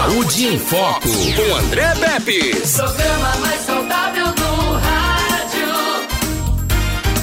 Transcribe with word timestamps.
Saúde 0.00 0.46
em 0.46 0.58
Foco, 0.58 1.08
com 1.08 1.56
André 1.56 1.94
Pepe. 1.94 2.56
Programa 2.74 3.36
mais 3.36 3.60
saudável 3.60 4.26
do 4.32 4.72
rádio. 4.78 5.68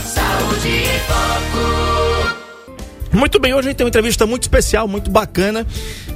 Saúde 0.05 0.67
em 0.67 0.99
Foco. 1.07 2.37
Muito 3.17 3.39
bem, 3.39 3.55
hoje 3.55 3.67
a 3.67 3.71
gente 3.71 3.77
tem 3.77 3.83
uma 3.83 3.89
entrevista 3.89 4.27
muito 4.27 4.43
especial, 4.43 4.87
muito 4.87 5.09
bacana, 5.09 5.65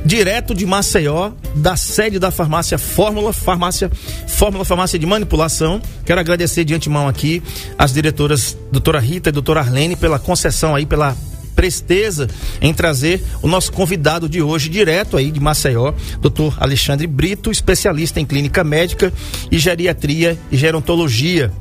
direto 0.06 0.54
de 0.54 0.64
Maceió, 0.68 1.32
da 1.56 1.76
sede 1.76 2.20
da 2.20 2.30
farmácia 2.30 2.78
Fórmula, 2.78 3.34
farmácia 3.34 3.90
Fórmula 4.28 4.64
Farmácia 4.64 5.00
de 5.00 5.06
Manipulação. 5.08 5.82
Quero 6.06 6.20
agradecer 6.20 6.64
de 6.64 6.76
antemão 6.76 7.08
aqui 7.08 7.42
as 7.76 7.92
diretoras 7.92 8.56
doutora 8.72 9.00
Rita 9.00 9.30
e 9.30 9.32
doutora 9.32 9.62
Arlene 9.62 9.96
pela 9.96 10.20
concessão 10.20 10.76
aí, 10.76 10.86
pela 10.86 11.18
presteza 11.56 12.28
em 12.62 12.74
trazer 12.74 13.24
o 13.42 13.48
nosso 13.48 13.72
convidado 13.72 14.28
de 14.28 14.42
hoje, 14.42 14.70
direto 14.70 15.18
aí 15.18 15.32
de 15.32 15.40
Maceió, 15.40 15.94
doutor 16.20 16.56
Alexandre 16.60 17.08
Brito, 17.08 17.52
especialista 17.52 18.20
em 18.20 18.26
clínica 18.26 18.64
médica 18.64 19.14
e 19.52 19.58
geriatria 19.58 20.38
e 20.52 20.58
gerontologia. 20.58 21.52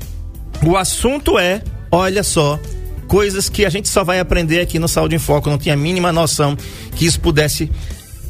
O 0.64 0.76
assunto 0.76 1.38
é, 1.38 1.62
olha 1.90 2.22
só, 2.22 2.58
coisas 3.06 3.48
que 3.48 3.64
a 3.64 3.70
gente 3.70 3.88
só 3.88 4.04
vai 4.04 4.20
aprender 4.20 4.60
aqui 4.60 4.78
no 4.78 4.86
Saúde 4.86 5.16
em 5.16 5.18
Foco, 5.18 5.50
não 5.50 5.58
tinha 5.58 5.74
a 5.74 5.76
mínima 5.76 6.12
noção 6.12 6.56
que 6.94 7.06
isso 7.06 7.20
pudesse 7.20 7.70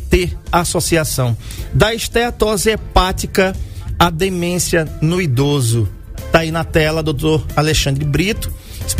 ter 0.09 0.37
associação. 0.51 1.37
Da 1.73 1.95
esteatose 1.95 2.70
hepática 2.70 3.54
à 3.98 4.10
demência 4.10 4.88
no 5.01 5.20
idoso. 5.20 5.88
Tá 6.32 6.40
aí 6.40 6.51
na 6.51 6.65
tela, 6.65 7.02
doutor 7.02 7.45
Alexandre 7.56 8.04
Brito, 8.04 8.52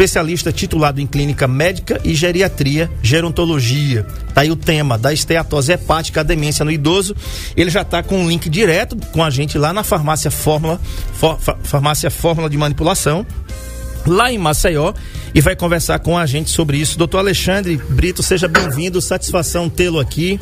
especialista 0.05 0.51
titulado 0.51 0.99
em 0.99 1.07
clínica 1.07 1.47
médica 1.47 2.01
e 2.03 2.15
geriatria, 2.15 2.91
gerontologia. 3.03 4.07
Tá 4.33 4.41
aí 4.41 4.51
o 4.51 4.57
tema 4.57 4.97
da 4.97 5.13
esteatose 5.13 5.73
hepática 5.73 6.21
à 6.21 6.23
demência 6.23 6.65
no 6.65 6.71
idoso. 6.71 7.15
Ele 7.55 7.69
já 7.69 7.85
tá 7.85 8.03
com 8.03 8.17
um 8.19 8.27
link 8.27 8.49
direto 8.49 8.97
com 9.13 9.23
a 9.23 9.29
gente 9.29 9.59
lá 9.59 9.75
na 9.75 9.85
farmácia 9.85 10.31
Fórmula, 10.31 10.81
For- 11.13 11.39
Fa- 11.39 11.59
farmácia 11.63 12.11
Fórmula 12.11 12.49
de 12.49 12.57
Manipulação, 12.57 13.27
lá 14.07 14.33
em 14.33 14.39
Maceió 14.39 14.95
e 15.35 15.41
vai 15.43 15.55
conversar 15.55 15.99
com 15.99 16.17
a 16.17 16.25
gente 16.25 16.49
sobre 16.49 16.79
isso. 16.79 16.97
Doutor 16.97 17.19
Alexandre 17.19 17.77
Brito, 17.91 18.23
seja 18.23 18.49
bem-vindo, 18.49 19.03
satisfação 19.03 19.69
tê-lo 19.69 20.01
aqui. 20.01 20.41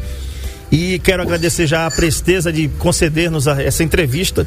E 0.70 0.98
quero 0.98 1.22
agradecer 1.22 1.66
já 1.66 1.86
a 1.86 1.90
presteza 1.90 2.52
de 2.52 2.68
conceder-nos 2.68 3.48
a- 3.48 3.62
essa 3.62 3.82
entrevista 3.82 4.46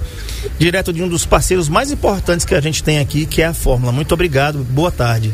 direto 0.60 0.94
de 0.94 1.02
um 1.02 1.08
dos 1.10 1.26
parceiros 1.26 1.68
mais 1.68 1.92
importantes 1.92 2.46
que 2.46 2.54
a 2.54 2.62
gente 2.62 2.84
tem 2.84 3.00
aqui, 3.00 3.26
que 3.26 3.42
é 3.42 3.46
a 3.48 3.54
Fórmula. 3.54 3.92
Muito 3.92 4.14
obrigado, 4.14 4.60
boa 4.64 4.92
tarde. 4.92 5.34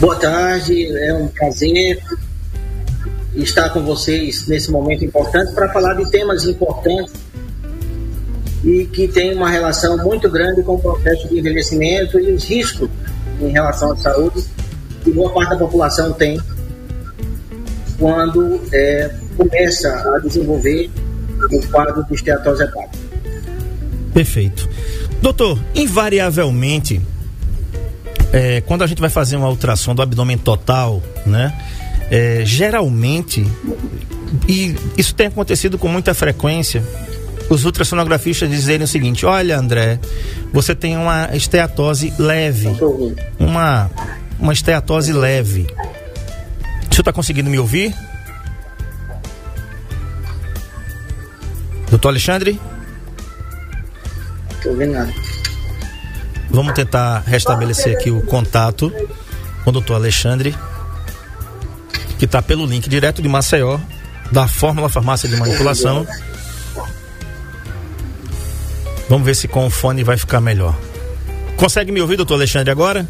Boa 0.00 0.16
tarde, 0.16 0.86
é 0.98 1.14
um 1.14 1.28
prazer 1.28 2.00
estar 3.36 3.70
com 3.70 3.84
vocês 3.84 4.46
nesse 4.48 4.70
momento 4.70 5.04
importante 5.04 5.52
para 5.52 5.72
falar 5.72 5.94
de 5.94 6.10
temas 6.10 6.44
importantes 6.44 7.12
e 8.64 8.84
que 8.86 9.06
tem 9.06 9.32
uma 9.34 9.48
relação 9.48 9.96
muito 9.98 10.28
grande 10.28 10.62
com 10.62 10.74
o 10.74 10.78
processo 10.80 11.28
de 11.28 11.38
envelhecimento 11.38 12.18
e 12.18 12.32
os 12.32 12.44
riscos 12.44 12.88
em 13.40 13.48
relação 13.50 13.92
à 13.92 13.96
saúde 13.96 14.44
que 15.04 15.12
boa 15.12 15.30
parte 15.32 15.50
da 15.50 15.56
população 15.56 16.12
tem 16.12 16.40
quando 17.98 18.60
é, 18.72 19.10
começa 19.36 19.88
a 19.88 20.18
desenvolver 20.20 20.90
o 21.50 21.66
quadro 21.68 22.04
de 22.04 22.14
esteatose 22.14 22.62
hepática. 22.62 23.04
Perfeito. 24.14 24.68
Doutor, 25.20 25.58
invariavelmente, 25.74 27.00
é, 28.32 28.60
quando 28.62 28.82
a 28.82 28.86
gente 28.86 29.00
vai 29.00 29.10
fazer 29.10 29.36
uma 29.36 29.48
ultrassom 29.48 29.94
do 29.94 30.02
abdômen 30.02 30.38
total, 30.38 31.02
né? 31.26 31.52
é, 32.10 32.42
geralmente, 32.44 33.46
e 34.48 34.74
isso 34.96 35.14
tem 35.14 35.26
acontecido 35.26 35.78
com 35.78 35.88
muita 35.88 36.14
frequência, 36.14 36.82
os 37.48 37.64
ultrassonografistas 37.64 38.48
dizerem 38.50 38.84
o 38.84 38.88
seguinte: 38.88 39.24
olha, 39.26 39.58
André, 39.58 39.98
você 40.52 40.74
tem 40.74 40.96
uma 40.96 41.30
esteatose 41.34 42.12
leve, 42.18 42.68
uma, 43.38 43.90
uma 44.38 44.52
esteatose 44.52 45.12
leve. 45.12 45.66
Senhor 46.98 47.02
está 47.02 47.12
conseguindo 47.12 47.48
me 47.48 47.60
ouvir? 47.60 47.94
Doutor 51.90 52.08
Alexandre? 52.08 52.60
Estou 54.50 54.72
ouvindo 54.72 54.94
nada. 54.94 55.14
Vamos 56.50 56.72
tentar 56.72 57.20
restabelecer 57.20 57.96
aqui 57.96 58.10
o 58.10 58.20
contato 58.22 58.92
com 59.62 59.70
o 59.70 59.72
doutor 59.72 59.94
Alexandre, 59.94 60.56
que 62.18 62.24
está 62.24 62.42
pelo 62.42 62.66
link 62.66 62.88
direto 62.88 63.22
de 63.22 63.28
Maceió, 63.28 63.78
da 64.32 64.48
Fórmula 64.48 64.88
Farmácia 64.88 65.28
de 65.28 65.36
Manipulação. 65.36 66.04
Vamos 69.08 69.24
ver 69.24 69.36
se 69.36 69.46
com 69.46 69.68
o 69.68 69.70
fone 69.70 70.02
vai 70.02 70.16
ficar 70.16 70.40
melhor. 70.40 70.76
Consegue 71.56 71.92
me 71.92 72.00
ouvir, 72.00 72.16
doutor 72.16 72.34
Alexandre, 72.34 72.72
agora? 72.72 73.06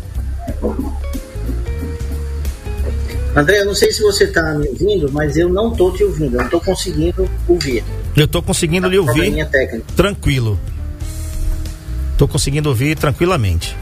André, 3.36 3.60
eu 3.60 3.66
não 3.66 3.74
sei 3.74 3.92
se 3.92 4.02
você 4.02 4.24
está 4.24 4.54
me 4.54 4.66
ouvindo, 4.68 5.10
mas 5.12 5.36
eu 5.36 5.48
não 5.48 5.70
estou 5.70 5.92
te 5.92 6.02
ouvindo. 6.02 6.34
Eu 6.34 6.38
não 6.38 6.44
estou 6.46 6.60
conseguindo 6.60 7.28
ouvir. 7.46 7.84
Eu 8.16 8.24
estou 8.24 8.42
conseguindo 8.42 8.88
lhe 8.88 8.96
Probleminha 9.00 9.44
ouvir 9.44 9.52
técnica. 9.58 9.84
tranquilo. 9.94 10.58
Estou 12.12 12.26
conseguindo 12.26 12.68
ouvir 12.68 12.96
tranquilamente. 12.98 13.76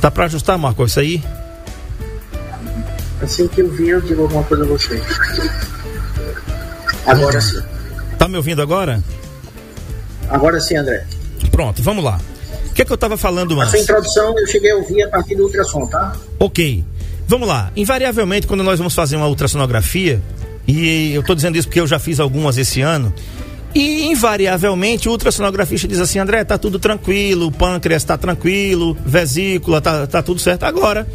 Tá 0.00 0.10
para 0.10 0.24
ajustar, 0.24 0.58
Marco, 0.58 0.84
isso 0.84 0.98
aí? 0.98 1.22
Assim 3.22 3.46
que 3.46 3.60
eu 3.60 3.70
vi, 3.70 3.88
eu 3.90 4.00
digo 4.00 4.22
alguma 4.22 4.42
coisa 4.42 4.64
a 4.64 4.66
você. 4.66 5.00
Agora 7.06 7.40
sim. 7.40 7.62
Tá 8.18 8.26
me 8.26 8.36
ouvindo 8.36 8.60
agora? 8.60 9.02
Agora 10.28 10.58
sim, 10.60 10.76
André. 10.76 11.06
Pronto, 11.52 11.80
vamos 11.82 12.02
lá. 12.02 12.18
O 12.72 12.74
que 12.74 12.80
é 12.80 12.84
que 12.86 12.90
eu 12.90 12.94
estava 12.94 13.18
falando 13.18 13.52
A 13.60 13.66
sua 13.66 13.74
antes? 13.74 13.82
introdução 13.82 14.34
eu 14.38 14.46
cheguei 14.46 14.70
a 14.70 14.76
ouvir 14.76 15.02
a 15.02 15.08
partir 15.08 15.34
do 15.34 15.42
ultrassom, 15.44 15.86
tá? 15.86 16.16
Ok. 16.38 16.82
Vamos 17.28 17.46
lá. 17.46 17.70
Invariavelmente, 17.76 18.46
quando 18.46 18.64
nós 18.64 18.78
vamos 18.78 18.94
fazer 18.94 19.16
uma 19.16 19.28
ultrassonografia, 19.28 20.22
e 20.66 21.12
eu 21.12 21.20
estou 21.20 21.36
dizendo 21.36 21.58
isso 21.58 21.68
porque 21.68 21.80
eu 21.80 21.86
já 21.86 21.98
fiz 21.98 22.18
algumas 22.18 22.56
esse 22.56 22.80
ano, 22.80 23.12
e 23.74 24.06
invariavelmente 24.06 25.06
o 25.06 25.12
ultrassonografista 25.12 25.86
diz 25.86 25.98
assim: 26.00 26.18
André, 26.18 26.44
tá 26.44 26.56
tudo 26.56 26.78
tranquilo, 26.78 27.48
o 27.48 27.52
pâncreas 27.52 28.04
tá 28.04 28.16
tranquilo, 28.16 28.96
vesícula 29.04 29.80
tá, 29.82 30.06
tá 30.06 30.22
tudo 30.22 30.40
certo. 30.40 30.64
Agora, 30.64 31.06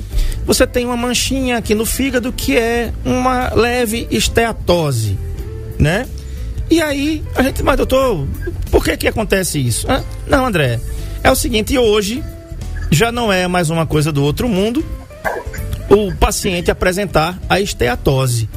você 0.46 0.68
tem 0.68 0.86
uma 0.86 0.96
manchinha 0.98 1.58
aqui 1.58 1.74
no 1.74 1.88
fígado 1.88 2.32
que 2.32 2.56
é 2.56 2.94
uma 3.04 3.52
leve 3.56 4.08
esteatose, 4.12 5.18
né? 5.80 6.08
E 6.70 6.82
aí, 6.82 7.24
a 7.36 7.42
gente, 7.42 7.64
mas 7.64 7.78
doutor, 7.78 8.28
por 8.70 8.84
que 8.84 8.96
que 8.96 9.08
acontece 9.08 9.60
isso? 9.60 9.90
Hã? 9.90 10.04
Não, 10.28 10.46
André, 10.46 10.80
é 11.24 11.32
o 11.32 11.36
seguinte, 11.36 11.78
hoje 11.78 12.24
já 12.92 13.12
não 13.12 13.32
é 13.32 13.48
mais 13.48 13.70
uma 13.70 13.86
coisa 13.86 14.12
do 14.12 14.24
outro 14.24 14.48
mundo 14.48 14.84
o 15.90 16.14
paciente 16.16 16.70
apresentar 16.70 17.40
a 17.50 17.60
esteatose. 17.60 18.50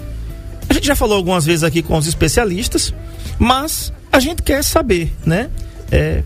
A 0.69 0.75
gente 0.75 0.87
já 0.87 0.97
falou 0.97 1.17
algumas 1.17 1.45
vezes 1.45 1.65
aqui 1.65 1.83
com 1.83 1.97
os 1.97 2.07
especialistas, 2.07 2.95
mas 3.39 3.93
a 4.13 4.21
gente 4.21 4.43
quer 4.43 4.63
saber, 4.63 5.13
né? 5.25 5.51
É, 5.91 6.23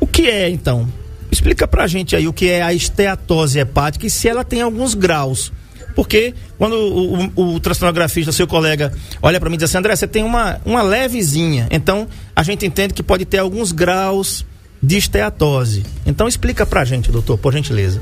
o 0.00 0.06
que 0.06 0.28
é 0.28 0.48
então? 0.48 0.88
Explica 1.30 1.66
pra 1.66 1.86
gente 1.86 2.14
aí 2.14 2.28
o 2.28 2.32
que 2.32 2.48
é 2.48 2.62
a 2.62 2.72
esteatose 2.72 3.58
hepática 3.58 4.06
e 4.06 4.10
se 4.10 4.28
ela 4.28 4.44
tem 4.44 4.60
alguns 4.60 4.94
graus. 4.94 5.52
Porque 5.94 6.34
quando 6.58 6.74
o, 6.74 7.30
o, 7.36 7.56
o 7.56 8.32
seu 8.32 8.46
colega, 8.46 8.92
olha 9.20 9.38
para 9.38 9.48
mim 9.50 9.56
e 9.56 9.58
diz 9.58 9.64
assim, 9.64 9.78
André, 9.78 9.94
você 9.94 10.06
tem 10.06 10.22
uma, 10.22 10.60
uma 10.64 10.82
levezinha. 10.82 11.68
Então, 11.70 12.08
a 12.34 12.42
gente 12.42 12.64
entende 12.64 12.94
que 12.94 13.02
pode 13.02 13.24
ter 13.24 13.38
alguns 13.38 13.72
graus 13.72 14.44
de 14.82 14.96
esteatose. 14.96 15.84
Então, 16.04 16.26
explica 16.26 16.66
pra 16.66 16.84
gente, 16.84 17.12
doutor, 17.12 17.38
por 17.38 17.52
gentileza. 17.52 18.00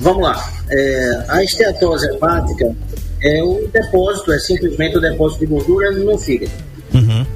Vamos 0.00 0.22
lá. 0.22 0.50
É, 0.70 1.24
a 1.28 1.44
esteatose 1.44 2.06
hepática 2.06 2.74
é 3.22 3.42
o 3.42 3.68
depósito, 3.72 4.32
é 4.32 4.38
simplesmente 4.38 4.96
o 4.96 5.00
depósito 5.00 5.40
de 5.40 5.46
gordura 5.46 5.90
no 5.90 6.18
fígado. 6.18 6.52
Uhum. 6.94 7.26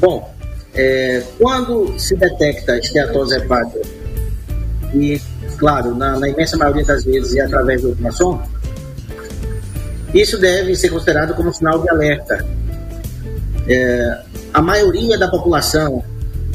Bom, 0.00 0.34
é, 0.74 1.22
quando 1.38 1.98
se 1.98 2.16
detecta 2.16 2.72
a 2.72 2.78
esteatose 2.78 3.36
hepática, 3.36 3.80
e, 4.94 5.20
claro, 5.56 5.94
na, 5.94 6.18
na 6.18 6.28
imensa 6.28 6.56
maioria 6.56 6.84
das 6.84 7.04
vezes 7.04 7.34
é 7.36 7.40
através 7.40 7.82
do 7.82 7.88
ultrassom, 7.88 8.42
isso 10.12 10.38
deve 10.38 10.74
ser 10.76 10.90
considerado 10.90 11.34
como 11.34 11.52
sinal 11.52 11.80
de 11.80 11.88
alerta. 11.88 12.44
É, 13.66 14.18
a 14.52 14.60
maioria 14.60 15.16
da 15.16 15.28
população, 15.28 16.04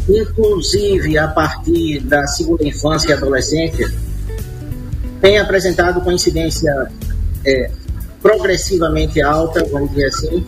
inclusive 0.07 1.17
a 1.17 1.27
partir 1.27 1.99
da 2.01 2.25
segunda 2.27 2.63
infância 2.63 3.09
e 3.09 3.13
adolescência, 3.13 3.91
tem 5.21 5.39
apresentado 5.39 6.01
com 6.01 6.11
incidência 6.11 6.71
é, 7.45 7.71
progressivamente 8.21 9.21
alta, 9.21 9.63
vamos 9.71 9.89
dizer 9.89 10.05
assim, 10.05 10.45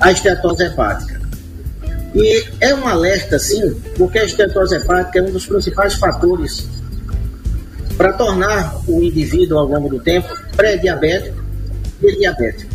a 0.00 0.12
esteatose 0.12 0.64
hepática. 0.64 1.20
E 2.14 2.44
é 2.60 2.74
um 2.74 2.86
alerta, 2.86 3.38
sim, 3.38 3.74
porque 3.96 4.18
a 4.18 4.24
esteatose 4.24 4.76
hepática 4.76 5.18
é 5.18 5.22
um 5.22 5.30
dos 5.30 5.46
principais 5.46 5.94
fatores 5.94 6.68
para 7.96 8.12
tornar 8.12 8.80
o 8.86 9.02
indivíduo, 9.02 9.58
ao 9.58 9.66
longo 9.66 9.88
do 9.88 10.00
tempo, 10.00 10.28
pré-diabético 10.56 11.42
e 12.02 12.16
diabético. 12.16 12.70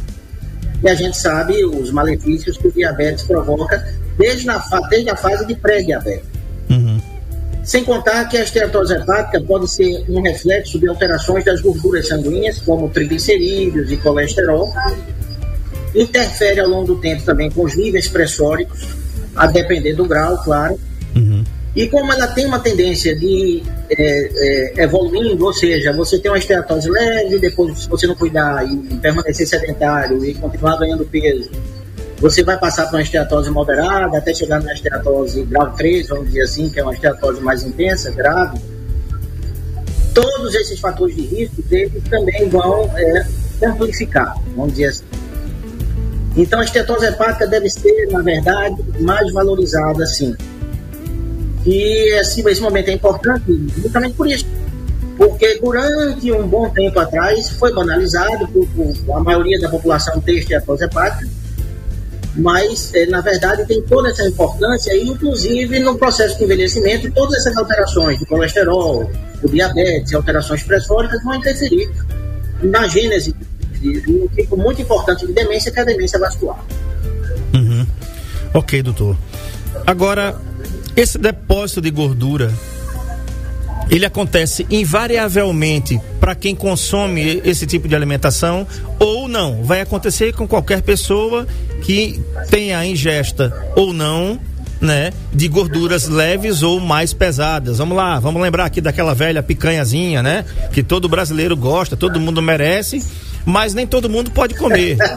E 0.84 0.90
a 0.90 0.96
gente 0.96 1.18
sabe 1.18 1.66
os 1.66 1.92
malefícios 1.92 2.58
que 2.58 2.68
o 2.68 2.72
diabetes 2.72 3.24
provoca 3.24 3.94
desde, 4.18 4.46
na, 4.46 4.58
desde 4.90 5.10
a 5.10 5.16
fase 5.16 5.46
de 5.46 5.56
pré-diabetes. 5.56 6.26
Uhum. 6.70 7.00
Sem 7.64 7.84
contar 7.84 8.26
que 8.30 8.38
a 8.38 8.44
esteatose 8.44 8.94
hepática 8.94 9.42
pode 9.42 9.70
ser 9.70 10.06
um 10.08 10.22
reflexo 10.22 10.80
de 10.80 10.88
alterações 10.88 11.44
das 11.44 11.60
gorduras 11.62 12.08
sanguíneas, 12.08 12.60
como 12.60 12.90
triglicerídeos 12.90 13.92
e 13.92 13.98
colesterol. 13.98 14.74
Interfere 15.94 16.62
ao 16.62 16.70
longo 16.70 16.88
do 16.88 17.02
tempo 17.02 17.24
também 17.24 17.52
com 17.52 17.64
os 17.64 17.76
níveis 17.76 18.08
pressóricos, 18.08 18.88
a 19.36 19.48
depender 19.48 19.94
do 19.94 20.06
grau, 20.06 20.42
claro. 20.44 20.80
Uhum. 21.16 21.44
E 21.76 21.88
como 21.90 22.12
ela 22.12 22.28
tem 22.28 22.46
uma 22.46 22.60
tendência 22.60 23.16
de 23.16 23.62
é, 23.90 24.80
é, 24.80 24.84
evoluindo, 24.84 25.46
ou 25.46 25.54
seja, 25.54 25.94
você 25.94 26.18
tem 26.18 26.32
uma 26.32 26.38
esteatose 26.38 26.90
leve, 26.90 27.38
depois 27.38 27.84
se 27.84 27.90
você 27.90 28.08
não 28.08 28.16
cuidar 28.16 28.66
e 28.66 28.78
permanecer 28.96 29.46
sedentário 29.46 30.24
e 30.26 30.34
continuar 30.34 30.78
ganhando 30.78 31.06
peso, 31.06 31.52
você 32.20 32.44
vai 32.44 32.58
passar 32.58 32.86
por 32.86 32.96
uma 32.96 33.02
esteatose 33.02 33.50
moderada 33.52 34.18
até 34.18 34.34
chegar 34.34 34.62
na 34.62 34.74
esteatose 34.74 35.44
grau 35.44 35.72
3, 35.74 36.08
vamos 36.08 36.28
dizer 36.28 36.42
assim, 36.42 36.70
que 36.70 36.80
é 36.80 36.84
uma 36.84 36.94
esteatose 36.94 37.42
mais 37.42 37.64
intensa, 37.64 38.12
grave. 38.12 38.60
Todos 40.14 40.56
esses 40.56 40.80
fatores 40.80 41.16
de 41.16 41.22
risco 41.22 41.62
deles 41.64 42.04
também 42.10 42.50
vão 42.50 42.90
é, 42.98 43.28
amplificar, 43.64 44.36
vamos 44.56 44.72
dizer 44.72 44.86
assim. 44.86 45.04
Então 46.36 46.60
a 46.60 46.64
estetose 46.64 47.06
hepática 47.06 47.46
deve 47.46 47.70
ser, 47.70 48.08
na 48.12 48.22
verdade, 48.22 48.84
mais 49.00 49.32
valorizada, 49.32 50.06
sim. 50.08 50.36
E 51.66 52.14
assim, 52.20 52.48
esse 52.48 52.62
momento 52.62 52.90
é 52.90 52.94
importante 52.94 53.46
justamente 53.78 54.16
por 54.16 54.28
isso. 54.28 54.46
Porque 55.18 55.60
durante 55.60 56.32
um 56.32 56.48
bom 56.48 56.70
tempo 56.70 57.00
atrás 57.00 57.50
foi 57.50 57.74
banalizado 57.74 58.48
por, 58.48 58.68
por 58.68 59.18
a 59.18 59.20
maioria 59.20 59.60
da 59.60 59.70
população 59.70 60.20
ter 60.22 60.38
estetose 60.38 60.84
hepática 60.84 61.37
mas 62.38 62.94
é, 62.94 63.06
na 63.08 63.22
verdade 63.22 63.66
tem 63.66 63.82
toda 63.82 64.10
essa 64.10 64.24
importância, 64.24 64.96
inclusive 64.96 65.80
no 65.80 65.98
processo 65.98 66.38
de 66.38 66.44
envelhecimento, 66.44 67.12
todas 67.12 67.36
essas 67.38 67.58
alterações 67.58 68.20
de 68.20 68.26
colesterol, 68.26 69.10
o 69.44 69.50
diabetes, 69.50 70.14
alterações 70.14 70.64
pressóricas 70.64 71.24
vão 71.24 71.36
interferir 71.36 71.90
na 72.62 72.88
gênese 72.88 73.36
de 73.80 74.04
um 74.08 74.28
tipo 74.28 74.56
muito 74.56 74.82
importante 74.82 75.26
de 75.26 75.34
demência, 75.34 75.72
que 75.72 75.80
é 75.80 75.82
a 75.82 75.86
demência 75.86 76.20
vascular. 76.20 76.64
Uhum. 77.54 77.86
Ok, 78.54 78.82
doutor. 78.82 79.16
Agora, 79.86 80.36
esse 80.96 81.18
depósito 81.18 81.82
de 81.82 81.92
gordura 81.92 82.52
ele 83.90 84.06
acontece 84.06 84.66
invariavelmente 84.70 86.00
para 86.20 86.36
quem 86.36 86.56
consome 86.56 87.42
esse 87.46 87.66
tipo 87.66 87.88
de 87.88 87.96
alimentação 87.96 88.68
ou 89.00 89.28
não? 89.28 89.64
Vai 89.64 89.82
acontecer 89.82 90.34
com 90.34 90.48
qualquer 90.48 90.82
pessoa 90.82 91.48
que 91.82 92.22
tenha 92.50 92.86
ingesta 92.86 93.54
ou 93.76 93.94
não 93.94 94.40
né, 94.80 95.12
de 95.34 95.48
gorduras 95.48 96.08
leves 96.08 96.64
ou 96.64 96.80
mais 96.80 97.14
pesadas. 97.14 97.78
Vamos 97.78 97.98
lá, 97.98 98.20
vamos 98.20 98.42
lembrar 98.42 98.66
aqui 98.66 98.82
daquela 98.82 99.14
velha 99.14 99.42
picanhazinha, 99.42 100.22
né, 100.22 100.46
que 100.72 100.84
todo 100.84 101.10
brasileiro 101.10 101.56
gosta, 101.56 101.98
todo 101.98 102.20
mundo 102.20 102.42
merece, 102.42 103.04
mas 103.46 103.74
nem 103.74 103.88
todo 103.88 104.10
mundo 104.10 104.32
pode 104.32 104.56
comer. 104.56 104.98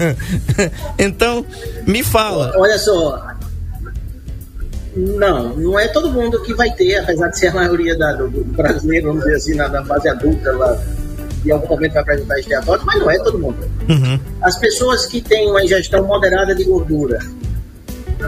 então, 0.98 1.44
me 1.86 2.02
fala. 2.02 2.52
Olha 2.56 2.78
só, 2.78 3.29
não, 4.96 5.56
não 5.56 5.78
é 5.78 5.88
todo 5.88 6.10
mundo 6.10 6.42
que 6.42 6.52
vai 6.54 6.70
ter, 6.72 6.96
apesar 6.96 7.28
de 7.28 7.38
ser 7.38 7.48
a 7.48 7.54
maioria 7.54 7.96
da, 7.96 8.12
do, 8.12 8.28
do, 8.28 8.44
brasileiro, 8.44 9.08
vamos 9.08 9.22
dizer 9.22 9.36
assim, 9.36 9.54
na, 9.54 9.68
na 9.68 9.84
fase 9.84 10.08
adulta, 10.08 10.52
lá, 10.52 10.78
em 11.44 11.50
algum 11.50 11.68
momento 11.68 11.92
vai 11.92 12.02
apresentar 12.02 12.38
esteatose, 12.38 12.84
mas 12.84 13.00
não 13.00 13.10
é 13.10 13.18
todo 13.18 13.38
mundo. 13.38 13.58
Uhum. 13.88 14.18
As 14.42 14.58
pessoas 14.58 15.06
que 15.06 15.20
têm 15.20 15.48
uma 15.48 15.62
ingestão 15.62 16.04
moderada 16.04 16.54
de 16.54 16.64
gordura, 16.64 17.18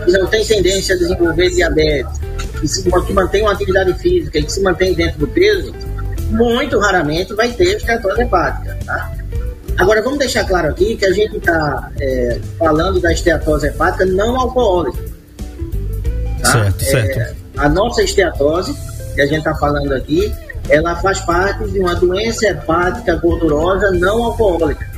que 0.04 0.12
não 0.12 0.26
têm 0.26 0.44
tendência 0.44 0.94
a 0.94 0.98
desenvolver 0.98 1.50
diabetes, 1.50 2.18
que, 2.60 2.68
se, 2.68 2.82
que 2.82 3.12
mantém 3.12 3.42
uma 3.42 3.52
atividade 3.52 3.92
física 3.94 4.38
e 4.38 4.44
que 4.44 4.52
se 4.52 4.62
mantém 4.62 4.94
dentro 4.94 5.18
do 5.18 5.28
peso, 5.28 5.74
muito 6.30 6.78
raramente 6.78 7.34
vai 7.34 7.50
ter 7.50 7.76
esteatose 7.76 8.22
hepática, 8.22 8.78
tá? 8.86 9.12
Agora, 9.78 10.02
vamos 10.02 10.18
deixar 10.18 10.44
claro 10.44 10.68
aqui 10.68 10.96
que 10.96 11.04
a 11.04 11.12
gente 11.12 11.36
está 11.36 11.90
é, 12.00 12.38
falando 12.58 13.00
da 13.00 13.12
esteatose 13.12 13.66
hepática 13.66 14.04
não 14.04 14.38
alcoólica. 14.38 15.11
Tá? 16.42 16.52
Certo, 16.52 16.84
certo. 16.84 17.18
É, 17.18 17.34
a 17.56 17.68
nossa 17.68 18.02
esteatose, 18.02 18.74
que 19.14 19.20
a 19.20 19.26
gente 19.26 19.38
está 19.38 19.54
falando 19.54 19.92
aqui, 19.92 20.32
ela 20.68 20.96
faz 20.96 21.20
parte 21.20 21.64
de 21.70 21.78
uma 21.78 21.94
doença 21.94 22.46
hepática 22.46 23.16
gordurosa 23.16 23.90
não 23.92 24.24
alcoólica. 24.24 24.90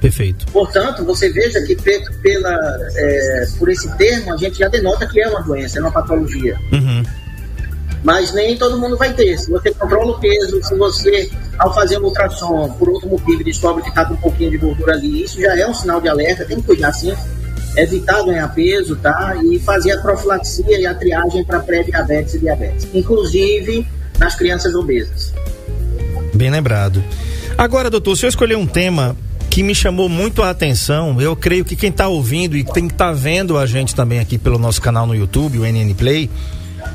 Perfeito. 0.00 0.46
Portanto, 0.52 1.04
você 1.04 1.30
veja 1.30 1.60
que 1.62 1.74
pela, 2.22 2.56
é, 2.96 3.46
por 3.58 3.68
esse 3.68 3.88
termo 3.96 4.32
a 4.32 4.36
gente 4.36 4.58
já 4.58 4.68
denota 4.68 5.06
que 5.06 5.20
é 5.20 5.28
uma 5.28 5.42
doença, 5.42 5.78
é 5.78 5.82
uma 5.82 5.90
patologia. 5.90 6.56
Uhum. 6.72 7.02
Mas 8.04 8.32
nem 8.32 8.56
todo 8.56 8.78
mundo 8.78 8.96
vai 8.96 9.12
ter. 9.12 9.36
Se 9.38 9.50
você 9.50 9.72
controla 9.72 10.12
o 10.12 10.20
peso, 10.20 10.62
se 10.62 10.74
você, 10.76 11.28
ao 11.58 11.74
fazer 11.74 11.98
um 11.98 12.04
ultrassom, 12.04 12.70
por 12.78 12.88
outro 12.90 13.08
motivo, 13.08 13.42
descobre 13.42 13.82
que 13.82 13.88
está 13.88 14.04
com 14.04 14.14
um 14.14 14.18
pouquinho 14.18 14.52
de 14.52 14.58
gordura 14.58 14.92
ali, 14.92 15.24
isso 15.24 15.40
já 15.40 15.58
é 15.58 15.66
um 15.66 15.74
sinal 15.74 16.00
de 16.00 16.08
alerta, 16.08 16.44
tem 16.44 16.60
que 16.60 16.66
cuidar 16.66 16.92
sim 16.92 17.12
evitar 17.76 18.22
ganhar 18.24 18.48
peso, 18.54 18.96
tá? 18.96 19.36
E 19.44 19.58
fazer 19.58 19.92
a 19.92 20.00
profilaxia 20.00 20.80
e 20.80 20.86
a 20.86 20.94
triagem 20.94 21.44
para 21.44 21.60
pré-diabetes 21.60 22.34
e 22.34 22.38
diabetes, 22.38 22.88
inclusive 22.94 23.86
nas 24.18 24.34
crianças 24.34 24.74
obesas. 24.74 25.32
Bem 26.34 26.50
lembrado. 26.50 27.02
Agora, 27.56 27.90
doutor, 27.90 28.16
se 28.16 28.26
eu 28.26 28.28
escolher 28.28 28.56
um 28.56 28.66
tema 28.66 29.16
que 29.50 29.62
me 29.62 29.74
chamou 29.74 30.08
muito 30.08 30.42
a 30.42 30.50
atenção, 30.50 31.20
eu 31.20 31.34
creio 31.34 31.64
que 31.64 31.74
quem 31.74 31.90
está 31.90 32.06
ouvindo 32.06 32.56
e 32.56 32.62
tem 32.62 32.86
que 32.86 32.94
estar 32.94 33.08
tá 33.08 33.12
vendo 33.12 33.58
a 33.58 33.66
gente 33.66 33.94
também 33.94 34.20
aqui 34.20 34.38
pelo 34.38 34.58
nosso 34.58 34.80
canal 34.80 35.06
no 35.06 35.14
YouTube, 35.14 35.58
o 35.58 35.64
NN 35.64 35.94
Play, 35.94 36.30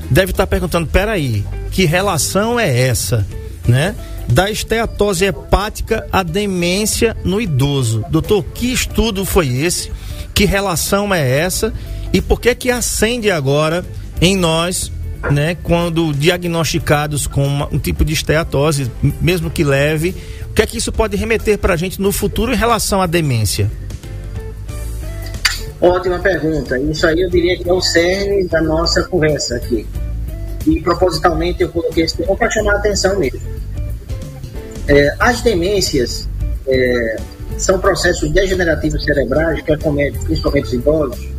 deve 0.10 0.32
estar 0.32 0.44
tá 0.44 0.48
perguntando: 0.48 0.88
peraí, 0.88 1.44
que 1.72 1.86
relação 1.86 2.60
é 2.60 2.88
essa, 2.88 3.26
né? 3.68 3.96
Da 4.28 4.50
esteatose 4.50 5.26
hepática 5.26 6.08
à 6.12 6.24
demência 6.24 7.16
no 7.24 7.40
idoso. 7.40 8.04
Doutor, 8.10 8.44
que 8.44 8.72
estudo 8.72 9.26
foi 9.26 9.48
esse? 9.48 9.92
Que 10.34 10.46
relação 10.46 11.14
é 11.14 11.40
essa? 11.40 11.74
E 12.12 12.22
por 12.22 12.40
que 12.40 12.54
que 12.56 12.72
acende 12.72 13.30
agora 13.30 13.86
em 14.22 14.38
nós, 14.38 14.92
né, 15.32 15.56
quando 15.64 16.14
diagnosticados 16.14 17.28
com 17.28 17.46
uma, 17.46 17.68
um 17.72 17.80
tipo 17.80 18.04
de 18.06 18.14
esteatose, 18.14 18.92
mesmo 19.22 19.50
que 19.50 19.64
leve, 19.64 20.16
o 20.50 20.54
que 20.54 20.62
é 20.62 20.66
que 20.66 20.78
isso 20.78 20.92
pode 20.92 21.18
remeter 21.18 21.58
para 21.58 21.74
a 21.74 21.78
gente 21.78 22.02
no 22.02 22.12
futuro 22.12 22.54
em 22.54 22.56
relação 22.56 23.02
à 23.02 23.08
demência? 23.08 23.70
Ótima 25.82 26.20
pergunta. 26.20 26.80
Isso 26.80 27.06
aí 27.06 27.20
eu 27.20 27.30
diria 27.30 27.58
que 27.58 27.70
é 27.70 27.74
o 27.74 27.82
cerne 27.82 28.48
da 28.48 28.62
nossa 28.62 29.04
conversa 29.04 29.56
aqui. 29.56 29.86
E 30.66 30.80
propositalmente 30.82 31.62
eu 31.62 31.70
coloquei 31.70 32.06
esse 32.06 32.16
tema 32.16 32.36
para 32.38 32.50
chamar 32.50 32.76
a 32.76 32.78
atenção 32.78 33.20
mesmo. 33.20 33.42
É, 34.88 35.16
as 35.20 35.42
demências, 35.42 36.28
é, 36.68 37.18
são 37.58 37.80
processos 37.80 38.30
degenerativos 38.32 39.04
cerebrais 39.04 39.62
que 39.62 39.72
acometem 39.72 40.20
principalmente 40.22 40.66
os 40.66 40.74
idosos 40.74 41.34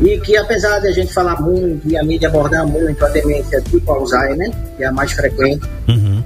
e 0.00 0.18
que 0.18 0.36
apesar 0.36 0.78
de 0.80 0.88
a 0.88 0.92
gente 0.92 1.12
falar 1.12 1.40
muito 1.40 1.86
e 1.86 1.96
a 1.96 2.02
mídia 2.02 2.28
abordar 2.28 2.66
muito 2.66 3.04
a 3.04 3.08
demência 3.08 3.60
tipo 3.60 3.92
Alzheimer, 3.92 4.50
que 4.76 4.82
é 4.82 4.86
a 4.86 4.92
mais 4.92 5.12
frequente, 5.12 5.68
uhum. 5.88 6.24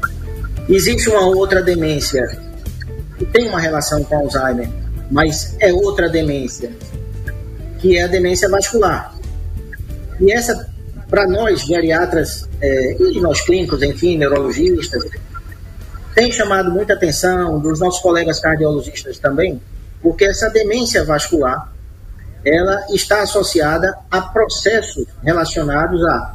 existe 0.69 1.09
uma 1.09 1.26
outra 1.26 1.61
demência 1.61 2.25
que 3.19 3.25
tem 3.26 3.49
uma 3.49 3.61
relação 3.61 4.05
com 4.05 4.17
Alzheimer, 4.17 4.69
mas 5.11 5.57
é 5.59 5.73
outra 5.73 6.09
demência, 6.09 6.71
que 7.81 7.97
é 7.97 8.05
a 8.05 8.07
demência 8.07 8.49
vascular. 8.49 9.12
E 10.21 10.33
essa, 10.33 10.69
para 11.11 11.26
nós 11.26 11.62
geriatras 11.62 12.49
é, 12.61 12.97
e 13.00 13.21
nós 13.21 13.41
clínicos, 13.41 13.83
enfim, 13.83 14.17
neurologistas, 14.17 15.05
tem 16.14 16.30
chamado 16.30 16.71
muita 16.71 16.94
atenção 16.94 17.59
dos 17.59 17.80
nossos 17.80 18.00
colegas 18.00 18.38
cardiologistas 18.40 19.18
também, 19.18 19.61
porque 20.00 20.25
essa 20.25 20.49
demência 20.49 21.04
vascular 21.04 21.73
ela 22.44 22.87
está 22.90 23.23
associada 23.23 23.97
a 24.11 24.21
processos 24.21 25.06
relacionados 25.23 26.04
a 26.04 26.35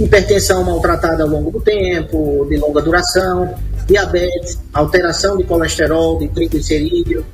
hipertensão 0.00 0.64
maltratada 0.64 1.22
ao 1.22 1.28
longo 1.28 1.50
do 1.50 1.60
tempo, 1.60 2.46
de 2.48 2.56
longa 2.56 2.80
duração, 2.80 3.54
diabetes, 3.86 4.58
alteração 4.72 5.36
de 5.36 5.44
colesterol, 5.44 6.18
de 6.18 6.28
triglicerídeo. 6.28 7.24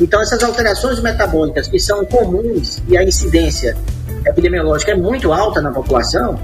Então, 0.00 0.20
essas 0.20 0.42
alterações 0.42 1.00
metabólicas 1.00 1.66
que 1.66 1.78
são 1.78 2.04
comuns 2.04 2.80
e 2.88 2.96
a 2.96 3.02
incidência 3.02 3.76
epidemiológica 4.24 4.92
é 4.92 4.96
muito 4.96 5.32
alta 5.32 5.60
na 5.60 5.70
população, 5.70 6.38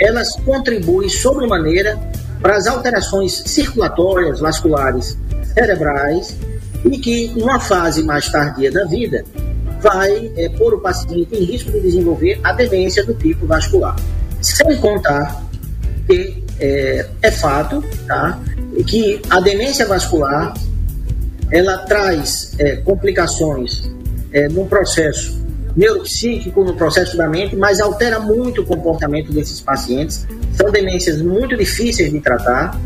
elas 0.00 0.34
contribuem 0.44 1.08
sobremaneira 1.08 1.98
para 2.40 2.56
as 2.56 2.66
alterações 2.66 3.42
circulatórias, 3.46 4.40
vasculares, 4.40 5.16
cerebrais, 5.54 6.36
e 6.84 6.98
que, 6.98 7.28
numa 7.36 7.58
fase 7.58 8.02
mais 8.02 8.28
tardia 8.30 8.70
da 8.70 8.84
vida, 8.84 9.24
vai 9.80 10.32
é, 10.36 10.48
pôr 10.50 10.74
o 10.74 10.80
paciente 10.80 11.34
em 11.34 11.44
risco 11.44 11.70
de 11.72 11.80
desenvolver 11.80 12.40
a 12.42 12.52
demência 12.52 13.04
do 13.04 13.14
tipo 13.14 13.46
vascular. 13.46 13.96
Sem 14.40 14.76
contar 14.76 15.42
que 16.06 16.44
é, 16.60 17.06
é 17.22 17.30
fato 17.30 17.82
tá, 18.06 18.38
que 18.86 19.20
a 19.30 19.40
demência 19.40 19.86
vascular 19.86 20.54
ela 21.50 21.78
traz 21.78 22.54
é, 22.58 22.76
complicações 22.76 23.90
é, 24.32 24.48
no 24.48 24.66
processo 24.66 25.38
neuropsíquico, 25.78 26.64
no 26.64 26.74
processo 26.74 27.16
da 27.16 27.28
mente, 27.28 27.54
mas 27.54 27.80
altera 27.80 28.18
muito 28.18 28.62
o 28.62 28.66
comportamento 28.66 29.32
desses 29.32 29.60
pacientes. 29.60 30.26
São 30.54 30.72
demências 30.72 31.22
muito 31.22 31.56
difíceis 31.56 32.10
de 32.10 32.20
tratar, 32.20 32.76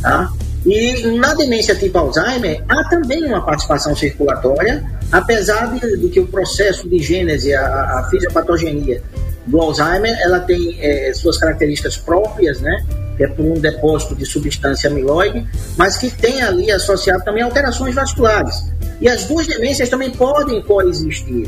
tá? 0.00 0.32
E 0.64 1.06
na 1.18 1.34
demência 1.34 1.74
tipo 1.74 1.98
Alzheimer, 1.98 2.64
há 2.66 2.88
também 2.88 3.24
uma 3.26 3.44
participação 3.44 3.94
circulatória, 3.94 4.82
apesar 5.12 5.74
de, 5.74 5.98
de 5.98 6.08
que 6.08 6.20
o 6.20 6.26
processo 6.26 6.88
de 6.88 6.98
gênese, 6.98 7.54
a, 7.54 7.98
a 7.98 8.08
fisiopatogenia 8.10 9.02
do 9.46 9.60
Alzheimer, 9.60 10.18
ela 10.22 10.40
tem 10.40 10.78
é, 10.80 11.12
suas 11.12 11.36
características 11.36 11.98
próprias, 11.98 12.60
né? 12.62 12.82
Que 13.18 13.24
é 13.24 13.28
por 13.28 13.44
um 13.44 13.60
depósito 13.60 14.16
de 14.16 14.24
substância 14.24 14.88
amiloide, 14.88 15.46
mas 15.76 15.98
que 15.98 16.10
tem 16.10 16.40
ali 16.40 16.70
associado 16.70 17.22
também 17.24 17.42
alterações 17.42 17.94
vasculares. 17.94 18.64
E 19.02 19.08
as 19.08 19.24
duas 19.24 19.46
demências 19.46 19.90
também 19.90 20.10
podem 20.10 20.62
coexistir. 20.62 21.46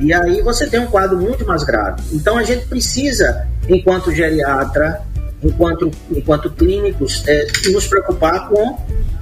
E 0.00 0.12
aí 0.12 0.42
você 0.42 0.66
tem 0.66 0.80
um 0.80 0.86
quadro 0.86 1.16
muito 1.18 1.46
mais 1.46 1.64
grave. 1.64 2.02
Então 2.12 2.38
a 2.38 2.42
gente 2.42 2.66
precisa, 2.66 3.46
enquanto 3.68 4.12
geriatra, 4.12 5.02
enquanto, 5.42 5.90
enquanto 6.10 6.50
clínicos, 6.50 7.22
é, 7.26 7.46
nos 7.70 7.86
preocupar 7.86 8.48
com 8.48 8.78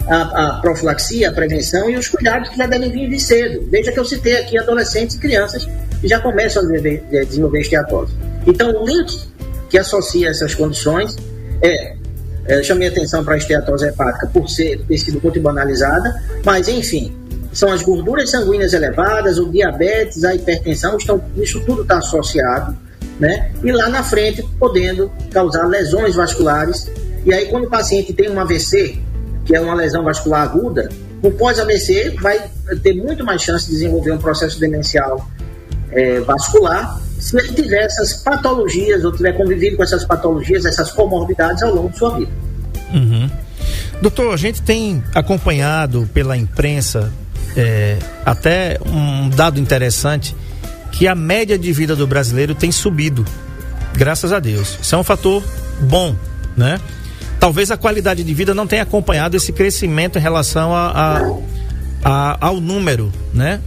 a, 0.06 0.56
a, 0.56 0.60
profilaxia, 0.60 1.30
a 1.30 1.32
prevenção 1.32 1.90
e 1.90 1.96
os 1.96 2.08
cuidados 2.08 2.48
que 2.50 2.56
já 2.56 2.66
devem 2.66 2.90
vir 2.90 3.08
de 3.08 3.20
cedo. 3.20 3.66
Veja 3.70 3.92
que 3.92 3.98
eu 3.98 4.04
citei 4.04 4.36
aqui 4.38 4.58
adolescentes 4.58 5.16
e 5.16 5.18
crianças 5.18 5.68
que 6.00 6.08
já 6.08 6.20
começam 6.20 6.62
a 6.62 6.66
desenvolver, 6.66 7.04
a 7.12 7.24
desenvolver 7.24 7.60
esteatose. 7.60 8.14
Então, 8.46 8.70
o 8.70 8.86
link 8.86 9.28
que 9.68 9.78
associa 9.78 10.28
essas 10.28 10.54
condições 10.54 11.16
é, 11.62 11.96
é 12.46 12.62
chamei 12.62 12.88
atenção 12.88 13.24
para 13.24 13.34
a 13.34 13.38
esteatose 13.38 13.86
hepática 13.86 14.28
por 14.32 14.48
ser 14.48 14.80
ter 14.86 14.98
sido 14.98 15.20
muito 15.20 15.40
banalizada, 15.40 16.22
mas 16.44 16.68
enfim, 16.68 17.14
são 17.56 17.72
as 17.72 17.82
gorduras 17.82 18.30
sanguíneas 18.30 18.72
elevadas, 18.72 19.38
o 19.38 19.50
diabetes, 19.50 20.24
a 20.24 20.34
hipertensão, 20.34 20.96
estão, 20.96 21.22
isso 21.36 21.60
tudo 21.64 21.82
está 21.82 21.98
associado 21.98 22.76
né? 23.18 23.50
E 23.62 23.72
lá 23.72 23.88
na 23.88 24.02
frente 24.02 24.42
podendo 24.58 25.10
causar 25.30 25.66
lesões 25.66 26.14
vasculares. 26.14 26.90
E 27.24 27.32
aí 27.32 27.46
quando 27.46 27.64
o 27.64 27.70
paciente 27.70 28.12
tem 28.12 28.30
um 28.30 28.38
AVC, 28.38 28.98
que 29.44 29.54
é 29.54 29.60
uma 29.60 29.74
lesão 29.74 30.04
vascular 30.04 30.42
aguda, 30.42 30.88
o 31.22 31.30
pós-AVC 31.30 32.16
vai 32.20 32.50
ter 32.82 32.94
muito 32.94 33.24
mais 33.24 33.42
chance 33.42 33.66
de 33.66 33.72
desenvolver 33.72 34.12
um 34.12 34.18
processo 34.18 34.60
demencial 34.60 35.28
é, 35.90 36.20
vascular 36.20 37.00
se 37.18 37.36
ele 37.38 37.54
tiver 37.54 37.84
essas 37.84 38.12
patologias 38.22 39.02
ou 39.04 39.10
tiver 39.10 39.32
convivido 39.32 39.76
com 39.76 39.82
essas 39.82 40.04
patologias, 40.04 40.66
essas 40.66 40.92
comorbidades 40.92 41.62
ao 41.62 41.74
longo 41.74 41.88
de 41.88 41.98
sua 41.98 42.18
vida. 42.18 42.30
Uhum. 42.92 43.30
Doutor, 44.02 44.34
a 44.34 44.36
gente 44.36 44.60
tem 44.60 45.02
acompanhado 45.14 46.08
pela 46.12 46.36
imprensa 46.36 47.10
é, 47.56 47.98
até 48.24 48.78
um 48.84 49.28
dado 49.28 49.58
interessante 49.58 50.36
que 50.92 51.08
a 51.08 51.14
média 51.14 51.58
de 51.58 51.72
vida 51.72 51.96
do 51.96 52.06
brasileiro 52.06 52.54
tem 52.54 52.70
subido. 52.70 53.24
Graças 53.94 54.32
a 54.32 54.38
Deus. 54.38 54.78
Isso 54.80 54.94
é 54.94 54.98
um 54.98 55.04
fator 55.04 55.42
bom, 55.80 56.14
né? 56.56 56.80
Talvez 57.40 57.70
a 57.70 57.76
qualidade 57.76 58.22
de 58.22 58.34
vida 58.34 58.54
não 58.54 58.66
tenha 58.66 58.82
acompanhado 58.82 59.36
esse 59.36 59.52
crescimento 59.52 60.18
em 60.18 60.22
relação 60.22 60.74
a, 60.74 60.90
a, 60.90 61.20
a, 62.04 62.46
ao 62.46 62.60
número, 62.60 63.12
né? 63.32 63.60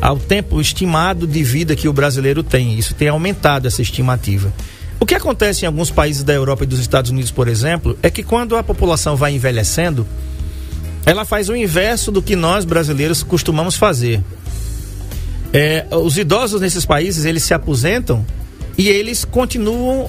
Ao 0.00 0.18
tempo 0.18 0.60
estimado 0.60 1.26
de 1.26 1.42
vida 1.42 1.76
que 1.76 1.88
o 1.88 1.92
brasileiro 1.92 2.42
tem. 2.42 2.78
Isso 2.78 2.94
tem 2.94 3.08
aumentado 3.08 3.66
essa 3.66 3.82
estimativa. 3.82 4.52
O 4.98 5.06
que 5.06 5.14
acontece 5.14 5.64
em 5.64 5.66
alguns 5.66 5.90
países 5.90 6.22
da 6.22 6.32
Europa 6.32 6.64
e 6.64 6.66
dos 6.66 6.78
Estados 6.78 7.10
Unidos, 7.10 7.30
por 7.30 7.48
exemplo, 7.48 7.98
é 8.02 8.10
que 8.10 8.22
quando 8.22 8.56
a 8.56 8.62
população 8.62 9.16
vai 9.16 9.32
envelhecendo, 9.32 10.06
ela 11.04 11.24
faz 11.24 11.48
o 11.48 11.56
inverso 11.56 12.10
do 12.10 12.22
que 12.22 12.36
nós 12.36 12.64
brasileiros 12.64 13.22
costumamos 13.22 13.76
fazer. 13.76 14.22
É, 15.52 15.86
os 15.90 16.16
idosos 16.16 16.60
nesses 16.60 16.84
países, 16.84 17.24
eles 17.24 17.42
se 17.42 17.54
aposentam 17.54 18.24
e 18.78 18.88
eles 18.88 19.24
continuam 19.24 20.06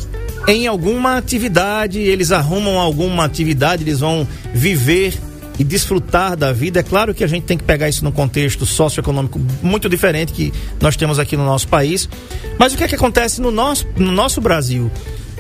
em 0.48 0.68
alguma 0.68 1.18
atividade, 1.18 2.00
eles 2.00 2.32
arrumam 2.32 2.80
alguma 2.80 3.26
atividade, 3.26 3.84
eles 3.84 4.00
vão 4.00 4.28
viver 4.54 5.18
e 5.58 5.64
desfrutar 5.64 6.36
da 6.36 6.52
vida. 6.52 6.80
É 6.80 6.84
claro 6.84 7.14
que 7.14 7.24
a 7.24 7.28
gente 7.28 7.44
tem 7.44 7.58
que 7.58 7.64
pegar 7.64 7.90
isso 7.90 8.04
num 8.04 8.12
contexto 8.12 8.66
socioeconômico 8.66 9.40
muito 9.62 9.88
diferente 9.90 10.34
que 10.34 10.54
nós 10.80 10.96
temos 10.96 11.20
aqui 11.20 11.38
no 11.38 11.46
nosso 11.46 11.68
país. 11.68 12.10
Mas 12.58 12.74
o 12.74 12.78
que 12.78 12.84
é 12.84 12.88
que 12.88 12.96
acontece 12.96 13.42
no 13.42 13.52
nosso, 13.52 13.88
no 13.96 14.12
nosso 14.12 14.42
Brasil? 14.42 14.92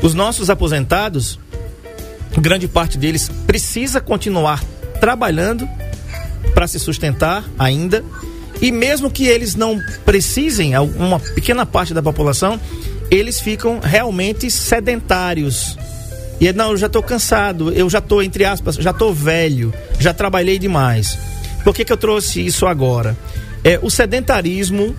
Os 0.01 0.13
nossos 0.13 0.50
aposentados, 0.50 1.39
grande 2.39 2.67
parte 2.67 2.98
deles 2.98 3.29
precisa 3.46 4.01
continuar 4.01 4.63
trabalhando 5.01 5.67
para 6.53 6.67
se 6.67 6.79
sustentar 6.79 7.43
ainda 7.60 8.03
e 8.62 8.72
mesmo 8.72 9.10
que 9.10 9.25
eles 9.25 9.55
não 9.55 9.79
precisem, 10.05 10.77
uma 10.77 11.20
pequena 11.20 11.65
parte 11.65 11.96
da 11.96 12.01
população, 12.01 12.62
eles 13.10 13.39
ficam 13.39 13.79
realmente 13.79 14.51
sedentários. 14.51 15.75
E 16.39 16.51
não, 16.53 16.72
eu 16.72 16.77
já 16.77 16.86
estou 16.86 17.01
cansado, 17.01 17.72
eu 17.72 17.89
já 17.89 17.98
estou, 17.98 18.22
entre 18.22 18.46
aspas, 18.46 18.75
já 18.75 18.91
estou 18.91 19.13
velho, 19.13 19.74
já 20.00 20.13
trabalhei 20.13 20.60
demais. 20.60 21.17
Por 21.63 21.74
que, 21.74 21.84
que 21.84 21.91
eu 21.91 21.98
trouxe 21.98 22.46
isso 22.46 22.67
agora? 22.67 23.17
É, 23.63 23.79
o 23.81 23.89
sedentarismo, 23.89 24.96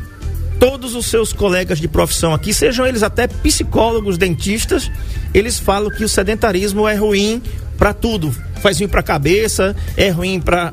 todos 0.58 0.96
os 0.96 1.06
seus 1.06 1.32
colegas 1.32 1.78
de 1.78 1.86
profissão 1.86 2.34
aqui, 2.34 2.52
sejam 2.52 2.84
eles 2.84 3.04
até 3.04 3.28
psicólogos, 3.28 4.18
dentistas, 4.18 4.90
eles 5.32 5.58
falam 5.58 5.90
que 5.90 6.04
o 6.04 6.08
sedentarismo 6.08 6.86
é 6.88 6.96
ruim 6.96 7.40
para 7.76 7.92
tudo. 7.92 8.34
Faz 8.60 8.78
ruim 8.78 8.88
para 8.88 9.00
a 9.00 9.04
cabeça, 9.04 9.74
é 9.96 10.08
ruim 10.10 10.40
para 10.40 10.72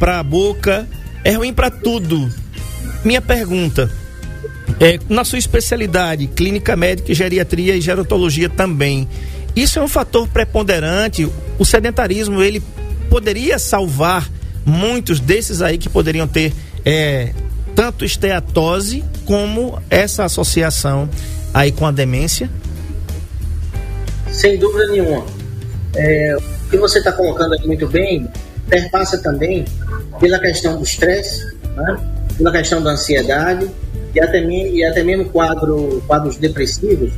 a 0.00 0.22
boca, 0.22 0.86
é 1.22 1.32
ruim 1.32 1.52
para 1.52 1.70
tudo. 1.70 2.30
Minha 3.04 3.20
pergunta, 3.20 3.90
é, 4.80 4.98
na 5.08 5.24
sua 5.24 5.38
especialidade, 5.38 6.26
clínica 6.26 6.76
médica, 6.76 7.14
geriatria 7.14 7.76
e 7.76 7.80
gerontologia 7.80 8.48
também, 8.48 9.08
isso 9.54 9.78
é 9.78 9.82
um 9.82 9.88
fator 9.88 10.26
preponderante? 10.28 11.28
O 11.58 11.64
sedentarismo, 11.64 12.42
ele 12.42 12.62
poderia 13.08 13.58
salvar 13.58 14.28
muitos 14.64 15.20
desses 15.20 15.62
aí 15.62 15.78
que 15.78 15.88
poderiam 15.88 16.26
ter 16.26 16.52
é, 16.84 17.32
tanto 17.74 18.04
esteatose 18.04 19.04
como 19.24 19.80
essa 19.88 20.24
associação 20.24 21.08
aí 21.52 21.70
com 21.70 21.86
a 21.86 21.92
demência? 21.92 22.50
Sem 24.32 24.58
dúvida 24.58 24.88
nenhuma. 24.88 25.24
É, 25.96 26.36
o 26.36 26.70
que 26.70 26.76
você 26.76 26.98
está 26.98 27.12
colocando 27.12 27.54
aqui 27.54 27.66
muito 27.66 27.86
bem 27.86 28.28
perpassa 28.68 29.18
também 29.18 29.64
pela 30.18 30.38
questão 30.38 30.76
do 30.76 30.82
estresse, 30.82 31.44
né? 31.76 31.96
pela 32.36 32.50
questão 32.52 32.82
da 32.82 32.90
ansiedade 32.90 33.70
e 34.14 34.20
até, 34.20 34.40
mesmo, 34.40 34.76
e 34.76 34.84
até 34.84 35.02
mesmo 35.02 35.26
quadro, 35.26 36.02
quadros 36.06 36.36
depressivos 36.36 37.12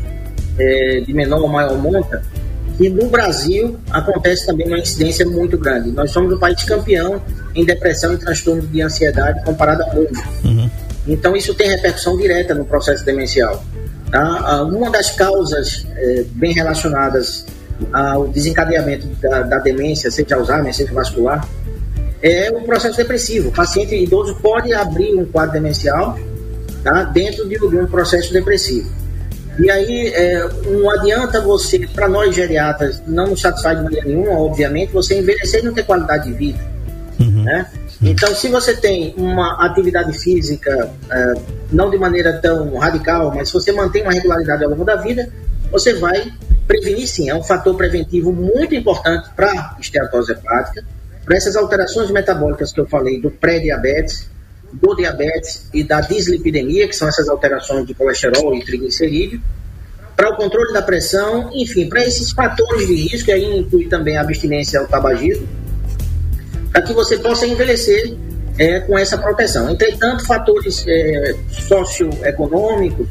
é, 0.58 1.00
de 1.00 1.12
menor 1.12 1.40
ou 1.40 1.48
maior 1.48 1.76
monta, 1.78 2.22
que 2.76 2.88
no 2.88 3.08
Brasil 3.08 3.78
acontece 3.90 4.46
também 4.46 4.66
uma 4.66 4.78
incidência 4.78 5.24
muito 5.24 5.56
grande. 5.56 5.90
Nós 5.90 6.10
somos 6.10 6.32
o 6.32 6.38
país 6.38 6.62
campeão 6.64 7.20
em 7.54 7.64
depressão 7.64 8.12
e 8.12 8.18
transtorno 8.18 8.62
de 8.62 8.82
ansiedade 8.82 9.42
comparado 9.44 9.82
ao 9.82 9.94
mundo. 9.94 10.22
Uhum. 10.44 10.70
Então 11.06 11.36
isso 11.36 11.54
tem 11.54 11.68
repercussão 11.70 12.16
direta 12.16 12.54
no 12.54 12.64
processo 12.64 13.04
demencial. 13.04 13.62
Tá? 14.10 14.20
Ah, 14.20 14.62
uma 14.62 14.90
das 14.90 15.10
causas 15.10 15.86
é, 15.96 16.24
bem 16.32 16.52
relacionadas 16.52 17.46
ao 17.92 18.28
desencadeamento 18.28 19.06
da, 19.20 19.42
da 19.42 19.58
demência, 19.58 20.10
seja 20.10 20.36
Alzheimer, 20.36 20.74
seja 20.74 20.92
vascular, 20.92 21.46
é 22.22 22.50
um 22.50 22.62
processo 22.64 22.96
depressivo. 22.96 23.48
O 23.48 23.52
paciente 23.52 23.94
idoso 23.94 24.36
pode 24.36 24.72
abrir 24.72 25.14
um 25.14 25.24
quadro 25.26 25.52
demencial 25.52 26.18
tá, 26.82 27.04
dentro 27.04 27.48
de, 27.48 27.62
um 27.64 27.86
processo 27.86 28.32
depressivo. 28.32 28.90
E 29.58 29.70
aí, 29.70 30.08
é, 30.14 30.48
não 30.66 30.90
adianta 30.90 31.40
você, 31.40 31.86
para 31.86 32.08
nós 32.08 32.34
geriatras, 32.34 33.02
não 33.06 33.28
nos 33.28 33.40
satisfaz 33.40 33.78
de 33.78 33.84
maneira 33.84 34.06
nenhuma, 34.06 34.38
obviamente, 34.38 34.92
você 34.92 35.18
envelhecer 35.18 35.60
e 35.60 35.64
não 35.64 35.72
ter 35.72 35.84
qualidade 35.84 36.30
de 36.30 36.34
vida. 36.34 36.58
Uhum. 37.18 37.44
Né? 37.44 37.66
Então, 38.02 38.34
se 38.34 38.48
você 38.48 38.74
tem 38.74 39.14
uma 39.16 39.64
atividade 39.64 40.12
física, 40.18 40.90
é, 41.10 41.34
não 41.72 41.90
de 41.90 41.96
maneira 41.96 42.34
tão 42.34 42.76
radical, 42.76 43.32
mas 43.34 43.48
se 43.48 43.54
você 43.54 43.72
mantém 43.72 44.02
uma 44.02 44.12
regularidade 44.12 44.62
ao 44.62 44.70
longo 44.70 44.84
da 44.84 44.96
vida, 44.96 45.28
você 45.70 45.94
vai 45.94 46.30
prevenir 46.66 47.06
sim. 47.06 47.28
É 47.30 47.34
um 47.34 47.42
fator 47.42 47.76
preventivo 47.76 48.32
muito 48.32 48.74
importante 48.74 49.30
para 49.34 49.50
a 49.50 49.76
esteatose 49.80 50.32
hepática 50.32 50.84
para 51.26 51.36
essas 51.36 51.56
alterações 51.56 52.08
metabólicas 52.10 52.72
que 52.72 52.80
eu 52.80 52.86
falei, 52.86 53.20
do 53.20 53.32
pré-diabetes, 53.32 54.30
do 54.72 54.94
diabetes 54.94 55.68
e 55.74 55.82
da 55.82 56.00
dislipidemia, 56.00 56.86
que 56.86 56.94
são 56.94 57.08
essas 57.08 57.28
alterações 57.28 57.84
de 57.84 57.94
colesterol 57.94 58.54
e 58.54 58.64
triglicerídeo, 58.64 59.40
para 60.16 60.30
o 60.30 60.36
controle 60.36 60.72
da 60.72 60.80
pressão, 60.80 61.50
enfim, 61.52 61.88
para 61.88 62.04
esses 62.06 62.30
fatores 62.30 62.86
de 62.86 62.94
risco, 62.94 63.28
e 63.28 63.32
aí 63.32 63.58
inclui 63.58 63.88
também 63.88 64.16
a 64.16 64.20
abstinência 64.20 64.78
ao 64.78 64.86
tabagismo, 64.86 65.48
para 66.72 66.82
que 66.82 66.92
você 66.92 67.18
possa 67.18 67.44
envelhecer 67.44 68.14
é, 68.56 68.80
com 68.80 68.96
essa 68.96 69.18
proteção. 69.18 69.68
Entretanto, 69.68 70.24
fatores 70.24 70.84
é, 70.86 71.34
socioeconômicos 71.50 73.08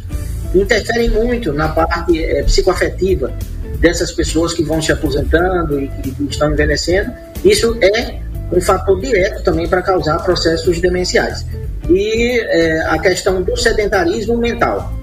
interferem 0.56 1.10
muito 1.10 1.54
na 1.54 1.70
parte 1.70 2.24
é, 2.24 2.44
psicoafetiva 2.44 3.32
dessas 3.80 4.12
pessoas 4.12 4.54
que 4.54 4.64
vão 4.64 4.82
se 4.82 4.92
aposentando 4.92 5.80
e 5.80 5.88
que 5.88 6.16
estão 6.30 6.52
envelhecendo. 6.52 7.12
Isso 7.44 7.78
é 7.82 8.20
um 8.52 8.62
fator 8.62 9.00
direto 9.00 9.44
também 9.44 9.68
para 9.68 9.82
causar 9.82 10.20
processos 10.24 10.80
demenciais. 10.80 11.46
E 11.90 12.40
é, 12.40 12.82
a 12.88 12.98
questão 13.00 13.42
do 13.42 13.56
sedentarismo 13.58 14.38
mental. 14.38 14.94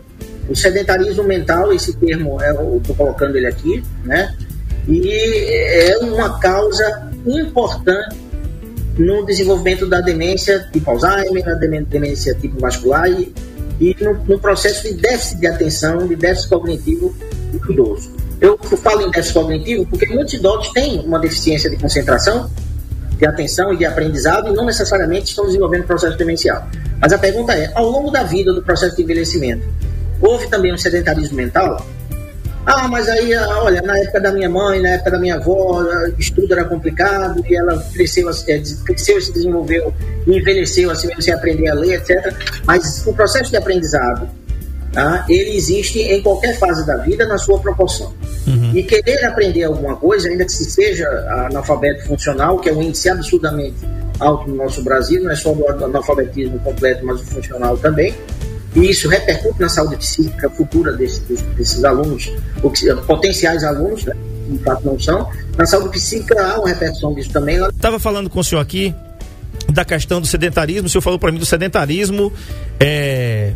O 0.49 0.57
sedentarismo 0.57 1.23
mental, 1.23 1.73
esse 1.73 1.95
termo, 1.97 2.41
é, 2.43 2.51
eu 2.51 2.79
estou 2.79 2.97
colocando 2.97 3.37
ele 3.37 3.47
aqui, 3.47 3.83
né? 4.05 4.35
E 4.89 5.13
é 5.13 5.99
uma 5.99 6.41
causa 6.41 7.09
importante 7.25 8.17
no 8.99 9.25
desenvolvimento 9.25 9.87
da 9.87 10.01
demência 10.01 10.69
tipo 10.73 10.91
Alzheimer, 10.91 11.45
da 11.45 11.55
demência 11.55 12.35
tipo 12.35 12.59
vascular 12.61 13.09
e, 13.09 13.33
e 13.81 13.97
no, 14.01 14.15
no, 14.25 14.39
processo 14.39 14.83
de 14.83 14.95
déficit 14.95 15.41
de 15.41 15.47
atenção, 15.47 16.07
de 16.07 16.17
déficit 16.17 16.49
cognitivo 16.49 17.15
do 17.53 17.73
idoso. 17.73 18.13
Eu 18.41 18.59
falo 18.59 19.03
em 19.03 19.11
déficit 19.11 19.35
cognitivo 19.35 19.87
porque 19.87 20.07
muitos 20.07 20.35
idosos 20.35 20.73
têm 20.73 21.01
uma 21.01 21.19
deficiência 21.19 21.71
de 21.71 21.77
concentração, 21.77 22.51
de 23.17 23.27
atenção 23.27 23.73
e 23.73 23.77
de 23.77 23.85
aprendizado 23.85 24.49
e 24.49 24.53
não 24.53 24.67
necessariamente 24.67 25.31
estão 25.31 25.47
desenvolvendo 25.47 25.85
processo 25.85 26.17
demencial. 26.17 26.67
Mas 27.01 27.13
a 27.13 27.19
pergunta 27.19 27.53
é, 27.53 27.71
ao 27.75 27.89
longo 27.89 28.11
da 28.11 28.23
vida 28.23 28.53
do 28.53 28.63
processo 28.63 28.97
de 28.97 29.03
envelhecimento, 29.03 29.65
houve 30.21 30.49
também 30.49 30.73
um 30.73 30.77
sedentarismo 30.77 31.37
mental? 31.37 31.85
Ah, 32.65 32.87
mas 32.87 33.09
aí, 33.09 33.35
ah, 33.35 33.63
olha, 33.63 33.83
na 33.83 33.99
época 33.99 34.21
da 34.21 34.33
minha 34.33 34.49
mãe, 34.49 34.81
na 34.81 34.91
época 34.91 35.11
da 35.11 35.19
minha 35.19 35.35
avó, 35.35 35.83
estudo 36.17 36.53
era 36.53 36.65
complicado 36.65 37.45
e 37.49 37.57
ela 37.57 37.77
cresceu, 37.93 38.31
é, 38.31 38.63
cresceu 38.85 39.21
se 39.21 39.33
desenvolveu, 39.33 39.93
envelheceu 40.27 40.91
assim 40.91 41.09
mesmo 41.09 41.23
sem 41.23 41.35
aprender 41.35 41.69
a 41.69 41.75
ler, 41.75 41.95
etc. 41.95 42.33
Mas 42.65 43.05
o 43.05 43.13
processo 43.13 43.51
de 43.51 43.57
aprendizado, 43.57 44.29
tá, 44.93 45.27
ele 45.29 45.57
existe 45.57 45.99
em 46.01 46.23
qualquer 46.23 46.57
fase 46.57 46.87
da 46.87 46.99
vida 46.99 47.27
na 47.27 47.37
sua 47.37 47.59
proporção. 47.59 48.15
Uhum. 48.47 48.77
E 48.77 48.83
querer 48.85 49.25
aprender 49.25 49.65
alguma 49.65 49.97
coisa, 49.97 50.29
ainda 50.29 50.45
que 50.45 50.53
se 50.53 50.65
seja 50.65 51.09
analfabeto 51.49 52.07
funcional, 52.07 52.61
que 52.61 52.69
é 52.69 52.73
um 52.73 52.83
índice 52.83 53.09
absurdamente 53.09 53.77
alto 54.21 54.49
no 54.49 54.57
nosso 54.57 54.83
Brasil, 54.85 55.23
não 55.23 55.33
é 55.33 55.37
só 55.37 55.53
o 55.53 55.85
analfabetismo 55.85 56.59
completo, 56.61 57.05
mas 57.05 57.21
o 57.21 57.25
funcional 57.25 57.77
também, 57.77 58.15
e 58.75 58.91
isso 58.91 59.09
repercute 59.09 59.61
na 59.61 59.69
saúde 59.69 59.97
psíquica 59.97 60.49
futura 60.51 60.93
desses, 60.93 61.43
desses 61.57 61.85
alunos, 61.85 62.33
potenciais 63.07 63.65
alunos, 63.65 64.05
né? 64.05 64.15
de 64.49 64.59
fato 64.59 64.85
não 64.85 64.99
são. 64.99 65.29
Na 65.57 65.67
saúde 65.67 65.91
psíquica 65.91 66.43
há 66.43 66.59
uma 66.59 66.69
repercussão 66.69 67.15
disso 67.15 67.31
também. 67.31 67.57
Estava 67.69 67.99
falando 67.99 68.31
com 68.31 68.41
o 68.41 68.45
senhor 68.45 68.61
aqui 68.61 68.95
da 69.69 69.85
questão 69.85 70.21
do 70.21 70.27
sedentarismo, 70.27 70.87
o 70.87 70.91
senhor 70.91 71.03
falou 71.03 71.19
para 71.19 71.31
mim 71.31 71.39
do 71.39 71.47
sedentarismo 71.47 72.33
é, 72.81 73.53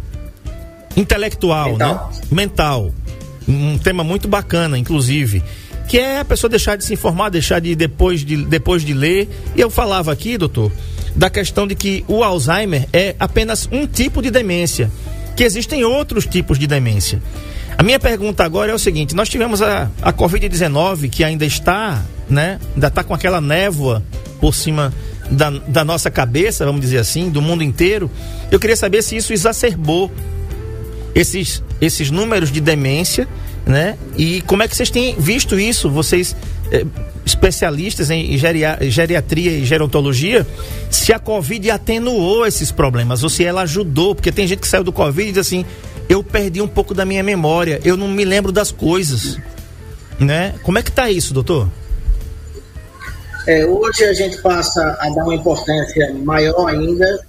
intelectual, 0.96 1.72
Mental. 1.72 2.12
né? 2.12 2.20
Mental. 2.30 2.92
Um 3.48 3.78
tema 3.78 4.02
muito 4.02 4.28
bacana, 4.28 4.76
inclusive 4.76 5.42
que 5.86 5.98
é 5.98 6.18
a 6.18 6.24
pessoa 6.24 6.50
deixar 6.50 6.76
de 6.76 6.84
se 6.84 6.94
informar, 6.94 7.28
deixar 7.30 7.60
de 7.60 7.74
depois 7.74 8.24
de 8.24 8.44
depois 8.44 8.82
de 8.82 8.92
ler. 8.92 9.28
E 9.54 9.60
eu 9.60 9.70
falava 9.70 10.12
aqui, 10.12 10.36
doutor, 10.36 10.72
da 11.16 11.30
questão 11.30 11.66
de 11.66 11.74
que 11.74 12.04
o 12.06 12.22
Alzheimer 12.22 12.86
é 12.92 13.16
apenas 13.18 13.68
um 13.72 13.86
tipo 13.86 14.20
de 14.20 14.30
demência, 14.30 14.90
que 15.34 15.42
existem 15.42 15.82
outros 15.84 16.26
tipos 16.26 16.58
de 16.58 16.66
demência. 16.66 17.20
A 17.78 17.82
minha 17.82 17.98
pergunta 17.98 18.44
agora 18.44 18.70
é 18.70 18.74
o 18.74 18.78
seguinte: 18.78 19.14
nós 19.14 19.28
tivemos 19.28 19.60
a, 19.62 19.90
a 20.02 20.12
Covid-19 20.12 21.10
que 21.10 21.24
ainda 21.24 21.44
está, 21.44 22.02
né? 22.28 22.58
Ainda 22.74 22.86
está 22.88 23.02
com 23.02 23.14
aquela 23.14 23.40
névoa 23.40 24.02
por 24.40 24.54
cima 24.54 24.92
da, 25.30 25.50
da 25.50 25.84
nossa 25.84 26.10
cabeça, 26.10 26.64
vamos 26.64 26.80
dizer 26.80 26.98
assim, 26.98 27.30
do 27.30 27.42
mundo 27.42 27.62
inteiro. 27.62 28.10
Eu 28.50 28.60
queria 28.60 28.76
saber 28.76 29.02
se 29.02 29.16
isso 29.16 29.32
exacerbou 29.32 30.10
esses, 31.14 31.62
esses 31.80 32.10
números 32.10 32.52
de 32.52 32.60
demência, 32.60 33.26
né? 33.64 33.96
E 34.16 34.42
como 34.42 34.62
é 34.62 34.68
que 34.68 34.76
vocês 34.76 34.90
têm 34.90 35.16
visto 35.18 35.58
isso? 35.58 35.90
Vocês 35.90 36.36
especialistas 37.24 38.10
em 38.10 38.36
geriatria 38.38 39.52
e 39.52 39.64
gerontologia 39.64 40.46
se 40.90 41.12
a 41.12 41.18
Covid 41.18 41.70
atenuou 41.70 42.46
esses 42.46 42.70
problemas 42.70 43.22
ou 43.22 43.28
se 43.28 43.44
ela 43.44 43.62
ajudou, 43.62 44.14
porque 44.14 44.32
tem 44.32 44.46
gente 44.46 44.60
que 44.60 44.68
saiu 44.68 44.84
do 44.84 44.92
Covid 44.92 45.28
e 45.28 45.32
diz 45.32 45.46
assim: 45.46 45.64
eu 46.08 46.22
perdi 46.22 46.60
um 46.60 46.68
pouco 46.68 46.94
da 46.94 47.04
minha 47.04 47.22
memória, 47.22 47.80
eu 47.84 47.96
não 47.96 48.08
me 48.08 48.24
lembro 48.24 48.52
das 48.52 48.70
coisas. 48.70 49.38
Né? 50.18 50.54
Como 50.62 50.78
é 50.78 50.82
que 50.82 50.88
está 50.88 51.10
isso, 51.10 51.34
doutor? 51.34 51.68
É, 53.46 53.64
hoje 53.64 54.04
a 54.04 54.14
gente 54.14 54.38
passa 54.38 54.96
a 54.98 55.08
dar 55.10 55.24
uma 55.24 55.34
importância 55.34 56.12
maior 56.14 56.68
ainda 56.68 57.26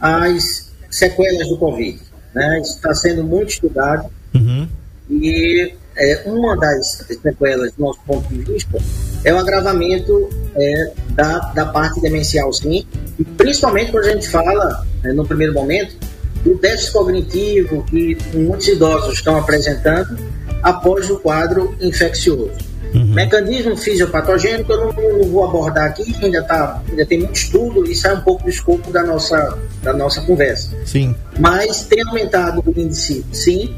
às 0.00 0.72
sequelas 0.90 1.48
do 1.48 1.56
Covid. 1.58 2.00
Né? 2.34 2.60
Isso 2.60 2.76
está 2.76 2.94
sendo 2.94 3.22
muito 3.22 3.50
estudado 3.50 4.10
uhum. 4.34 4.68
e 5.10 5.74
é, 5.96 6.22
uma 6.26 6.56
das 6.56 7.04
sequelas, 7.22 7.72
do 7.72 7.82
nosso 7.82 8.00
ponto 8.06 8.28
de 8.28 8.42
vista, 8.42 8.78
é 9.24 9.32
o 9.32 9.38
agravamento 9.38 10.28
é, 10.54 10.92
da, 11.10 11.38
da 11.54 11.66
parte 11.66 12.00
demencial, 12.00 12.52
sim, 12.52 12.86
e 13.18 13.24
principalmente 13.24 13.90
quando 13.90 14.04
a 14.04 14.12
gente 14.12 14.28
fala, 14.28 14.86
é, 15.04 15.12
no 15.12 15.26
primeiro 15.26 15.52
momento, 15.54 15.96
do 16.44 16.54
déficit 16.56 16.92
cognitivo 16.92 17.82
que 17.84 18.16
muitos 18.34 18.68
idosos 18.68 19.14
estão 19.14 19.36
apresentando 19.36 20.16
após 20.62 21.10
o 21.10 21.18
quadro 21.18 21.74
infeccioso. 21.80 22.52
Uhum. 22.94 23.04
Mecanismo 23.06 23.76
fisiopatogênico 23.76 24.72
eu 24.72 24.86
não, 24.86 24.92
não, 24.92 25.28
vou 25.28 25.44
abordar 25.44 25.86
aqui, 25.86 26.14
ainda, 26.22 26.42
tá, 26.42 26.80
ainda 26.88 27.04
tem 27.04 27.18
muito 27.18 27.34
estudo 27.34 27.84
e 27.90 27.94
sai 27.94 28.14
um 28.14 28.20
pouco 28.20 28.44
do 28.44 28.48
escopo 28.48 28.90
da 28.90 29.02
nossa, 29.02 29.58
da 29.82 29.92
nossa 29.92 30.20
conversa. 30.22 30.70
Sim. 30.84 31.14
Mas 31.38 31.84
tem 31.84 32.02
aumentado 32.06 32.62
o 32.64 32.80
índice, 32.80 33.24
sim, 33.32 33.74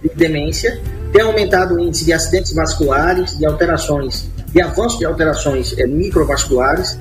de 0.00 0.08
demência, 0.14 0.80
tem 1.12 1.20
aumentado 1.22 1.74
o 1.74 1.80
índice 1.80 2.04
de 2.06 2.12
acidentes 2.12 2.52
vasculares, 2.54 3.36
de 3.36 3.44
alterações, 3.44 4.28
de 4.46 4.60
avanço 4.62 4.98
de 4.98 5.04
alterações 5.04 5.76
é, 5.78 5.86
microvasculares, 5.86 6.98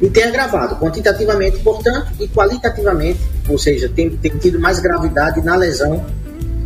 e 0.00 0.08
tem 0.08 0.24
agravado 0.24 0.76
quantitativamente, 0.76 1.58
portanto, 1.58 2.10
e 2.18 2.26
qualitativamente, 2.26 3.20
ou 3.48 3.58
seja, 3.58 3.88
tem, 3.88 4.10
tem 4.10 4.36
tido 4.38 4.58
mais 4.58 4.80
gravidade 4.80 5.40
na 5.42 5.54
lesão 5.54 6.04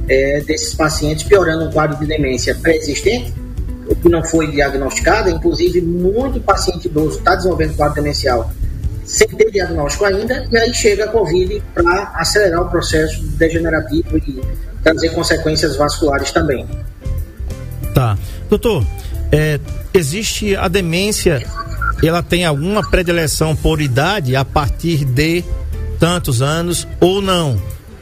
é, 0.08 0.40
desses 0.40 0.74
pacientes, 0.74 1.24
piorando 1.24 1.66
o 1.66 1.72
quadro 1.72 1.98
de 1.98 2.06
demência 2.06 2.54
pré-existente, 2.54 3.34
o 3.88 3.94
que 3.94 4.08
não 4.08 4.24
foi 4.24 4.50
diagnosticado, 4.50 5.28
inclusive 5.28 5.80
muito 5.80 6.40
paciente 6.40 6.86
idoso 6.86 7.18
está 7.18 7.34
desenvolvendo 7.34 7.76
quadro 7.76 7.94
demencial 7.96 8.50
sem 9.06 9.28
ter 9.28 9.50
diagnóstico 9.50 10.04
ainda, 10.04 10.46
e 10.50 10.56
aí 10.56 10.74
chega 10.74 11.04
a 11.04 11.08
Covid 11.08 11.62
para 11.72 12.12
acelerar 12.16 12.62
o 12.62 12.70
processo 12.70 13.22
degenerativo 13.22 14.18
e 14.18 14.40
trazer 14.82 15.10
consequências 15.10 15.76
vasculares 15.76 16.30
também. 16.32 16.66
Tá. 17.94 18.18
Doutor, 18.48 18.86
é, 19.32 19.58
existe 19.94 20.54
a 20.56 20.68
demência, 20.68 21.42
ela 22.02 22.22
tem 22.22 22.44
alguma 22.44 22.88
predileção 22.88 23.56
por 23.56 23.80
idade 23.80 24.36
a 24.36 24.44
partir 24.44 25.04
de 25.04 25.42
tantos 25.98 26.42
anos 26.42 26.86
ou 27.00 27.22
não? 27.22 27.60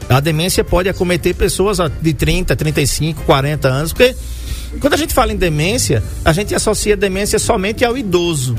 A 0.09 0.19
demência 0.19 0.63
pode 0.63 0.87
acometer 0.87 1.33
pessoas 1.33 1.79
de 2.01 2.13
30, 2.13 2.55
35, 2.55 3.23
40 3.23 3.67
anos, 3.67 3.93
porque 3.93 4.15
quando 4.79 4.93
a 4.93 4.97
gente 4.97 5.13
fala 5.13 5.31
em 5.31 5.37
demência, 5.37 6.03
a 6.23 6.31
gente 6.31 6.53
associa 6.53 6.95
demência 6.95 7.39
somente 7.39 7.83
ao 7.83 7.97
idoso. 7.97 8.55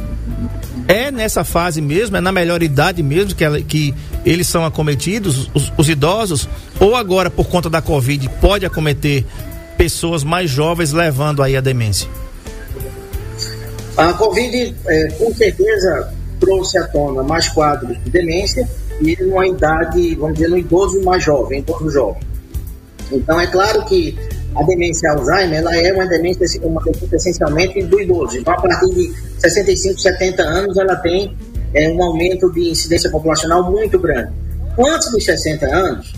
É 0.88 1.10
nessa 1.10 1.42
fase 1.42 1.80
mesmo, 1.80 2.16
é 2.16 2.20
na 2.20 2.30
melhor 2.30 2.62
idade 2.62 3.02
mesmo 3.02 3.34
que, 3.34 3.44
ela, 3.44 3.60
que 3.60 3.92
eles 4.24 4.46
são 4.46 4.64
acometidos, 4.64 5.50
os, 5.52 5.72
os 5.76 5.88
idosos, 5.88 6.48
ou 6.78 6.94
agora 6.94 7.28
por 7.28 7.46
conta 7.46 7.68
da 7.68 7.82
Covid 7.82 8.28
pode 8.40 8.64
acometer 8.64 9.24
pessoas 9.76 10.22
mais 10.22 10.48
jovens 10.48 10.92
levando 10.92 11.42
aí 11.42 11.56
a 11.56 11.60
demência? 11.60 12.08
A 13.96 14.12
Covid, 14.12 14.76
é, 14.86 15.08
com 15.18 15.34
certeza, 15.34 16.12
trouxe 16.38 16.78
à 16.78 16.86
tona 16.88 17.22
mais 17.22 17.48
quadros 17.48 17.96
de 18.04 18.10
demência 18.10 18.68
e 19.00 19.16
numa 19.22 19.46
idade, 19.46 20.14
vamos 20.14 20.34
dizer, 20.34 20.48
no 20.48 20.58
idoso 20.58 21.02
mais 21.02 21.24
jovem, 21.24 21.60
idoso 21.60 21.90
jovem. 21.90 22.22
Então, 23.10 23.40
é 23.40 23.46
claro 23.46 23.84
que 23.84 24.16
a 24.54 24.62
demência 24.62 25.10
Alzheimer 25.12 25.58
ela 25.58 25.76
é 25.76 25.92
uma 25.92 26.06
demência, 26.06 26.60
uma 26.62 26.82
demência 26.82 27.16
essencialmente 27.16 27.82
do 27.82 28.00
idoso. 28.00 28.38
Então, 28.38 28.54
a 28.54 28.60
partir 28.60 28.94
de 28.94 29.12
65, 29.50 30.00
70 30.00 30.42
anos, 30.42 30.76
ela 30.76 30.96
tem 30.96 31.36
é, 31.74 31.88
um 31.90 32.02
aumento 32.02 32.50
de 32.52 32.70
incidência 32.70 33.10
populacional 33.10 33.70
muito 33.70 33.98
grande. 33.98 34.32
Antes 34.78 35.10
dos 35.10 35.24
60 35.24 35.66
anos, 35.66 36.12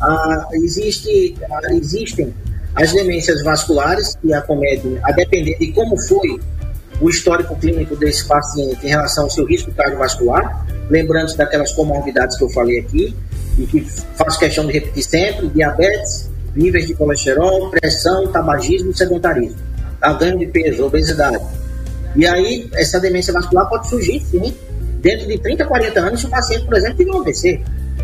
ah, 0.00 0.48
existe, 0.52 1.34
ah, 1.50 1.74
existem 1.74 2.34
as 2.74 2.92
demências 2.92 3.42
vasculares 3.42 4.16
que 4.16 4.32
acometem, 4.32 4.98
a 5.02 5.12
depender 5.12 5.56
de 5.58 5.72
como 5.72 5.96
foi 6.08 6.40
o 7.00 7.08
histórico 7.08 7.56
clínico 7.56 7.96
desse 7.96 8.26
paciente 8.26 8.84
em 8.84 8.88
relação 8.88 9.24
ao 9.24 9.30
seu 9.30 9.44
risco 9.46 9.72
cardiovascular, 9.72 10.66
lembrando-se 10.90 11.36
daquelas 11.36 11.72
comorbidades 11.72 12.36
que 12.36 12.44
eu 12.44 12.50
falei 12.50 12.80
aqui, 12.80 13.14
e 13.58 13.66
que 13.66 13.80
faço 14.16 14.38
questão 14.38 14.66
de 14.66 14.72
repetir 14.72 15.02
sempre, 15.02 15.48
diabetes, 15.48 16.30
níveis 16.54 16.86
de 16.86 16.94
colesterol, 16.94 17.70
pressão, 17.70 18.26
tabagismo 18.28 18.90
e 18.90 18.96
sedentarismo, 18.96 19.56
a 20.00 20.12
ganho 20.14 20.38
de 20.38 20.46
peso, 20.46 20.84
obesidade. 20.84 21.42
E 22.16 22.26
aí, 22.26 22.68
essa 22.74 23.00
demência 23.00 23.32
vascular 23.32 23.68
pode 23.68 23.88
surgir, 23.88 24.20
sim, 24.20 24.54
dentro 25.00 25.26
de 25.26 25.38
30, 25.38 25.64
40 25.64 26.00
anos, 26.00 26.20
se 26.20 26.26
o 26.26 26.28
paciente, 26.28 26.64
por 26.64 26.74
exemplo, 26.74 26.96
tiver 26.96 27.12
um 27.12 27.20
AVC. 27.20 27.60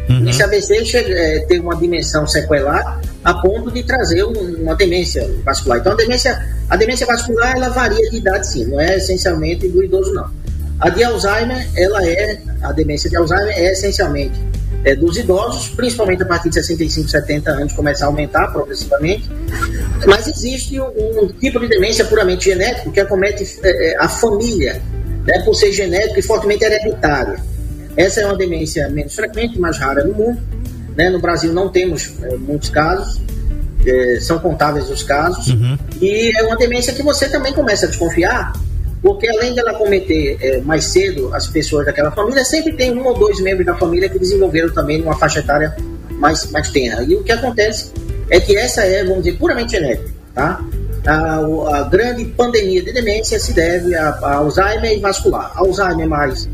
Uhum. 0.09 0.29
Esse 0.29 0.43
AVC 0.43 0.85
chega, 0.85 1.15
é, 1.15 1.41
tem 1.41 1.61
uma 1.61 1.77
dimensão 1.77 2.27
sequelar 2.27 3.01
a 3.23 3.35
ponto 3.35 3.71
de 3.71 3.83
trazer 3.83 4.25
um, 4.25 4.63
uma 4.63 4.75
demência 4.75 5.29
vascular. 5.45 5.79
Então, 5.79 5.93
a 5.93 5.97
demência, 5.97 6.47
a 6.69 6.77
demência 6.77 7.07
vascular, 7.07 7.57
ela 7.57 7.69
varia 7.69 8.11
de 8.11 8.17
idade, 8.17 8.47
sim, 8.47 8.65
não 8.65 8.81
é 8.81 8.97
essencialmente 8.97 9.69
do 9.69 9.85
idoso, 9.85 10.13
não. 10.15 10.31
A 10.81 10.89
de 10.89 11.05
Alzheimer, 11.05 11.69
ela 11.77 12.07
é, 12.07 12.41
a 12.63 12.73
demência 12.73 13.11
de 13.11 13.17
Alzheimer 13.17 13.53
é 13.57 13.73
essencialmente 13.73 14.41
é, 14.85 14.95
dos 14.95 15.17
idosos, 15.17 15.69
principalmente 15.71 16.23
a 16.23 16.27
partir 16.27 16.49
de 16.49 16.57
65, 16.57 17.09
70 17.09 17.51
anos, 17.51 17.73
começa 17.73 18.05
a 18.05 18.09
aumentar 18.09 18.49
progressivamente. 18.53 19.29
Mas 20.07 20.27
existe 20.27 20.81
um, 20.81 21.25
um 21.25 21.29
tipo 21.29 21.59
de 21.61 21.69
demência 21.69 22.05
puramente 22.05 22.45
genético 22.45 22.93
que 22.93 23.01
acomete 23.01 23.59
é, 23.63 23.97
a 23.99 24.09
família, 24.09 24.81
né, 25.27 25.43
por 25.45 25.55
ser 25.55 25.73
genético 25.73 26.19
e 26.19 26.23
fortemente 26.23 26.65
hereditária. 26.65 27.39
Essa 27.97 28.21
é 28.21 28.27
uma 28.27 28.37
demência 28.37 28.89
menos 28.89 29.15
frequente, 29.15 29.59
mais 29.59 29.77
rara 29.77 30.05
no 30.05 30.15
mundo. 30.15 30.41
Né? 30.97 31.11
No 31.11 31.21
Brasil 31.21 31.53
não 31.53 31.69
temos 31.69 32.13
é, 32.23 32.37
muitos 32.37 32.71
casos, 32.71 33.21
é, 33.85 34.21
são 34.21 34.39
contáveis 34.39 34.89
os 34.89 35.03
casos. 35.03 35.49
Uhum. 35.49 35.77
E 36.01 36.33
é 36.37 36.43
uma 36.45 36.57
demência 36.57 36.93
que 36.93 37.03
você 37.03 37.29
também 37.29 37.53
começa 37.53 37.87
a 37.87 37.89
desconfiar, 37.89 38.53
porque 39.09 39.27
além 39.27 39.55
dela 39.55 39.73
cometer 39.73 40.37
é, 40.39 40.61
mais 40.61 40.85
cedo 40.85 41.35
as 41.35 41.47
pessoas 41.47 41.87
daquela 41.87 42.11
família, 42.11 42.45
sempre 42.45 42.75
tem 42.75 42.95
um 42.95 43.07
ou 43.07 43.19
dois 43.19 43.41
membros 43.41 43.65
da 43.65 43.75
família 43.75 44.07
que 44.07 44.19
desenvolveram 44.19 44.69
também 44.69 44.99
numa 44.99 45.17
faixa 45.17 45.39
etária 45.39 45.75
mais, 46.11 46.51
mais 46.51 46.71
tenra. 46.71 47.03
E 47.05 47.17
o 47.17 47.25
que 47.25 47.33
acontece 47.33 47.91
é 48.29 48.39
que 48.39 48.55
essa 48.55 48.83
é, 48.85 49.03
vamos 49.05 49.25
dizer, 49.25 49.39
puramente 49.39 49.73
genética. 49.73 50.11
Tá? 50.35 50.63
A, 51.07 51.39
a 51.79 51.83
grande 51.85 52.27
pandemia 52.27 52.83
de 52.83 52.93
demência 52.93 53.41
se 53.41 53.55
deve 53.55 53.95
a, 53.95 54.11
a 54.11 54.35
Alzheimer 54.35 54.93
e 54.93 55.01
vascular. 55.01 55.53
Alzheimer 55.55 56.07
mais 56.07 56.47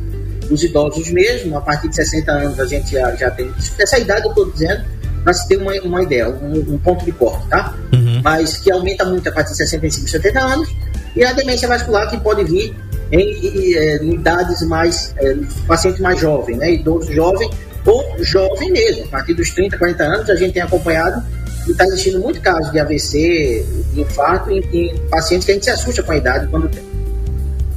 dos 0.49 0.63
idosos 0.63 1.11
mesmo, 1.11 1.57
a 1.59 1.61
partir 1.61 1.89
de 1.89 1.97
60 1.97 2.31
anos 2.31 2.61
a 2.61 2.67
gente 2.67 2.93
já, 2.93 3.17
já 3.17 3.33
tem. 3.33 3.51
Essa 3.81 3.99
idade 3.99 4.27
eu 4.27 4.29
estou 4.29 4.49
dizendo, 4.49 4.85
para 5.25 5.35
se 5.35 5.49
ter 5.49 5.57
uma, 5.57 5.73
uma 5.83 6.05
ideia, 6.05 6.29
um, 6.29 6.75
um, 6.75 6.79
ponto 6.79 7.05
de 7.05 7.11
corte, 7.11 7.49
tá? 7.49 7.75
Uhum. 7.93 8.21
Mas 8.23 8.59
que 8.59 8.71
aumenta 8.71 9.05
muito 9.05 9.29
a 9.29 9.33
partir 9.33 9.51
de 9.51 9.57
65, 9.57 10.09
70 10.09 10.41
anos, 10.41 10.69
e 11.17 11.25
a 11.25 11.33
demência 11.33 11.69
vascular 11.69 12.11
que 12.11 12.19
pode 12.19 12.45
vir 12.45 12.75
em, 13.11 13.47
em, 13.47 13.75
é, 13.75 14.05
idades 14.05 14.63
mais, 14.67 15.15
é, 15.19 15.37
paciente 15.67 16.01
mais 16.03 16.21
jovem, 16.21 16.57
né? 16.57 16.73
Idoso 16.73 17.13
jovem 17.13 17.49
ou 17.85 18.25
jovem 18.25 18.73
mesmo, 18.73 19.05
a 19.05 19.09
partir 19.09 19.35
dos 19.35 19.51
30, 19.51 19.77
40 19.77 20.03
anos, 20.03 20.31
a 20.31 20.37
gente 20.37 20.55
tem 20.55 20.63
acompanhado 20.63 21.23
e 21.67 21.71
está 21.71 21.85
existindo 21.85 22.19
muito 22.19 22.41
caso 22.41 22.71
de 22.73 22.79
AVC, 22.79 23.67
de 23.93 24.01
infarto 24.01 24.51
em, 24.51 24.61
em, 24.73 24.97
pacientes 25.11 25.45
que 25.45 25.53
a 25.53 25.55
gente 25.55 25.65
se 25.65 25.71
assusta 25.71 26.03
com 26.03 26.13
a 26.13 26.17
idade 26.17 26.47
quando 26.49 26.69
tem. 26.69 26.83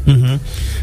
Uhum. 0.08 0.40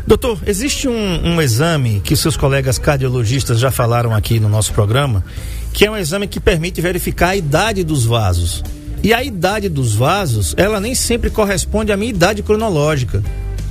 Doutor, 0.07 0.39
existe 0.47 0.87
um, 0.87 1.27
um 1.27 1.41
exame 1.41 2.01
que 2.05 2.15
seus 2.15 2.37
colegas 2.37 2.79
cardiologistas 2.79 3.59
já 3.59 3.71
falaram 3.71 4.15
aqui 4.15 4.39
no 4.39 4.51
nosso 4.51 4.73
programa, 4.75 5.25
que 5.73 5.87
é 5.87 5.91
um 5.91 5.97
exame 5.97 6.27
que 6.27 6.39
permite 6.39 6.81
verificar 6.83 7.31
a 7.31 7.37
idade 7.37 7.83
dos 7.83 8.05
vasos. 8.05 8.63
E 9.05 9.13
a 9.13 9.23
idade 9.23 9.69
dos 9.69 9.95
vasos, 9.95 10.55
ela 10.57 10.81
nem 10.81 10.95
sempre 10.95 11.29
corresponde 11.29 11.93
à 11.93 11.97
minha 11.97 12.09
idade 12.09 12.43
cronológica. 12.43 13.23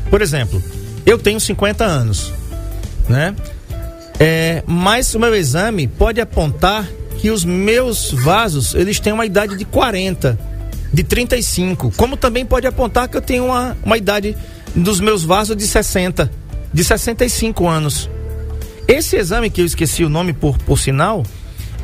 Por 0.08 0.22
exemplo, 0.22 0.63
eu 1.08 1.17
tenho 1.17 1.39
50 1.39 1.84
anos, 1.84 2.32
né? 3.10 3.36
É, 4.19 4.62
mas 4.67 5.15
o 5.15 5.19
meu 5.19 5.36
exame 5.36 5.88
pode 5.88 6.22
apontar 6.22 6.88
que 7.17 7.32
os 7.32 7.43
meus 7.43 8.12
vasos, 8.12 8.76
eles 8.76 9.00
têm 9.00 9.12
uma 9.12 9.26
idade 9.26 9.58
de 9.58 9.65
40, 9.65 10.38
de 10.93 11.04
35. 11.04 11.91
Como 11.98 12.15
também 12.15 12.46
pode 12.46 12.67
apontar 12.67 13.08
que 13.08 13.17
eu 13.17 13.22
tenho 13.22 13.46
uma, 13.46 13.76
uma 13.84 13.98
idade 13.98 14.38
dos 14.76 15.00
meus 15.00 15.24
vasos 15.24 15.58
de 15.58 15.65
60, 15.65 16.32
de 16.72 16.84
65 16.84 17.67
anos. 17.67 18.08
Esse 18.88 19.15
exame 19.15 19.50
que 19.50 19.62
eu 19.62 19.65
esqueci 19.65 20.04
o 20.04 20.10
nome 20.10 20.32
por, 20.32 20.60
por 20.60 20.78
sinal, 20.78 21.26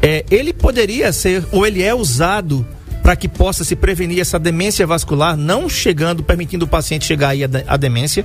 é, 0.04 0.24
ele 0.30 0.54
poderia 0.54 1.12
ser, 1.12 1.44
ou 1.52 1.66
ele 1.66 1.82
é 1.82 1.96
usado 1.96 2.64
para 3.10 3.16
que 3.16 3.28
possa 3.28 3.64
se 3.64 3.76
prevenir 3.76 4.20
essa 4.20 4.38
demência 4.38 4.86
vascular, 4.86 5.36
não 5.36 5.68
chegando, 5.68 6.22
permitindo 6.22 6.66
o 6.66 6.68
paciente 6.68 7.06
chegar 7.06 7.30
aí 7.30 7.42
à 7.66 7.76
demência? 7.76 8.24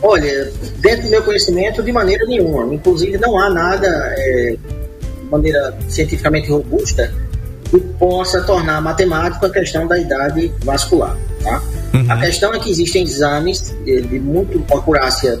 Olha, 0.00 0.52
dentro 0.76 1.02
do 1.02 1.10
meu 1.10 1.20
conhecimento, 1.24 1.82
de 1.82 1.90
maneira 1.90 2.24
nenhuma. 2.24 2.72
Inclusive, 2.72 3.18
não 3.18 3.36
há 3.36 3.50
nada 3.50 3.88
é, 3.88 4.56
de 4.56 5.28
maneira 5.28 5.76
cientificamente 5.88 6.48
robusta 6.48 7.12
que 7.68 7.80
possa 7.98 8.40
tornar 8.42 8.80
matemático 8.80 9.44
a 9.44 9.50
questão 9.50 9.88
da 9.88 9.98
idade 9.98 10.52
vascular. 10.62 11.18
Tá? 11.42 11.60
Uhum. 11.92 12.06
A 12.08 12.20
questão 12.20 12.54
é 12.54 12.60
que 12.60 12.70
existem 12.70 13.02
exames 13.02 13.74
de, 13.84 14.02
de 14.02 14.20
muito 14.20 14.62
acurácia 14.72 15.40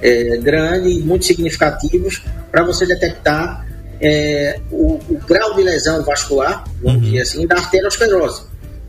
é, 0.00 0.36
grande, 0.36 0.96
muito 1.00 1.24
significativos, 1.24 2.22
para 2.52 2.62
você 2.62 2.86
detectar 2.86 3.63
é, 4.04 4.60
o, 4.70 5.00
o, 5.08 5.20
grau 5.26 5.54
de 5.54 5.62
lesão 5.62 6.04
vascular, 6.04 6.62
vamos 6.82 6.98
uhum. 6.98 7.04
dizer 7.04 7.20
assim, 7.22 7.46
da 7.46 7.56
arteriosclerose, 7.56 8.42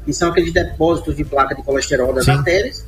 que 0.04 0.14
são 0.14 0.30
aqueles 0.30 0.52
depósitos 0.52 1.16
de 1.16 1.24
placa 1.24 1.56
de 1.56 1.64
colesterol 1.64 2.12
das 2.12 2.26
Sim. 2.26 2.32
artérias. 2.32 2.84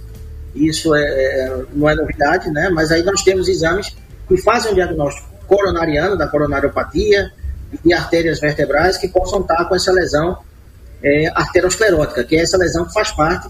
Isso 0.54 0.94
é, 0.94 1.04
é, 1.04 1.66
não 1.74 1.88
é 1.88 1.96
novidade, 1.96 2.50
né? 2.52 2.70
Mas 2.70 2.92
aí 2.92 3.02
nós 3.02 3.24
temos 3.24 3.48
exames 3.48 3.96
que 4.28 4.36
fazem 4.38 4.74
um 4.74 4.76
diagnóstico 4.76 5.30
coronariano, 5.48 6.18
da 6.18 6.28
coronariopatia, 6.28 7.32
e 7.72 7.78
de 7.88 7.94
artérias 7.94 8.42
vertebrais 8.42 8.98
que 8.98 9.08
possam 9.08 9.40
estar 9.40 9.64
com 9.66 9.76
essa 9.76 9.92
lesão 9.94 10.38
é, 11.02 11.28
arteriosclerótica, 11.34 12.26
que 12.26 12.36
é 12.36 12.42
essa 12.42 12.58
lesão 12.58 12.86
que 12.86 12.94
faz 12.94 13.12
parte 13.12 13.50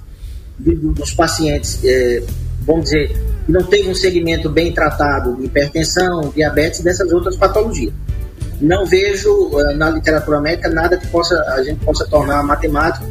de, 0.59 0.75
dos 0.75 1.13
pacientes, 1.13 1.79
é, 1.83 2.21
vamos 2.61 2.85
dizer, 2.85 3.09
que 3.43 3.51
não 3.51 3.63
tem 3.63 3.89
um 3.89 3.95
segmento 3.95 4.49
bem 4.49 4.71
tratado 4.71 5.35
de 5.35 5.45
hipertensão, 5.45 6.31
diabetes 6.35 6.79
e 6.81 6.83
dessas 6.83 7.11
outras 7.11 7.35
patologias. 7.35 7.93
Não 8.59 8.85
vejo 8.85 9.51
é, 9.59 9.73
na 9.75 9.89
literatura 9.89 10.41
médica 10.41 10.69
nada 10.69 10.97
que 10.97 11.07
possa, 11.07 11.35
a 11.53 11.63
gente 11.63 11.83
possa 11.83 12.05
tornar 12.07 12.43
matemático 12.43 13.05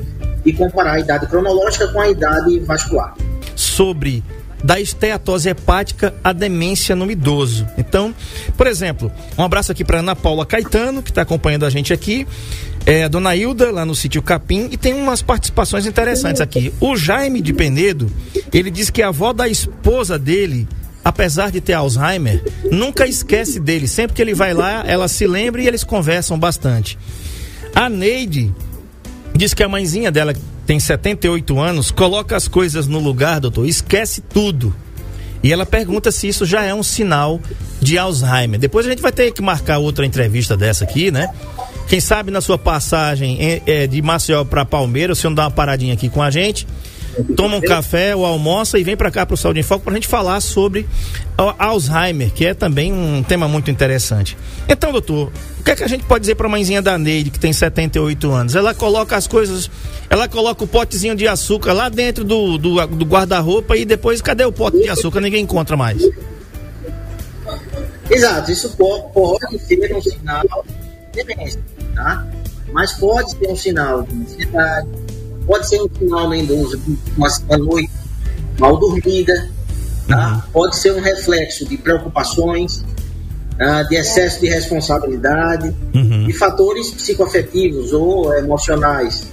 e 0.44 0.52
comparar 0.52 0.94
a 0.94 1.00
idade 1.00 1.26
cronológica 1.26 1.88
com 1.88 2.00
a 2.00 2.08
idade 2.08 2.58
vascular. 2.60 3.14
Sobre 3.54 4.22
da 4.64 4.80
esteatose 4.80 5.48
hepática 5.48 6.14
à 6.24 6.32
demência 6.32 6.96
no 6.96 7.10
idoso. 7.10 7.66
Então, 7.76 8.14
por 8.56 8.66
exemplo, 8.66 9.12
um 9.38 9.44
abraço 9.44 9.70
aqui 9.70 9.84
para 9.84 10.00
Ana 10.00 10.16
Paula 10.16 10.44
Caetano, 10.46 11.02
que 11.02 11.10
está 11.10 11.22
acompanhando 11.22 11.64
a 11.64 11.70
gente 11.70 11.92
aqui 11.92 12.26
é, 12.86 13.02
a 13.02 13.08
dona 13.08 13.34
Hilda, 13.34 13.72
lá 13.72 13.84
no 13.84 13.96
sítio 13.96 14.22
Capim, 14.22 14.68
e 14.70 14.76
tem 14.76 14.94
umas 14.94 15.20
participações 15.20 15.86
interessantes 15.86 16.40
aqui. 16.40 16.72
O 16.80 16.96
Jaime 16.96 17.42
de 17.42 17.52
Penedo, 17.52 18.08
ele 18.52 18.70
diz 18.70 18.90
que 18.90 19.02
a 19.02 19.08
avó 19.08 19.32
da 19.32 19.48
esposa 19.48 20.16
dele, 20.16 20.68
apesar 21.06 21.52
de 21.52 21.60
ter 21.60 21.72
Alzheimer, 21.72 22.42
nunca 22.68 23.06
esquece 23.06 23.60
dele. 23.60 23.86
Sempre 23.86 24.16
que 24.16 24.20
ele 24.20 24.34
vai 24.34 24.52
lá, 24.52 24.82
ela 24.84 25.06
se 25.06 25.24
lembra 25.24 25.62
e 25.62 25.68
eles 25.68 25.84
conversam 25.84 26.36
bastante. 26.36 26.98
A 27.72 27.88
Neide 27.88 28.52
diz 29.32 29.54
que 29.54 29.62
a 29.62 29.68
mãezinha 29.68 30.10
dela, 30.10 30.34
tem 30.66 30.80
78 30.80 31.60
anos, 31.60 31.92
coloca 31.92 32.36
as 32.36 32.48
coisas 32.48 32.88
no 32.88 32.98
lugar, 32.98 33.38
doutor, 33.38 33.68
esquece 33.68 34.20
tudo. 34.20 34.74
E 35.44 35.52
ela 35.52 35.64
pergunta 35.64 36.10
se 36.10 36.26
isso 36.26 36.44
já 36.44 36.64
é 36.64 36.74
um 36.74 36.82
sinal 36.82 37.40
de 37.80 37.96
Alzheimer. 37.96 38.58
Depois 38.58 38.84
a 38.84 38.90
gente 38.90 39.00
vai 39.00 39.12
ter 39.12 39.30
que 39.30 39.40
marcar 39.40 39.78
outra 39.78 40.04
entrevista 40.04 40.56
dessa 40.56 40.82
aqui, 40.82 41.12
né? 41.12 41.32
Quem 41.86 42.00
sabe 42.00 42.32
na 42.32 42.40
sua 42.40 42.58
passagem 42.58 43.38
é, 43.64 43.86
de 43.86 44.02
Maceió 44.02 44.44
para 44.44 44.64
Palmeiras, 44.64 45.18
o 45.18 45.20
senhor 45.20 45.34
dá 45.34 45.44
uma 45.44 45.52
paradinha 45.52 45.94
aqui 45.94 46.08
com 46.08 46.20
a 46.20 46.32
gente, 46.32 46.66
toma 47.36 47.56
um 47.56 47.60
café 47.60 48.14
ou 48.14 48.24
almoça 48.24 48.78
e 48.78 48.84
vem 48.84 48.96
para 48.96 49.10
cá 49.10 49.24
para 49.24 49.34
o 49.34 49.36
Saúde 49.36 49.60
em 49.60 49.62
Foco 49.62 49.84
para 49.84 49.92
a 49.92 49.96
gente 49.96 50.08
falar 50.08 50.40
sobre 50.40 50.86
Alzheimer, 51.58 52.30
que 52.32 52.46
é 52.46 52.54
também 52.54 52.92
um 52.92 53.22
tema 53.22 53.48
muito 53.48 53.70
interessante. 53.70 54.36
Então, 54.68 54.92
doutor, 54.92 55.32
o 55.60 55.64
que 55.64 55.70
é 55.70 55.76
que 55.76 55.84
a 55.84 55.88
gente 55.88 56.04
pode 56.04 56.20
dizer 56.20 56.34
para 56.34 56.46
a 56.46 56.50
mãezinha 56.50 56.82
da 56.82 56.98
Neide, 56.98 57.30
que 57.30 57.38
tem 57.38 57.52
78 57.52 58.30
anos? 58.30 58.54
Ela 58.54 58.74
coloca 58.74 59.16
as 59.16 59.26
coisas, 59.26 59.70
ela 60.10 60.28
coloca 60.28 60.64
o 60.64 60.66
potezinho 60.66 61.14
de 61.14 61.26
açúcar 61.26 61.72
lá 61.72 61.88
dentro 61.88 62.24
do, 62.24 62.58
do, 62.58 62.86
do 62.86 63.04
guarda-roupa 63.04 63.76
e 63.76 63.84
depois 63.84 64.20
cadê 64.20 64.44
o 64.44 64.52
pote 64.52 64.82
de 64.82 64.88
açúcar? 64.88 65.20
Ninguém 65.20 65.42
encontra 65.42 65.76
mais. 65.76 66.02
Exato, 68.10 68.52
isso 68.52 68.76
pode, 68.76 69.58
ser 69.58 69.94
um 69.94 70.00
sinal 70.00 70.64
de 71.12 71.24
demência 71.24 71.60
tá? 71.96 72.26
Mas 72.72 72.92
pode 72.92 73.30
ser 73.30 73.48
um 73.48 73.56
sinal 73.56 74.02
de 74.02 74.14
ansiedade, 74.14 74.88
pode 75.46 75.68
ser 75.68 75.80
um 75.80 75.88
sinal 75.98 76.34
idoso 76.34 76.76
de 76.78 76.98
uma, 77.16 77.28
noite 77.58 77.90
mal 78.58 78.76
dormida, 78.78 79.48
tá? 80.08 80.42
Uhum. 80.46 80.52
Pode 80.52 80.76
ser 80.76 80.92
um 80.92 81.00
reflexo 81.00 81.66
de 81.66 81.76
preocupações, 81.76 82.78
uh, 82.78 83.88
de 83.88 83.96
excesso 83.96 84.40
de 84.40 84.48
responsabilidade, 84.48 85.74
uhum. 85.94 86.26
de 86.26 86.32
fatores 86.32 86.90
psicoafetivos 86.90 87.92
ou 87.92 88.34
emocionais 88.34 89.28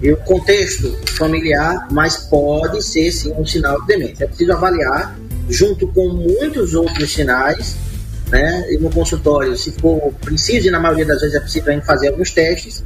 e 0.00 0.10
o 0.12 0.16
contexto 0.18 0.90
familiar, 1.10 1.86
mas 1.90 2.16
pode 2.16 2.82
ser 2.82 3.12
sim 3.12 3.32
um 3.32 3.46
sinal 3.46 3.80
de 3.82 3.86
demência. 3.88 4.24
É 4.24 4.26
preciso 4.26 4.52
avaliar 4.52 5.16
junto 5.48 5.86
com 5.88 6.08
muitos 6.08 6.74
outros 6.74 7.12
sinais 7.12 7.76
né? 8.32 8.64
E 8.70 8.78
no 8.78 8.90
consultório, 8.90 9.54
se 9.56 9.70
for 9.72 10.12
preciso, 10.22 10.66
e 10.66 10.70
na 10.70 10.80
maioria 10.80 11.04
das 11.04 11.20
vezes 11.20 11.36
é 11.36 11.40
preciso 11.40 11.66
fazer 11.82 12.08
alguns 12.08 12.32
testes. 12.32 12.82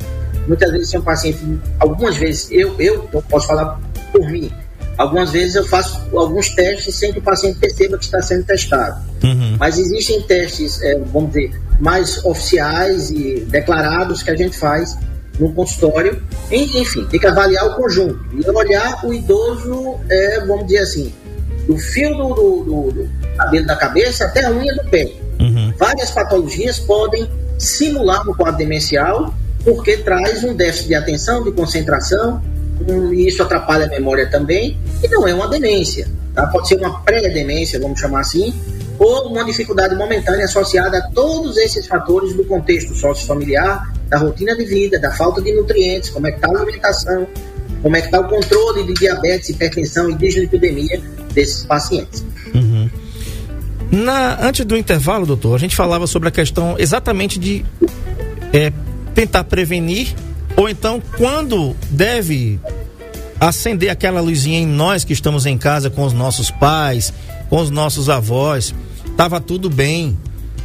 Muitas 0.47 0.71
vezes, 0.71 0.91
se 0.91 0.99
um 0.99 1.03
paciente, 1.03 1.39
algumas 1.81 2.17
vezes, 2.17 2.49
eu, 2.51 2.75
eu, 2.79 3.03
posso 3.29 3.47
falar 3.47 3.81
por 4.13 4.31
mim, 4.31 4.51
algumas 4.97 5.31
vezes 5.31 5.55
eu 5.57 5.67
faço 5.67 6.01
alguns 6.17 6.51
testes 6.51 6.95
sem 6.95 7.13
que 7.13 7.19
o 7.19 7.23
paciente 7.23 7.59
perceba 7.59 7.99
que 7.99 8.05
está 8.05 8.23
sendo 8.23 8.45
testado. 8.45 9.01
Uhum. 9.23 9.57
Mas 9.59 9.79
existem 9.79 10.23
testes, 10.23 10.81
é, 10.83 10.99
vamos 10.99 11.33
dizer, 11.33 11.61
mais 11.81 12.25
oficiais 12.25 13.11
e 13.11 13.47
declarados 13.49 14.23
que 14.23 14.31
a 14.31 14.37
gente 14.37 14.57
faz 14.57 14.97
no 15.39 15.53
consultório. 15.53 16.23
Enfim, 16.51 17.05
tem 17.07 17.21
que 17.21 17.27
avaliar 17.27 17.67
o 17.67 17.75
conjunto 17.75 18.19
e 18.33 18.49
olhar 18.51 19.05
o 19.05 19.13
idoso, 19.13 19.97
é, 20.09 20.41
vamos 20.47 20.67
dizer 20.67 20.79
assim, 20.79 21.13
do 21.67 21.77
fio 21.77 22.17
do, 22.17 22.35
do, 22.35 22.63
do, 22.63 22.93
do 22.93 23.37
cabelo 23.37 23.67
da 23.67 23.77
cabeça 23.77 24.25
até 24.25 24.45
a 24.45 24.51
unha 24.51 24.75
do 24.75 24.85
pé. 24.89 25.13
Uhum. 25.41 25.73
Várias 25.77 26.11
patologias 26.11 26.79
podem 26.79 27.29
simular 27.59 28.29
um 28.29 28.35
quadro 28.35 28.59
demencial 28.59 29.35
porque 29.67 29.97
traz 29.97 30.45
um 30.45 30.55
déficit 30.55 30.87
de 30.87 30.95
atenção, 30.95 31.43
de 31.43 31.51
concentração, 31.51 32.41
um, 32.89 33.13
e 33.13 33.27
isso 33.27 33.43
atrapalha 33.43 33.87
a 33.87 33.89
memória 33.89 34.31
também, 34.31 34.79
e 35.03 35.09
não 35.09 35.27
é 35.27 35.35
uma 35.35 35.49
demência. 35.49 36.09
Tá? 36.33 36.47
Pode 36.47 36.69
ser 36.69 36.77
uma 36.77 37.01
pré-demência, 37.01 37.81
vamos 37.81 37.99
chamar 37.99 38.21
assim, 38.21 38.55
ou 38.97 39.29
uma 39.29 39.45
dificuldade 39.45 39.97
momentânea 39.97 40.45
associada 40.45 40.99
a 40.99 41.03
todos 41.11 41.57
esses 41.57 41.85
fatores 41.85 42.33
do 42.35 42.45
contexto 42.45 42.95
sociofamiliar, 42.95 43.93
da 44.09 44.19
rotina 44.19 44.55
de 44.55 44.65
vida, 44.65 45.01
da 45.01 45.11
falta 45.11 45.43
de 45.43 45.53
nutrientes, 45.53 46.11
como 46.11 46.29
é 46.29 46.31
que 46.31 46.37
está 46.37 46.47
a 46.47 46.63
alimentação, 46.63 47.27
como 47.83 47.97
é 47.97 48.01
que 48.01 48.07
está 48.07 48.21
o 48.21 48.29
controle 48.29 48.85
de 48.85 48.95
diabetes, 48.95 49.49
hipertensão 49.49 50.09
e 50.09 50.15
dislipidemia 50.15 51.03
desses 51.35 51.65
pacientes. 51.65 52.25
Uhum. 52.55 52.89
Na, 53.91 54.47
antes 54.47 54.65
do 54.65 54.77
intervalo, 54.77 55.27
doutor, 55.27 55.57
a 55.57 55.59
gente 55.59 55.75
falava 55.75 56.07
sobre 56.07 56.29
a 56.29 56.33
questão 56.33 56.77
exatamente 56.79 57.39
de 57.39 57.65
é, 58.53 58.73
tentar 59.17 59.45
prevenir, 59.45 60.15
ou 60.55 60.69
então 60.69 61.03
quando 61.17 61.75
deve 61.89 62.61
acender 63.41 63.89
aquela 63.89 64.21
luzinha 64.21 64.59
em 64.59 64.67
nós 64.67 65.05
que 65.05 65.13
estamos 65.15 65.47
em 65.47 65.57
casa 65.57 65.89
com 65.89 66.05
os 66.05 66.13
nossos 66.13 66.51
pais, 66.51 67.15
com 67.49 67.57
os 67.57 67.71
nossos 67.71 68.11
avós, 68.11 68.75
tava 69.17 69.41
tudo 69.41 69.71
bem. 69.71 70.17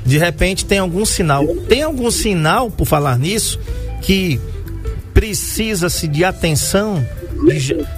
De 0.06 0.18
repente 0.18 0.66
tem 0.66 0.80
algum 0.80 1.06
sinal. 1.06 1.48
Tem 1.70 1.82
algum 1.82 2.12
sinal, 2.12 2.70
por 2.70 2.86
falar 2.86 3.18
nisso, 3.18 3.58
que 4.02 4.38
precisa-se 5.14 6.08
de 6.08 6.26
atenção? 6.26 7.06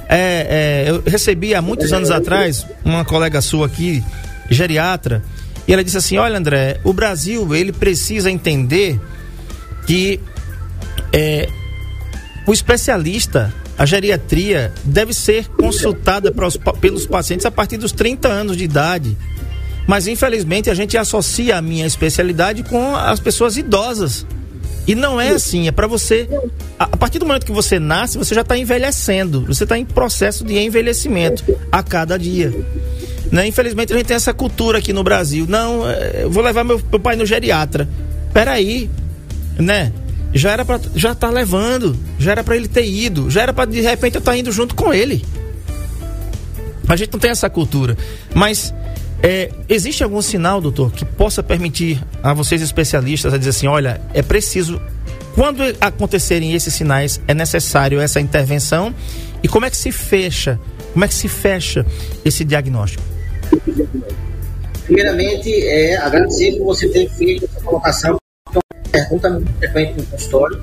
É, 0.07 0.85
é, 0.85 0.85
eu 0.87 1.01
recebi 1.05 1.55
há 1.55 1.61
muitos 1.61 1.91
anos 1.91 2.11
atrás 2.11 2.65
uma 2.85 3.03
colega 3.03 3.41
sua 3.41 3.65
aqui, 3.65 4.03
geriatra, 4.49 5.23
e 5.67 5.73
ela 5.73 5.83
disse 5.83 5.97
assim: 5.97 6.17
Olha, 6.17 6.37
André, 6.37 6.79
o 6.83 6.93
Brasil 6.93 7.55
ele 7.55 7.71
precisa 7.71 8.29
entender 8.29 8.99
que 9.85 10.19
é, 11.13 11.47
o 12.45 12.51
especialista 12.51 13.53
a 13.77 13.85
geriatria 13.85 14.71
deve 14.83 15.13
ser 15.13 15.47
consultada 15.47 16.33
os, 16.45 16.57
pelos 16.79 17.07
pacientes 17.07 17.45
a 17.45 17.51
partir 17.51 17.77
dos 17.77 17.91
30 17.91 18.27
anos 18.27 18.57
de 18.57 18.63
idade. 18.63 19.17
Mas 19.87 20.07
infelizmente 20.07 20.69
a 20.69 20.73
gente 20.73 20.97
associa 20.97 21.57
a 21.57 21.61
minha 21.61 21.85
especialidade 21.85 22.63
com 22.63 22.95
as 22.95 23.19
pessoas 23.19 23.57
idosas. 23.57 24.25
E 24.85 24.95
não 24.95 25.19
é 25.19 25.29
assim, 25.29 25.67
é 25.67 25.71
para 25.71 25.87
você. 25.87 26.29
A, 26.77 26.83
a, 26.85 26.97
partir 26.97 27.17
do 27.17 27.25
momento 27.25 27.45
que 27.45 27.51
você 27.51 27.79
nasce, 27.79 28.17
você 28.17 28.35
já 28.35 28.41
está 28.41 28.57
envelhecendo. 28.57 29.45
Você 29.45 29.63
está 29.63 29.77
em 29.77 29.85
processo 29.85 30.43
de 30.43 30.57
envelhecimento 30.57 31.43
a 31.71 31.81
cada 31.81 32.17
dia. 32.17 32.53
Né? 33.31 33.47
Infelizmente 33.47 33.93
a 33.93 33.97
gente 33.97 34.07
tem 34.07 34.15
essa 34.15 34.33
cultura 34.33 34.77
aqui 34.77 34.93
no 34.93 35.03
Brasil. 35.03 35.45
Não, 35.47 35.89
é, 35.89 36.23
eu 36.23 36.29
vou 36.29 36.43
levar 36.43 36.63
meu, 36.63 36.81
meu 36.91 36.99
pai 36.99 37.15
no 37.15 37.25
geriatra. 37.25 37.87
Peraí, 38.33 38.89
né? 39.57 39.91
Já 40.33 40.51
era 40.51 40.65
para 40.65 40.79
já 40.95 41.13
tá 41.13 41.29
levando, 41.29 41.97
já 42.17 42.31
era 42.31 42.43
para 42.43 42.55
ele 42.55 42.67
ter 42.67 42.85
ido, 42.85 43.29
já 43.29 43.43
era 43.43 43.53
para 43.53 43.69
de 43.69 43.81
repente 43.81 44.15
eu 44.15 44.19
estar 44.19 44.31
tá 44.31 44.37
indo 44.37 44.51
junto 44.51 44.75
com 44.75 44.93
ele. 44.93 45.23
A 46.87 46.95
gente 46.95 47.13
não 47.13 47.19
tem 47.19 47.31
essa 47.31 47.49
cultura, 47.49 47.97
mas 48.33 48.73
é, 49.21 49.51
existe 49.69 50.03
algum 50.03 50.21
sinal, 50.21 50.59
doutor, 50.59 50.91
que 50.91 51.05
possa 51.05 51.41
permitir 51.41 52.03
a 52.21 52.33
vocês 52.33 52.61
especialistas 52.61 53.33
a 53.33 53.37
dizer 53.37 53.51
assim, 53.51 53.67
olha, 53.67 54.01
é 54.13 54.21
preciso 54.21 54.81
quando 55.33 55.63
acontecerem 55.81 56.53
esses 56.53 56.73
sinais 56.73 57.19
é 57.27 57.33
necessário 57.33 57.99
essa 57.99 58.19
intervenção 58.19 58.93
e 59.41 59.47
como 59.47 59.65
é 59.65 59.69
que 59.69 59.77
se 59.77 59.91
fecha, 59.91 60.59
como 60.91 61.05
é 61.05 61.07
que 61.07 61.13
se 61.13 61.27
fecha 61.27 61.85
esse 62.23 62.43
diagnóstico? 62.43 63.03
Primeiramente, 64.85 65.49
é 65.65 65.97
agradecer 65.97 66.57
por 66.57 66.65
você 66.65 66.87
ter 66.89 67.09
feito 67.09 67.45
essa 67.45 67.61
colocação 67.61 68.17
pergunta 68.93 69.29
muito 69.31 69.51
frequente 69.53 69.97
no 69.97 70.05
consultório 70.05 70.61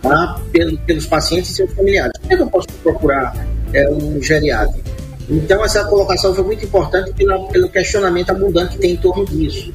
tá? 0.00 0.40
pelos, 0.52 0.78
pelos 0.80 1.06
pacientes 1.06 1.50
e 1.50 1.54
seus 1.54 1.72
familiares. 1.72 2.12
É 2.28 2.36
que 2.36 2.42
eu 2.42 2.46
posso 2.46 2.68
procurar 2.82 3.34
é, 3.72 3.90
um 3.90 4.22
geriatra? 4.22 4.80
Então, 5.28 5.64
essa 5.64 5.84
colocação 5.84 6.32
foi 6.32 6.44
muito 6.44 6.64
importante 6.64 7.12
pelo, 7.12 7.48
pelo 7.48 7.68
questionamento 7.68 8.30
abundante 8.30 8.74
que 8.74 8.78
tem 8.78 8.92
em 8.92 8.96
torno 8.96 9.26
disso. 9.26 9.74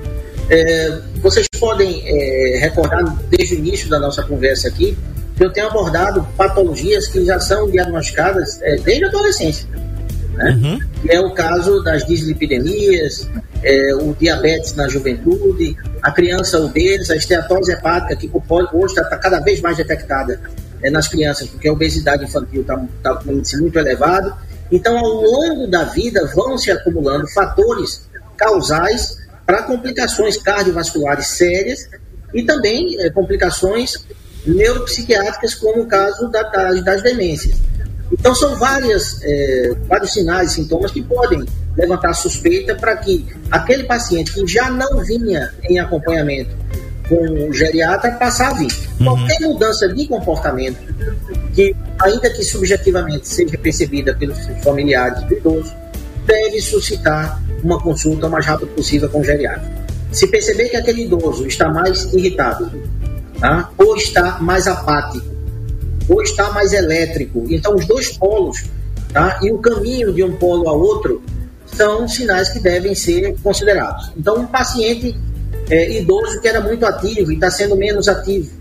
É, 0.50 1.02
vocês 1.18 1.46
podem 1.60 2.02
é, 2.06 2.60
recordar, 2.60 3.04
desde 3.30 3.56
o 3.56 3.58
início 3.60 3.90
da 3.90 4.00
nossa 4.00 4.24
conversa 4.24 4.70
aqui, 4.70 4.98
que 5.36 5.44
eu 5.44 5.52
tenho 5.52 5.68
abordado 5.68 6.26
patologias 6.38 7.08
que 7.08 7.26
já 7.26 7.40
são 7.40 7.70
diagnosticadas 7.70 8.62
é, 8.62 8.78
desde 8.78 9.06
a 9.06 9.08
adolescência. 9.10 9.68
Né? 10.34 10.52
Uhum. 10.52 10.80
É 11.08 11.20
o 11.20 11.32
caso 11.32 11.84
das 11.84 12.06
dislipidemias, 12.06 13.28
é, 13.64 13.96
o 13.96 14.14
diabetes 14.14 14.76
na 14.76 14.88
juventude, 14.88 15.76
a 16.02 16.12
criança 16.12 16.60
obesa, 16.60 17.14
a 17.14 17.18
esteatose 17.18 17.72
hepática, 17.72 18.16
que 18.16 18.30
hoje 18.74 18.94
está 18.94 19.18
cada 19.18 19.40
vez 19.40 19.62
mais 19.62 19.78
detectada 19.78 20.40
é, 20.82 20.90
nas 20.90 21.08
crianças, 21.08 21.48
porque 21.50 21.68
a 21.68 21.74
obesidade 21.74 22.24
infantil 22.24 22.62
está 22.62 22.84
tá 23.04 23.16
com 23.16 23.32
um 23.32 23.38
índice 23.38 23.58
muito 23.58 23.78
elevado. 23.78 24.34
Então, 24.72 24.98
ao 24.98 25.22
longo 25.22 25.68
da 25.68 25.84
vida, 25.84 26.26
vão 26.34 26.58
se 26.58 26.72
acumulando 26.72 27.28
fatores 27.28 28.10
causais 28.38 29.18
para 29.46 29.64
complicações 29.64 30.38
cardiovasculares 30.38 31.28
sérias 31.28 31.90
e 32.34 32.44
também 32.44 33.00
é, 33.00 33.10
complicações 33.10 34.06
neuropsiquiátricas, 34.46 35.54
como 35.54 35.84
o 35.84 35.88
caso 35.88 36.30
da, 36.30 36.44
das, 36.44 36.84
das 36.84 37.04
demências. 37.04 37.56
Então, 38.12 38.36
são 38.36 38.58
várias, 38.58 39.20
é, 39.24 39.76
vários 39.88 40.14
sinais 40.14 40.52
e 40.52 40.56
sintomas 40.56 40.92
que 40.92 41.02
podem 41.02 41.46
levantar 41.78 42.14
suspeita 42.14 42.76
para 42.76 42.98
que 42.98 43.26
aquele 43.50 43.84
paciente 43.84 44.34
que 44.34 44.46
já 44.46 44.70
não 44.70 45.04
vinha 45.04 45.54
em 45.64 45.80
acompanhamento 45.80 46.52
com 47.08 47.50
o 47.50 47.54
geriatra 47.54 48.12
passar 48.12 48.52
a 48.52 48.54
vir. 48.54 48.72
Uhum. 49.00 49.06
Qualquer 49.06 49.40
mudança 49.42 49.88
de 49.90 50.08
comportamento, 50.08 50.78
que 51.54 51.76
ainda 52.02 52.30
que 52.30 52.44
subjetivamente 52.44 53.28
seja 53.28 53.58
percebida 53.58 54.16
pelos 54.16 54.38
familiares 54.64 55.22
do 55.24 55.34
idoso, 55.34 55.74
deve 56.26 56.62
suscitar 56.62 57.42
uma 57.64 57.80
consulta 57.82 58.28
o 58.28 58.30
mais 58.30 58.46
rápido 58.46 58.70
possível 58.70 59.10
com 59.10 59.20
o 59.20 59.24
geriatra. 59.24 59.70
Se 60.12 60.28
perceber 60.28 60.70
que 60.70 60.78
aquele 60.78 61.04
idoso 61.04 61.46
está 61.46 61.70
mais 61.70 62.14
irritado, 62.14 62.72
tá? 63.40 63.70
ou 63.78 63.96
está 63.98 64.40
mais 64.40 64.68
apático, 64.68 65.26
ou 66.12 66.22
está 66.22 66.52
mais 66.52 66.74
elétrico, 66.74 67.46
então 67.50 67.74
os 67.74 67.86
dois 67.86 68.18
polos 68.18 68.66
tá? 69.14 69.40
e 69.42 69.50
o 69.50 69.60
caminho 69.60 70.12
de 70.14 70.22
um 70.24 70.36
polo 70.36 70.68
ao 70.68 70.78
outro 70.80 71.24
são 71.66 72.06
sinais 72.06 72.50
que 72.50 72.60
devem 72.60 72.94
ser 72.94 73.34
considerados. 73.42 74.12
Então, 74.18 74.42
um 74.42 74.46
paciente 74.46 75.18
é, 75.70 76.00
idoso 76.00 76.42
que 76.42 76.48
era 76.50 76.60
muito 76.60 76.86
ativo 76.86 77.32
e 77.32 77.36
está 77.36 77.50
sendo 77.50 77.78
menos 77.78 78.10
ativo, 78.10 78.52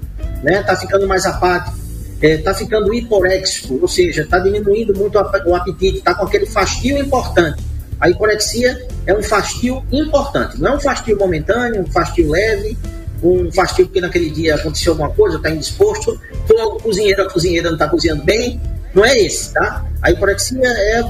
né? 0.44 0.60
Está 0.60 0.76
ficando 0.76 1.08
mais 1.08 1.26
apático, 1.26 1.76
está 2.22 2.52
é, 2.52 2.54
ficando 2.54 2.94
hiporéxico, 2.94 3.78
ou 3.82 3.88
seja, 3.88 4.22
está 4.22 4.38
diminuindo 4.38 4.94
muito 4.94 5.18
o 5.18 5.54
apetite, 5.54 5.98
está 5.98 6.14
com 6.14 6.26
aquele 6.26 6.46
fastio 6.46 6.98
importante. 6.98 7.64
A 8.00 8.08
hiporexia 8.08 8.86
é 9.06 9.14
um 9.14 9.22
fastio 9.22 9.84
importante, 9.90 10.60
não 10.60 10.72
é 10.72 10.76
um 10.76 10.80
fastio 10.80 11.18
momentâneo, 11.18 11.82
um 11.82 11.90
fastio 11.90 12.30
leve, 12.30 12.78
um 13.22 13.50
fastio 13.52 13.86
porque 13.86 14.00
naquele 14.00 14.30
dia 14.30 14.54
aconteceu 14.54 14.92
alguma 14.92 15.10
coisa, 15.10 15.36
está 15.36 15.50
indisposto, 15.50 16.18
ou 16.50 16.76
o 16.76 16.80
cozinheiro, 16.80 17.22
a 17.22 17.30
cozinheira 17.30 17.68
não 17.68 17.74
está 17.74 17.88
cozinhando 17.88 18.24
bem, 18.24 18.60
não 18.94 19.04
é 19.04 19.18
esse, 19.18 19.52
tá? 19.52 19.84
A 20.02 20.10
hiporexia 20.10 20.66
é 20.66 21.02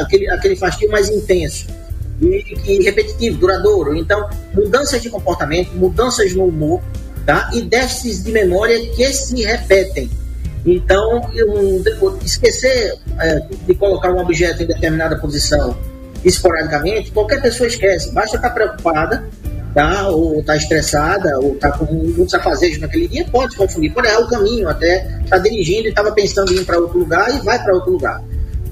aquele, 0.00 0.28
aquele 0.28 0.56
fastio 0.56 0.90
mais 0.90 1.08
intenso 1.08 1.66
e, 2.20 2.54
e 2.66 2.82
repetitivo, 2.82 3.38
duradouro. 3.38 3.94
Então, 3.96 4.28
mudanças 4.54 5.02
de 5.02 5.10
comportamento, 5.10 5.72
mudanças 5.72 6.34
no 6.34 6.46
humor, 6.46 6.80
tá? 7.24 7.50
E 7.52 7.62
déficits 7.62 8.24
de 8.24 8.32
memória 8.32 8.78
que 8.90 9.12
se 9.12 9.42
repetem. 9.42 10.10
Então, 10.64 11.30
esquecer 12.24 12.94
é, 13.18 13.40
de 13.66 13.74
colocar 13.74 14.12
um 14.12 14.18
objeto 14.18 14.62
em 14.62 14.66
determinada 14.66 15.16
posição 15.16 15.76
esporadicamente, 16.24 17.10
qualquer 17.10 17.42
pessoa 17.42 17.66
esquece. 17.66 18.12
Basta 18.12 18.36
estar 18.36 18.50
preocupada 18.50 19.24
tá, 19.74 20.08
ou 20.08 20.40
está 20.40 20.56
estressada, 20.56 21.38
ou 21.38 21.54
está 21.54 21.72
com 21.72 21.84
muitos 21.84 22.34
afazeres 22.34 22.78
naquele 22.78 23.08
dia, 23.08 23.26
pode 23.30 23.56
confundir. 23.56 23.92
Por 23.92 24.04
errar 24.04 24.20
o 24.20 24.28
caminho, 24.28 24.68
até 24.68 25.20
está 25.24 25.38
dirigindo 25.38 25.86
e 25.86 25.88
estava 25.88 26.12
pensando 26.12 26.52
em 26.52 26.56
ir 26.56 26.64
para 26.64 26.78
outro 26.78 26.98
lugar 26.98 27.34
e 27.34 27.38
vai 27.40 27.62
para 27.62 27.74
outro 27.74 27.92
lugar. 27.92 28.22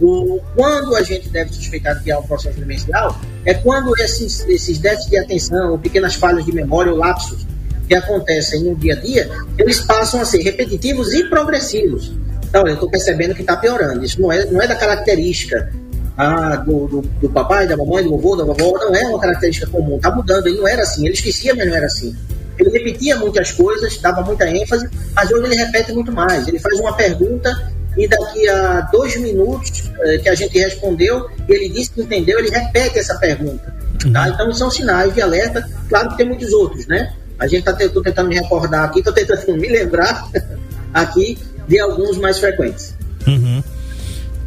O, 0.01 0.41
quando 0.55 0.97
a 0.97 1.03
gente 1.03 1.29
deve 1.29 1.53
suspeitar 1.53 2.03
que 2.03 2.11
há 2.11 2.19
um 2.19 2.23
processo 2.23 2.59
demencial, 2.59 3.19
é 3.45 3.53
quando 3.55 3.95
esses, 4.01 4.47
esses 4.49 4.79
déficits 4.79 5.11
de 5.11 5.19
atenção, 5.19 5.73
ou 5.73 5.79
pequenas 5.79 6.15
falhas 6.15 6.45
de 6.45 6.53
memória 6.53 6.91
ou 6.91 6.99
lapsos 6.99 7.47
que 7.87 7.95
acontecem 7.95 8.63
no 8.63 8.75
dia 8.77 8.95
a 8.95 8.97
dia, 8.97 9.31
eles 9.59 9.81
passam 9.81 10.21
a 10.21 10.25
ser 10.25 10.43
repetitivos 10.43 11.13
e 11.13 11.25
progressivos. 11.29 12.13
Então, 12.49 12.67
eu 12.67 12.75
estou 12.75 12.91
percebendo 12.91 13.35
que 13.35 13.43
está 13.43 13.57
piorando. 13.57 14.05
Isso 14.05 14.21
não 14.21 14.33
é, 14.33 14.45
não 14.47 14.61
é 14.61 14.67
da 14.67 14.75
característica 14.75 15.71
ah, 16.21 16.57
do, 16.57 16.87
do, 16.87 17.01
do, 17.01 17.31
papai, 17.31 17.67
da 17.67 17.77
mamãe, 17.79 18.05
do 18.05 18.11
vovô, 18.11 18.37
da 18.37 18.45
vovó, 18.45 18.79
não 18.79 18.95
é 18.95 19.07
uma 19.07 19.19
característica 19.19 19.67
comum, 19.71 19.97
está 19.97 20.11
mudando. 20.11 20.47
Ele 20.47 20.59
não 20.59 20.69
era 20.69 20.83
assim, 20.83 21.07
ele 21.07 21.15
esquecia, 21.15 21.55
mas 21.55 21.67
não 21.67 21.75
era 21.75 21.87
assim. 21.87 22.15
Ele 22.59 22.69
repetia 22.69 23.17
muitas 23.17 23.53
coisas, 23.53 23.97
dava 23.97 24.21
muita 24.21 24.47
ênfase, 24.47 24.87
mas 25.15 25.31
hoje 25.31 25.47
ele 25.47 25.55
repete 25.57 25.93
muito 25.93 26.13
mais. 26.13 26.47
Ele 26.47 26.59
faz 26.59 26.79
uma 26.79 26.93
pergunta 26.95 27.73
e 27.97 28.07
daqui 28.07 28.47
a 28.51 28.83
dois 28.93 29.17
minutos 29.17 29.91
eh, 30.01 30.19
que 30.19 30.29
a 30.29 30.35
gente 30.35 30.59
respondeu, 30.59 31.27
ele 31.49 31.71
disse 31.71 31.91
que 31.91 32.03
entendeu, 32.03 32.39
ele 32.39 32.51
repete 32.51 32.99
essa 32.99 33.17
pergunta. 33.19 33.75
Tá? 34.13 34.29
Então 34.29 34.53
são 34.53 34.71
sinais 34.71 35.15
de 35.15 35.23
alerta, 35.23 35.67
claro 35.89 36.11
que 36.11 36.19
tem 36.19 36.27
muitos 36.27 36.53
outros, 36.53 36.87
né? 36.87 37.15
A 37.39 37.47
gente 37.47 37.61
está 37.61 37.73
tentando 37.73 38.29
me 38.29 38.35
recordar 38.35 38.85
aqui, 38.85 38.99
estou 38.99 39.15
tentando 39.15 39.41
me 39.57 39.69
lembrar 39.69 40.29
aqui 40.93 41.39
de 41.67 41.81
alguns 41.81 42.19
mais 42.19 42.39
frequentes. 42.39 42.95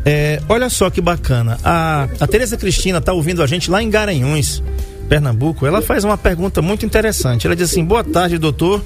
É, 0.06 0.42
olha 0.50 0.70
só 0.70 0.90
que 0.90 1.02
bacana. 1.02 1.58
A, 1.64 2.08
a 2.20 2.28
Tereza 2.28 2.58
Cristina 2.58 2.98
está 2.98 3.14
ouvindo 3.14 3.42
a 3.42 3.48
gente 3.48 3.72
lá 3.72 3.82
em 3.82 3.90
Garanhuns, 3.90 4.62
Pernambuco. 5.08 5.66
Ela 5.66 5.82
faz 5.82 6.04
uma 6.04 6.18
pergunta 6.18 6.62
muito 6.62 6.86
interessante. 6.86 7.48
Ela 7.48 7.56
diz 7.56 7.72
assim: 7.72 7.86
Boa 7.86 8.04
tarde, 8.04 8.38
doutor, 8.38 8.84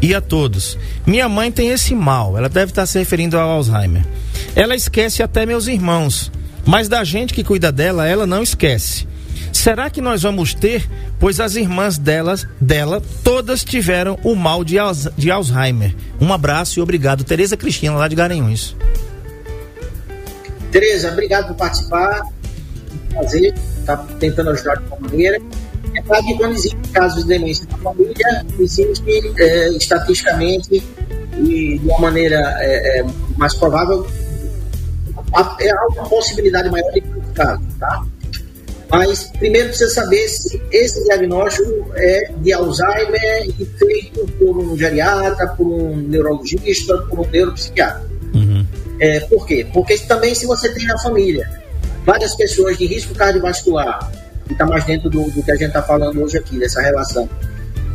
e 0.00 0.14
a 0.14 0.20
todos. 0.20 0.76
Minha 1.06 1.28
mãe 1.28 1.50
tem 1.50 1.68
esse 1.68 1.94
mal. 1.94 2.36
Ela 2.36 2.48
deve 2.48 2.72
estar 2.72 2.84
se 2.84 2.98
referindo 2.98 3.38
ao 3.38 3.48
Alzheimer. 3.48 4.04
Ela 4.54 4.74
esquece 4.74 5.22
até 5.22 5.46
meus 5.46 5.66
irmãos, 5.66 6.30
mas 6.66 6.88
da 6.88 7.02
gente 7.04 7.32
que 7.32 7.44
cuida 7.44 7.72
dela, 7.72 8.06
ela 8.06 8.26
não 8.26 8.42
esquece. 8.42 9.06
Será 9.52 9.88
que 9.88 10.00
nós 10.00 10.22
vamos 10.22 10.54
ter? 10.54 10.88
Pois 11.20 11.38
as 11.38 11.54
irmãs 11.54 11.98
delas, 11.98 12.46
dela, 12.60 13.02
todas 13.22 13.62
tiveram 13.62 14.18
o 14.24 14.34
mal 14.34 14.64
de, 14.64 14.76
de 15.16 15.30
Alzheimer. 15.30 15.94
Um 16.20 16.32
abraço 16.32 16.78
e 16.78 16.82
obrigado. 16.82 17.22
Tereza 17.22 17.56
Cristina, 17.56 17.94
lá 17.94 18.08
de 18.08 18.16
Garanhuns. 18.16 18.74
Tereza, 20.72 21.12
obrigado 21.12 21.48
por 21.48 21.56
participar. 21.56 22.22
Fazer, 23.14 23.54
está 23.78 23.96
tentando 24.18 24.50
ajudar 24.50 24.76
de 24.76 24.84
alguma 24.84 25.10
maneira. 25.10 25.38
É 25.94 26.00
claro 26.00 26.24
que 26.24 26.34
quando 26.38 26.54
existem 26.54 26.80
casos 26.92 27.22
de 27.22 27.28
demência 27.28 27.66
na 27.70 27.78
família, 27.78 28.46
existe 28.58 29.34
é, 29.38 29.68
estatisticamente 29.70 30.82
e 31.36 31.78
de 31.78 31.86
uma 31.88 31.98
maneira 31.98 32.38
é, 32.60 33.00
é, 33.00 33.06
mais 33.36 33.54
provável, 33.54 34.06
é 35.60 35.74
uma 35.90 36.08
possibilidade 36.08 36.70
maior 36.70 36.90
de 36.92 37.02
casos, 37.34 37.66
tá? 37.78 38.02
Mas 38.90 39.24
primeiro 39.38 39.68
precisa 39.68 39.90
saber 39.90 40.28
se 40.28 40.60
esse 40.70 41.02
diagnóstico 41.04 41.92
é 41.94 42.30
de 42.38 42.52
Alzheimer 42.52 43.46
e 43.46 43.64
feito 43.64 44.26
por 44.38 44.58
um 44.58 44.76
geriatra, 44.76 45.48
por 45.48 45.66
um 45.66 45.96
neurologista, 45.96 46.96
por 47.08 47.20
um 47.20 47.30
neuropsiquiatra. 47.30 48.11
É, 49.02 49.18
por 49.18 49.44
quê? 49.44 49.66
Porque 49.72 49.98
também 49.98 50.32
se 50.32 50.46
você 50.46 50.68
tem 50.68 50.86
na 50.86 50.96
família 50.96 51.50
várias 52.06 52.36
pessoas 52.36 52.78
de 52.78 52.86
risco 52.86 53.12
cardiovascular, 53.12 54.08
que 54.46 54.52
está 54.52 54.64
mais 54.64 54.84
dentro 54.84 55.10
do, 55.10 55.28
do, 55.28 55.42
que 55.42 55.50
a 55.50 55.56
gente 55.56 55.66
está 55.66 55.82
falando 55.82 56.22
hoje 56.22 56.38
aqui, 56.38 56.56
dessa 56.56 56.80
relação, 56.80 57.28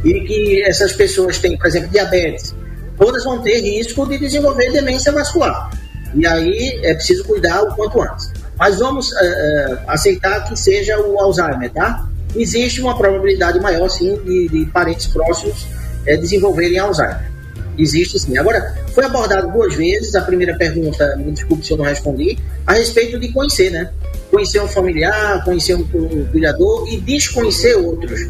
e 0.03 0.19
que 0.25 0.61
essas 0.63 0.91
pessoas 0.91 1.39
têm, 1.39 1.57
por 1.57 1.65
exemplo, 1.65 1.87
diabetes, 1.87 2.53
todas 2.97 3.23
vão 3.23 3.41
ter 3.41 3.61
risco 3.61 4.05
de 4.05 4.17
desenvolver 4.17 4.69
demência 4.69 5.13
vascular. 5.13 5.69
E 6.13 6.27
aí 6.27 6.77
é 6.83 6.93
preciso 6.93 7.23
cuidar 7.23 7.61
o 7.61 7.73
quanto 7.73 8.01
antes. 8.01 8.29
Mas 8.59 8.77
vamos 8.77 9.09
uh, 9.13 9.77
aceitar 9.87 10.43
que 10.43 10.57
seja 10.57 10.99
o 10.99 11.17
Alzheimer, 11.21 11.71
tá? 11.71 12.05
Existe 12.35 12.81
uma 12.81 12.97
probabilidade 12.97 13.61
maior, 13.61 13.87
sim, 13.87 14.13
de, 14.25 14.49
de 14.49 14.65
parentes 14.71 15.07
próximos 15.07 15.63
uh, 15.63 16.17
desenvolverem 16.19 16.79
Alzheimer. 16.79 17.31
Existe 17.77 18.19
sim. 18.19 18.37
Agora, 18.37 18.75
foi 18.97 19.05
abordado 19.05 19.51
duas 19.51 19.75
vezes. 19.75 20.15
A 20.15 20.21
primeira 20.21 20.57
pergunta, 20.57 21.15
me 21.17 21.31
desculpe 21.31 21.63
se 21.63 21.71
eu 21.71 21.77
não 21.77 21.85
respondi, 21.85 22.35
a 22.65 22.73
respeito 22.73 23.19
de 23.19 23.31
conhecer, 23.31 23.69
né? 23.69 23.91
Conhecer 24.31 24.59
um 24.59 24.67
familiar, 24.67 25.43
conhecer 25.45 25.75
um, 25.75 25.83
cuidador 26.31 26.91
e 26.91 26.99
desconhecer 27.01 27.75
outros. 27.75 28.27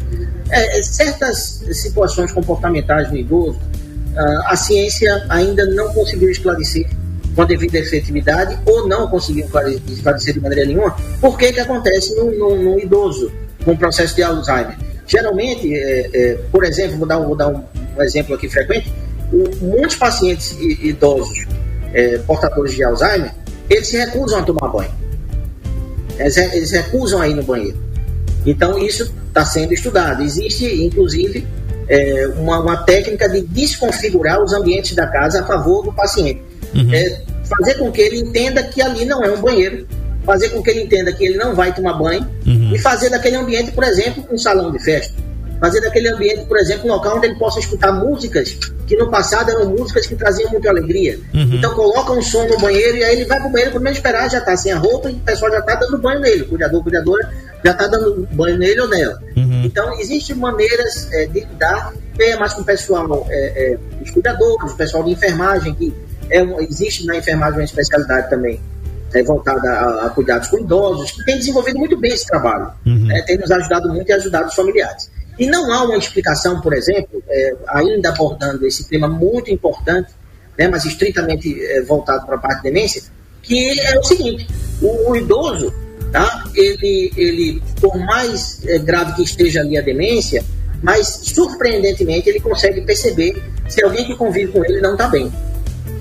É, 0.50 0.82
certas 0.82 1.64
situações 1.72 2.32
comportamentais 2.32 3.10
no 3.10 3.16
idoso, 3.16 3.58
uh, 3.58 4.42
a 4.44 4.56
ciência 4.56 5.24
ainda 5.30 5.64
não 5.64 5.90
conseguiu 5.94 6.30
esclarecer 6.30 6.86
com 7.34 7.40
a 7.40 7.44
devida 7.46 7.78
efetividade 7.78 8.58
ou 8.66 8.86
não 8.86 9.08
conseguiu 9.08 9.46
esclarecer 9.86 10.34
de 10.34 10.40
maneira 10.40 10.66
nenhuma, 10.66 10.94
por 11.18 11.38
que 11.38 11.50
que 11.50 11.60
acontece 11.60 12.14
no, 12.14 12.30
no, 12.30 12.56
no 12.56 12.78
idoso 12.78 13.32
com 13.64 13.72
o 13.72 13.76
processo 13.76 14.14
de 14.14 14.22
Alzheimer. 14.22 14.76
Geralmente, 15.06 15.72
é, 15.72 16.10
é, 16.12 16.34
por 16.52 16.62
exemplo, 16.64 16.98
vou 16.98 17.08
dar, 17.08 17.18
vou 17.20 17.34
dar 17.34 17.48
um, 17.48 17.62
exemplo 18.02 18.34
aqui 18.34 18.48
frequente, 18.50 18.92
muitos 19.32 19.96
pacientes 19.96 20.56
idosos 20.60 21.46
é, 21.92 22.18
portadores 22.18 22.74
de 22.74 22.84
Alzheimer, 22.84 23.32
eles 23.68 23.88
se 23.88 23.96
recusam 23.96 24.38
a 24.38 24.42
tomar 24.42 24.68
banho. 24.68 24.90
Eles, 26.18 26.36
eles 26.36 26.70
recusam 26.70 27.20
a 27.20 27.28
ir 27.28 27.34
no 27.34 27.42
banheiro. 27.42 27.78
Então, 28.46 28.78
isso 28.78 29.12
está 29.28 29.44
sendo 29.44 29.72
estudado. 29.72 30.22
Existe, 30.22 30.66
inclusive, 30.82 31.46
é, 31.88 32.26
uma, 32.36 32.60
uma 32.60 32.76
técnica 32.78 33.28
de 33.28 33.42
desconfigurar 33.42 34.42
os 34.42 34.52
ambientes 34.52 34.94
da 34.94 35.06
casa 35.06 35.42
a 35.42 35.46
favor 35.46 35.84
do 35.84 35.92
paciente. 35.92 36.42
Uhum. 36.74 36.92
É, 36.92 37.22
fazer 37.44 37.74
com 37.74 37.90
que 37.90 38.00
ele 38.00 38.18
entenda 38.18 38.62
que 38.62 38.80
ali 38.82 39.04
não 39.04 39.22
é 39.22 39.30
um 39.30 39.40
banheiro, 39.40 39.86
fazer 40.24 40.50
com 40.50 40.62
que 40.62 40.70
ele 40.70 40.82
entenda 40.82 41.12
que 41.12 41.24
ele 41.24 41.38
não 41.38 41.54
vai 41.54 41.74
tomar 41.74 41.94
banho 41.94 42.26
uhum. 42.46 42.74
e 42.74 42.78
fazer 42.78 43.08
daquele 43.08 43.36
ambiente, 43.36 43.70
por 43.72 43.84
exemplo, 43.84 44.24
um 44.30 44.36
salão 44.36 44.70
de 44.70 44.78
festa. 44.78 45.14
Fazer 45.60 45.80
daquele 45.80 46.08
ambiente, 46.08 46.44
por 46.46 46.56
exemplo, 46.56 46.86
um 46.86 46.92
local 46.92 47.16
onde 47.16 47.26
ele 47.26 47.36
possa 47.36 47.58
escutar 47.58 47.92
músicas 47.92 48.58
que 48.86 48.96
no 48.96 49.10
passado 49.10 49.50
eram 49.50 49.70
músicas 49.70 50.06
que 50.06 50.14
traziam 50.14 50.50
muita 50.50 50.70
alegria. 50.70 51.18
Uhum. 51.34 51.54
Então 51.54 51.74
coloca 51.74 52.12
um 52.12 52.22
som 52.22 52.46
no 52.46 52.58
banheiro 52.58 52.96
e 52.96 53.04
aí 53.04 53.16
ele 53.16 53.24
vai 53.24 53.40
pro 53.40 53.50
banheiro, 53.50 53.80
menos 53.80 53.98
esperar, 53.98 54.30
já 54.30 54.40
tá 54.40 54.56
sem 54.56 54.72
a 54.72 54.78
roupa 54.78 55.10
e 55.10 55.14
o 55.14 55.20
pessoal 55.20 55.50
já 55.50 55.60
tá 55.62 55.74
dando 55.74 55.98
banho 55.98 56.20
nele. 56.20 56.42
O 56.42 56.48
cuidador, 56.48 56.82
cuidadora 56.82 57.28
já 57.64 57.74
tá 57.74 57.86
dando 57.86 58.26
banho 58.32 58.56
nele 58.56 58.80
ou 58.80 58.88
nela. 58.88 59.20
Uhum. 59.36 59.62
Então 59.64 59.98
existem 60.00 60.36
maneiras 60.36 61.08
é, 61.12 61.26
de 61.26 61.40
lidar 61.40 61.92
é, 62.18 62.36
mais 62.36 62.54
com 62.54 62.62
o 62.62 62.64
pessoal, 62.64 63.26
é, 63.28 63.72
é, 63.72 63.78
os 64.02 64.10
cuidadores, 64.10 64.72
o 64.72 64.76
pessoal 64.76 65.02
de 65.02 65.10
enfermagem 65.10 65.74
que 65.74 65.94
é 66.30 66.42
existe 66.62 67.06
na 67.06 67.16
enfermagem 67.16 67.58
uma 67.58 67.64
especialidade 67.64 68.28
também 68.28 68.60
é, 69.14 69.22
voltada 69.22 69.68
a, 69.70 70.06
a, 70.06 70.10
cuidados 70.10 70.48
com 70.48 70.58
idosos, 70.58 71.10
que 71.10 71.24
tem 71.24 71.38
desenvolvido 71.38 71.78
muito 71.78 71.96
bem 71.96 72.12
esse 72.12 72.26
trabalho, 72.26 72.70
uhum. 72.86 73.06
né, 73.06 73.22
tem 73.22 73.38
nos 73.38 73.50
ajudado 73.50 73.88
muito 73.88 74.08
e 74.08 74.12
ajudado 74.12 74.48
os 74.48 74.54
familiares. 74.54 75.10
E 75.38 75.46
não 75.46 75.72
há 75.72 75.84
uma 75.84 75.96
explicação, 75.96 76.60
por 76.60 76.72
exemplo, 76.72 77.22
é, 77.28 77.54
ainda 77.68 78.08
abordando 78.08 78.66
esse 78.66 78.88
tema 78.88 79.08
muito 79.08 79.50
importante, 79.50 80.10
né, 80.58 80.66
mas 80.66 80.84
estritamente 80.84 81.64
é, 81.64 81.80
voltado 81.82 82.26
para 82.26 82.34
a 82.34 82.38
parte 82.38 82.56
de 82.58 82.62
demência, 82.64 83.02
que 83.42 83.78
é 83.80 83.98
o 83.98 84.02
seguinte: 84.02 84.48
o, 84.82 85.10
o 85.10 85.16
idoso, 85.16 85.72
tá, 86.10 86.44
ele, 86.54 87.12
ele, 87.16 87.62
por 87.80 87.96
mais 87.96 88.60
é, 88.66 88.78
grave 88.78 89.14
que 89.14 89.22
esteja 89.22 89.60
ali 89.60 89.78
a 89.78 89.80
demência, 89.80 90.44
mas 90.82 91.06
surpreendentemente 91.22 92.28
ele 92.28 92.40
consegue 92.40 92.80
perceber 92.80 93.40
se 93.68 93.82
alguém 93.84 94.06
que 94.06 94.16
convive 94.16 94.52
com 94.52 94.64
ele 94.64 94.80
não 94.80 94.92
está 94.92 95.06
bem. 95.06 95.32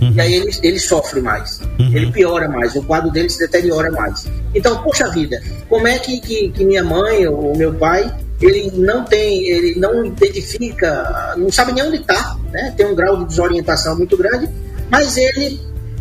Uhum. 0.01 0.13
E 0.13 0.21
aí 0.21 0.33
ele, 0.33 0.51
ele 0.61 0.79
sofre 0.79 1.21
mais, 1.21 1.59
uhum. 1.79 1.91
ele 1.93 2.11
piora 2.11 2.47
mais, 2.47 2.75
o 2.75 2.83
quadro 2.83 3.11
dele 3.11 3.29
se 3.29 3.39
deteriora 3.39 3.91
mais. 3.91 4.25
Então, 4.53 4.83
poxa 4.83 5.09
vida, 5.09 5.41
como 5.69 5.87
é 5.87 5.97
que, 5.97 6.19
que, 6.19 6.49
que 6.49 6.65
minha 6.65 6.83
mãe 6.83 7.27
ou 7.27 7.55
meu 7.55 7.73
pai 7.73 8.11
ele 8.41 8.71
não 8.75 9.03
tem, 9.03 9.45
ele 9.47 9.79
não 9.79 10.05
identifica, 10.05 11.33
não 11.37 11.51
sabe 11.51 11.71
nem 11.73 11.83
onde 11.83 11.97
está, 11.97 12.37
né? 12.51 12.73
tem 12.77 12.85
um 12.85 12.95
grau 12.95 13.17
de 13.17 13.25
desorientação 13.25 13.97
muito 13.97 14.15
grande, 14.15 14.47
mas 14.89 15.17
ele 15.17 15.59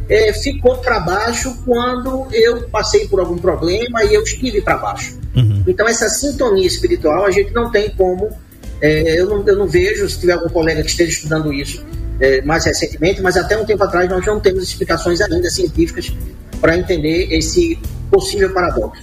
é, 0.08 0.32
ficou 0.32 0.76
para 0.78 1.00
baixo 1.00 1.56
quando 1.64 2.26
eu 2.32 2.68
passei 2.68 3.08
por 3.08 3.20
algum 3.20 3.38
problema 3.38 4.04
e 4.04 4.14
eu 4.14 4.22
estive 4.22 4.60
para 4.60 4.76
baixo. 4.76 5.18
Uhum. 5.34 5.64
Então, 5.66 5.88
essa 5.88 6.08
sintonia 6.08 6.66
espiritual 6.66 7.24
a 7.24 7.30
gente 7.30 7.52
não 7.52 7.70
tem 7.70 7.90
como. 7.90 8.30
É, 8.80 9.18
eu, 9.20 9.26
não, 9.26 9.46
eu 9.46 9.56
não 9.56 9.66
vejo, 9.66 10.08
se 10.08 10.20
tiver 10.20 10.34
algum 10.34 10.48
colega 10.50 10.82
que 10.82 10.90
esteja 10.90 11.10
estudando 11.10 11.52
isso, 11.52 11.82
é, 12.20 12.42
mais 12.42 12.64
recentemente, 12.64 13.22
mas 13.22 13.36
até 13.36 13.56
um 13.56 13.64
tempo 13.64 13.82
atrás 13.82 14.08
nós 14.08 14.24
não 14.24 14.38
temos 14.38 14.62
explicações 14.62 15.20
ainda 15.20 15.48
científicas 15.50 16.12
para 16.60 16.76
entender 16.76 17.32
esse 17.32 17.78
possível 18.10 18.52
paradoxo. 18.52 19.02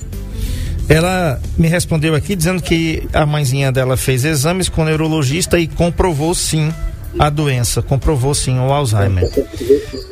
Ela 0.89 1.41
me 1.57 1.67
respondeu 1.67 2.13
aqui 2.13 2.35
dizendo 2.35 2.61
que 2.61 3.07
a 3.13 3.25
mãezinha 3.25 3.71
dela 3.71 3.95
fez 3.95 4.25
exames 4.25 4.67
com 4.67 4.81
o 4.81 4.85
neurologista 4.85 5.57
e 5.59 5.67
comprovou 5.67 6.35
sim 6.35 6.73
a 7.17 7.29
doença, 7.29 7.81
comprovou 7.81 8.33
sim 8.33 8.59
o 8.59 8.71
Alzheimer. 8.71 9.29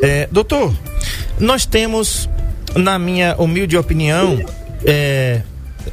É, 0.02 0.28
doutor, 0.32 0.74
nós 1.40 1.66
temos, 1.66 2.30
na 2.76 2.98
minha 2.98 3.36
humilde 3.38 3.76
opinião, 3.76 4.40
é, 4.86 5.42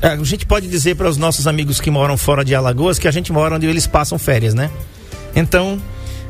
a 0.02 0.16
gente 0.22 0.46
pode 0.46 0.68
dizer 0.68 0.96
para 0.96 1.08
os 1.08 1.16
nossos 1.16 1.46
amigos 1.46 1.80
que 1.80 1.90
moram 1.90 2.16
fora 2.16 2.44
de 2.44 2.54
Alagoas 2.54 2.98
que 2.98 3.08
a 3.08 3.10
gente 3.10 3.32
mora 3.32 3.56
onde 3.56 3.66
eles 3.66 3.86
passam 3.86 4.18
férias, 4.18 4.54
né? 4.54 4.70
Então, 5.34 5.80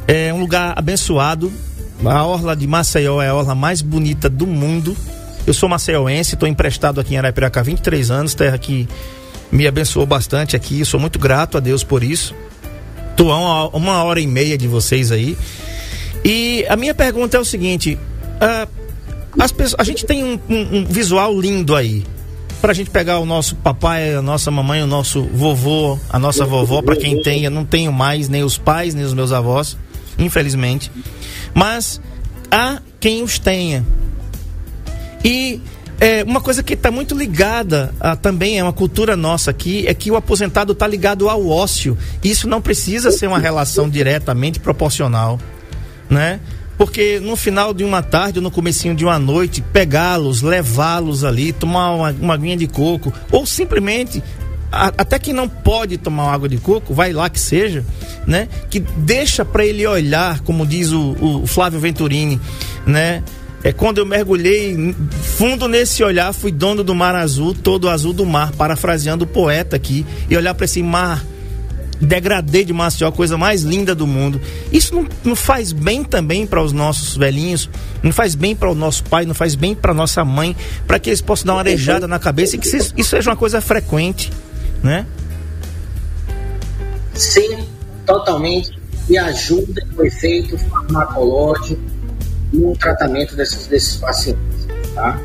é 0.07 0.32
um 0.32 0.40
lugar 0.40 0.74
abençoado. 0.76 1.53
A 2.05 2.24
orla 2.24 2.55
de 2.55 2.66
Maceió 2.66 3.20
é 3.20 3.28
a 3.28 3.34
orla 3.34 3.55
mais 3.55 3.82
bonita 3.82 4.28
do 4.28 4.46
mundo. 4.46 4.96
Eu 5.49 5.55
sou 5.55 5.66
maceioense, 5.66 6.34
estou 6.34 6.46
emprestado 6.46 7.01
aqui 7.01 7.14
em 7.14 7.16
Arapiraca 7.16 7.61
há 7.61 7.62
23 7.62 8.11
anos, 8.11 8.34
terra 8.34 8.59
que 8.59 8.86
me 9.51 9.66
abençoou 9.66 10.05
bastante 10.05 10.55
aqui. 10.55 10.84
Sou 10.84 11.01
muito 11.01 11.18
grato 11.18 11.57
a 11.57 11.61
Deus 11.61 11.82
por 11.82 12.05
isso. 12.05 12.34
Estou 13.11 13.32
a 13.32 13.68
uma, 13.68 14.05
hora 14.05 14.20
e 14.20 14.26
meia 14.26 14.59
de 14.59 14.68
vocês 14.68 15.11
aí. 15.11 15.38
E 16.22 16.66
a 16.68 16.76
minha 16.76 16.94
pergunta 16.94 17.38
é 17.38 17.40
o 17.40 17.46
seguinte: 17.46 17.94
uh, 17.94 18.68
as 19.38 19.51
pessoas, 19.51 19.76
a 19.80 19.84
gente 19.84 20.05
tem 20.05 20.22
um, 20.22 20.38
um, 20.51 20.78
um 20.80 20.84
visual 20.84 21.40
lindo 21.40 21.74
aí 21.74 22.05
para 22.61 22.72
a 22.72 22.74
gente 22.74 22.90
pegar 22.90 23.18
o 23.18 23.24
nosso 23.24 23.57
papai, 23.57 24.12
a 24.12 24.20
nossa 24.20 24.51
mamãe, 24.51 24.82
o 24.82 24.86
nosso 24.86 25.22
vovô, 25.32 25.99
a 26.11 26.18
nossa 26.18 26.44
vovó, 26.44 26.82
para 26.82 26.94
quem 26.94 27.22
tenha, 27.22 27.49
não 27.49 27.64
tenho 27.64 27.90
mais 27.90 28.28
nem 28.28 28.44
os 28.44 28.59
pais, 28.59 28.94
nem 28.94 29.05
os 29.05 29.14
meus 29.14 29.32
avós 29.32 29.78
infelizmente. 30.18 30.90
Mas 31.55 32.01
há 32.51 32.82
quem 33.01 33.22
os 33.22 33.38
tenha. 33.38 33.84
E 35.24 35.60
é, 36.00 36.22
uma 36.22 36.40
coisa 36.40 36.62
que 36.62 36.74
está 36.74 36.90
muito 36.90 37.14
ligada 37.14 37.92
a, 37.98 38.14
também 38.14 38.58
é 38.58 38.62
uma 38.62 38.72
cultura 38.72 39.16
nossa 39.16 39.50
aqui, 39.50 39.86
é 39.86 39.94
que 39.94 40.10
o 40.10 40.16
aposentado 40.16 40.72
está 40.72 40.86
ligado 40.86 41.28
ao 41.28 41.48
ócio. 41.48 41.98
Isso 42.22 42.48
não 42.48 42.60
precisa 42.60 43.10
ser 43.10 43.26
uma 43.26 43.38
relação 43.38 43.88
diretamente 43.88 44.60
proporcional, 44.60 45.40
né? 46.08 46.40
Porque 46.76 47.18
no 47.18 47.34
final 47.34 47.74
de 47.74 47.82
uma 47.82 48.00
tarde 48.02 48.38
ou 48.38 48.42
no 48.42 48.52
comecinho 48.52 48.94
de 48.94 49.04
uma 49.04 49.18
noite, 49.18 49.60
pegá-los, 49.60 50.42
levá-los 50.42 51.24
ali, 51.24 51.52
tomar 51.52 51.90
uma, 51.90 52.10
uma 52.12 52.34
aguinha 52.34 52.56
de 52.56 52.68
coco, 52.68 53.12
ou 53.32 53.44
simplesmente 53.44 54.22
até 54.70 55.18
quem 55.18 55.32
não 55.32 55.48
pode 55.48 55.96
tomar 55.96 56.32
água 56.32 56.48
de 56.48 56.58
coco, 56.58 56.92
vai 56.92 57.12
lá 57.12 57.28
que 57.30 57.40
seja, 57.40 57.84
né? 58.26 58.48
Que 58.68 58.78
deixa 58.78 59.44
para 59.44 59.64
ele 59.64 59.86
olhar, 59.86 60.40
como 60.40 60.66
diz 60.66 60.92
o, 60.92 61.42
o 61.42 61.46
Flávio 61.46 61.80
Venturini, 61.80 62.40
né? 62.86 63.22
É 63.62 63.72
quando 63.72 63.98
eu 63.98 64.06
mergulhei 64.06 64.94
fundo 65.20 65.66
nesse 65.66 66.02
olhar, 66.04 66.32
fui 66.32 66.52
dono 66.52 66.84
do 66.84 66.94
mar 66.94 67.14
azul, 67.14 67.54
todo 67.54 67.88
azul 67.88 68.12
do 68.12 68.24
mar, 68.24 68.52
parafraseando 68.52 69.24
o 69.24 69.26
poeta 69.26 69.74
aqui, 69.74 70.06
e 70.30 70.36
olhar 70.36 70.54
para 70.54 70.64
esse 70.64 70.82
mar 70.82 71.24
degradê 72.00 72.62
de 72.64 72.72
Maceió, 72.72 73.09
a 73.09 73.12
coisa 73.12 73.36
mais 73.36 73.62
linda 73.62 73.94
do 73.94 74.06
mundo. 74.06 74.40
Isso 74.72 74.94
não, 74.94 75.09
não 75.24 75.36
faz 75.36 75.72
bem 75.72 76.04
também 76.04 76.46
para 76.46 76.62
os 76.62 76.72
nossos 76.72 77.16
velhinhos, 77.16 77.68
não 78.02 78.12
faz 78.12 78.36
bem 78.36 78.54
para 78.54 78.70
o 78.70 78.74
nosso 78.74 79.02
pai, 79.04 79.26
não 79.26 79.34
faz 79.34 79.56
bem 79.56 79.74
para 79.74 79.92
nossa 79.92 80.24
mãe, 80.24 80.56
para 80.86 81.00
que 81.00 81.11
eles 81.11 81.20
possam 81.20 81.46
dar 81.46 81.54
uma 81.54 81.61
arejada 81.61 82.06
na 82.06 82.18
cabeça 82.18 82.54
e 82.54 82.59
que 82.59 82.68
isso, 82.68 82.94
seja 83.02 83.30
uma 83.30 83.36
coisa 83.36 83.61
frequente, 83.61 84.32
né? 84.82 85.04
Sim, 87.14 87.66
totalmente. 88.06 88.78
E 89.11 89.18
ajuda 89.18 89.82
o 89.96 90.04
efeito 90.04 90.56
farmacológico 90.59 91.97
no 92.53 92.76
tratamento 92.76 93.34
desses, 93.36 93.66
desses 93.66 93.96
pacientes. 93.96 94.66
Tá? 94.94 95.20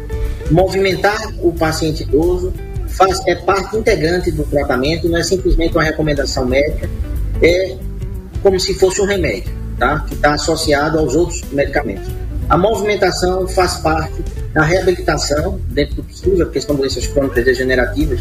Movimentar 0.52 1.34
o 1.42 1.52
paciente 1.54 2.04
idoso 2.04 2.54
faz, 2.88 3.20
é 3.28 3.36
parte 3.36 3.78
integrante 3.78 4.32
do 4.32 4.44
tratamento, 4.44 5.08
não 5.10 5.18
é 5.18 5.24
simplesmente 5.24 5.74
uma 5.74 5.84
recomendação 5.84 6.46
médica, 6.46 6.90
é 7.42 7.76
como 8.42 8.60
se 8.60 8.74
fosse 8.76 9.02
um 9.02 9.06
remédio, 9.06 9.52
tá? 9.78 10.02
que 10.02 10.14
está 10.14 10.34
associado 10.34 11.00
aos 11.00 11.16
outros 11.16 11.42
medicamentos. 11.52 12.10
A 12.50 12.58
movimentação 12.58 13.48
faz 13.48 13.76
parte 13.78 14.22
da 14.54 14.64
reabilitação, 14.64 15.60
dentro 15.70 15.96
do 15.96 16.04
possível, 16.04 16.46
porque 16.46 16.62
são 16.62 16.76
doenças 16.76 17.08
crônicas 17.08 17.44
degenerativas, 17.46 18.20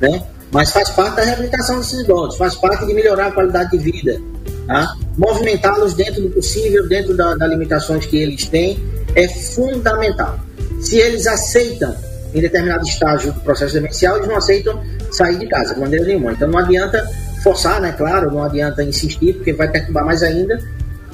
né? 0.00 0.22
mas 0.52 0.70
faz 0.70 0.90
parte 0.90 1.16
da 1.16 1.24
reabilitação 1.24 1.78
desses 1.78 1.98
idosos, 1.98 2.36
faz 2.36 2.54
parte 2.54 2.86
de 2.86 2.94
melhorar 2.94 3.28
a 3.28 3.32
qualidade 3.32 3.70
de 3.70 3.78
vida. 3.78 4.20
Tá? 4.66 4.96
Movimentá-los 5.16 5.94
dentro 5.94 6.22
do 6.22 6.30
possível, 6.30 6.88
dentro 6.88 7.16
da, 7.16 7.34
das 7.34 7.50
limitações 7.50 8.06
que 8.06 8.16
eles 8.16 8.46
têm, 8.48 8.82
é 9.14 9.28
fundamental. 9.28 10.38
Se 10.80 10.96
eles 10.96 11.26
aceitam 11.26 11.94
em 12.32 12.40
determinado 12.40 12.84
estágio 12.84 13.32
do 13.32 13.40
processo 13.40 13.74
demencial, 13.74 14.16
eles 14.16 14.28
não 14.28 14.36
aceitam 14.36 14.82
sair 15.10 15.38
de 15.38 15.46
casa 15.46 15.74
de 15.74 15.80
maneira 15.80 16.04
nenhuma. 16.04 16.32
Então 16.32 16.48
não 16.48 16.58
adianta 16.58 17.08
forçar, 17.42 17.80
né? 17.80 17.92
Claro, 17.92 18.30
não 18.30 18.42
adianta 18.42 18.82
insistir, 18.82 19.34
porque 19.34 19.52
vai 19.52 19.70
perturbar 19.70 20.04
mais 20.04 20.22
ainda. 20.22 20.58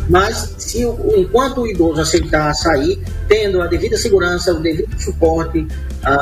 Mas 0.09 0.55
se 0.59 0.83
enquanto 0.83 1.61
o 1.61 1.67
idoso 1.69 2.01
aceitar 2.01 2.53
sair, 2.55 3.01
tendo 3.29 3.63
a 3.63 3.67
devida 3.67 3.97
segurança, 3.97 4.53
o 4.53 4.61
devido 4.61 4.99
suporte, 4.99 5.67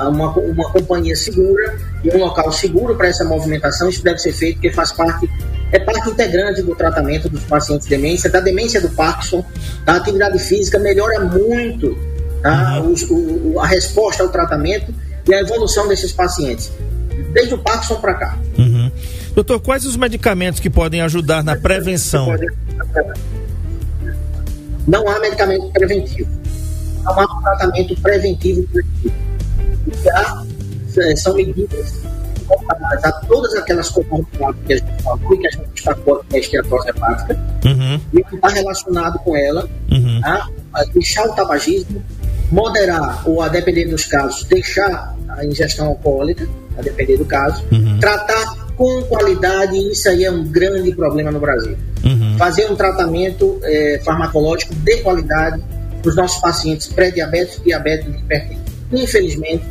uma, 0.08 0.30
uma 0.36 0.70
companhia 0.70 1.16
segura 1.16 1.76
e 2.04 2.10
um 2.10 2.18
local 2.18 2.52
seguro 2.52 2.96
para 2.96 3.08
essa 3.08 3.24
movimentação, 3.24 3.88
isso 3.88 4.02
deve 4.02 4.18
ser 4.18 4.32
feito, 4.32 4.56
porque 4.56 4.72
faz 4.72 4.92
parte 4.92 5.30
é 5.70 5.78
parte 5.78 6.10
integrante 6.10 6.62
do 6.62 6.74
tratamento 6.74 7.28
dos 7.28 7.44
pacientes 7.44 7.86
de 7.86 7.96
demência, 7.96 8.30
da 8.30 8.40
demência 8.40 8.80
do 8.80 8.88
Parkinson. 8.90 9.44
A 9.86 9.96
atividade 9.96 10.38
física 10.38 10.78
melhora 10.78 11.20
muito 11.20 11.96
tá? 12.42 12.80
Uhum. 12.80 12.94
o, 13.54 13.60
a 13.60 13.66
resposta 13.66 14.22
ao 14.22 14.28
tratamento 14.28 14.94
e 15.26 15.34
a 15.34 15.40
evolução 15.40 15.86
desses 15.88 16.12
pacientes, 16.12 16.72
desde 17.32 17.54
o 17.54 17.58
Parkinson 17.58 17.96
para 17.96 18.14
cá. 18.14 18.38
Uhum. 18.56 18.90
Doutor, 19.34 19.60
quais 19.60 19.84
os 19.84 19.96
medicamentos 19.96 20.60
que 20.60 20.70
podem 20.70 21.00
ajudar 21.02 21.44
na 21.44 21.56
prevenção? 21.56 22.28
Não 24.86 25.08
há 25.08 25.20
medicamento 25.20 25.70
preventivo. 25.70 26.30
Não 27.04 27.20
há 27.20 27.24
um 27.24 27.42
tratamento 27.42 28.00
preventivo. 28.00 28.66
O 29.86 29.90
que 29.90 30.10
há 30.10 30.44
é, 30.96 31.16
são 31.16 31.34
medidas 31.34 32.02
comparadas 32.48 33.04
a 33.04 33.12
todas 33.12 33.54
aquelas 33.54 33.88
comorbidades 33.90 34.60
que 34.66 34.72
a 34.72 34.76
gente 34.76 35.02
falou 35.02 35.34
e 35.34 35.38
que 35.38 35.46
a 35.46 35.50
gente 35.50 35.68
destacou 35.74 36.14
aqui 36.16 36.26
na 36.32 36.38
esteatose 36.38 36.88
hepática, 36.88 37.38
uhum. 37.64 38.00
e 38.12 38.24
que 38.24 38.34
está 38.34 38.48
relacionado 38.48 39.18
com 39.20 39.36
ela, 39.36 39.68
uhum. 39.90 40.20
a, 40.24 40.48
a 40.74 40.84
deixar 40.84 41.26
o 41.26 41.34
tabagismo, 41.34 42.02
moderar 42.50 43.28
ou, 43.28 43.42
a 43.42 43.48
depender 43.48 43.84
dos 43.84 44.06
casos, 44.06 44.44
deixar 44.44 45.14
a 45.28 45.44
ingestão 45.44 45.88
alcoólica, 45.88 46.48
a 46.76 46.82
depender 46.82 47.18
do 47.18 47.24
caso, 47.24 47.62
uhum. 47.70 47.98
tratar 48.00 48.68
com 48.76 49.02
qualidade, 49.02 49.76
e 49.76 49.92
isso 49.92 50.08
aí 50.08 50.24
é 50.24 50.30
um 50.30 50.44
grande 50.44 50.94
problema 50.94 51.30
no 51.30 51.40
Brasil. 51.40 51.76
Uhum. 52.04 52.36
Fazer 52.38 52.70
um 52.70 52.76
tratamento 52.76 53.58
é, 53.64 54.00
farmacológico 54.04 54.74
de 54.74 54.98
qualidade 54.98 55.62
para 56.00 56.08
os 56.08 56.16
nossos 56.16 56.40
pacientes 56.40 56.86
pré-diabéticos, 56.86 57.62
diabéticos 57.64 58.14
e 58.14 58.18
hipertensos. 58.18 58.64
Infelizmente, 58.92 59.64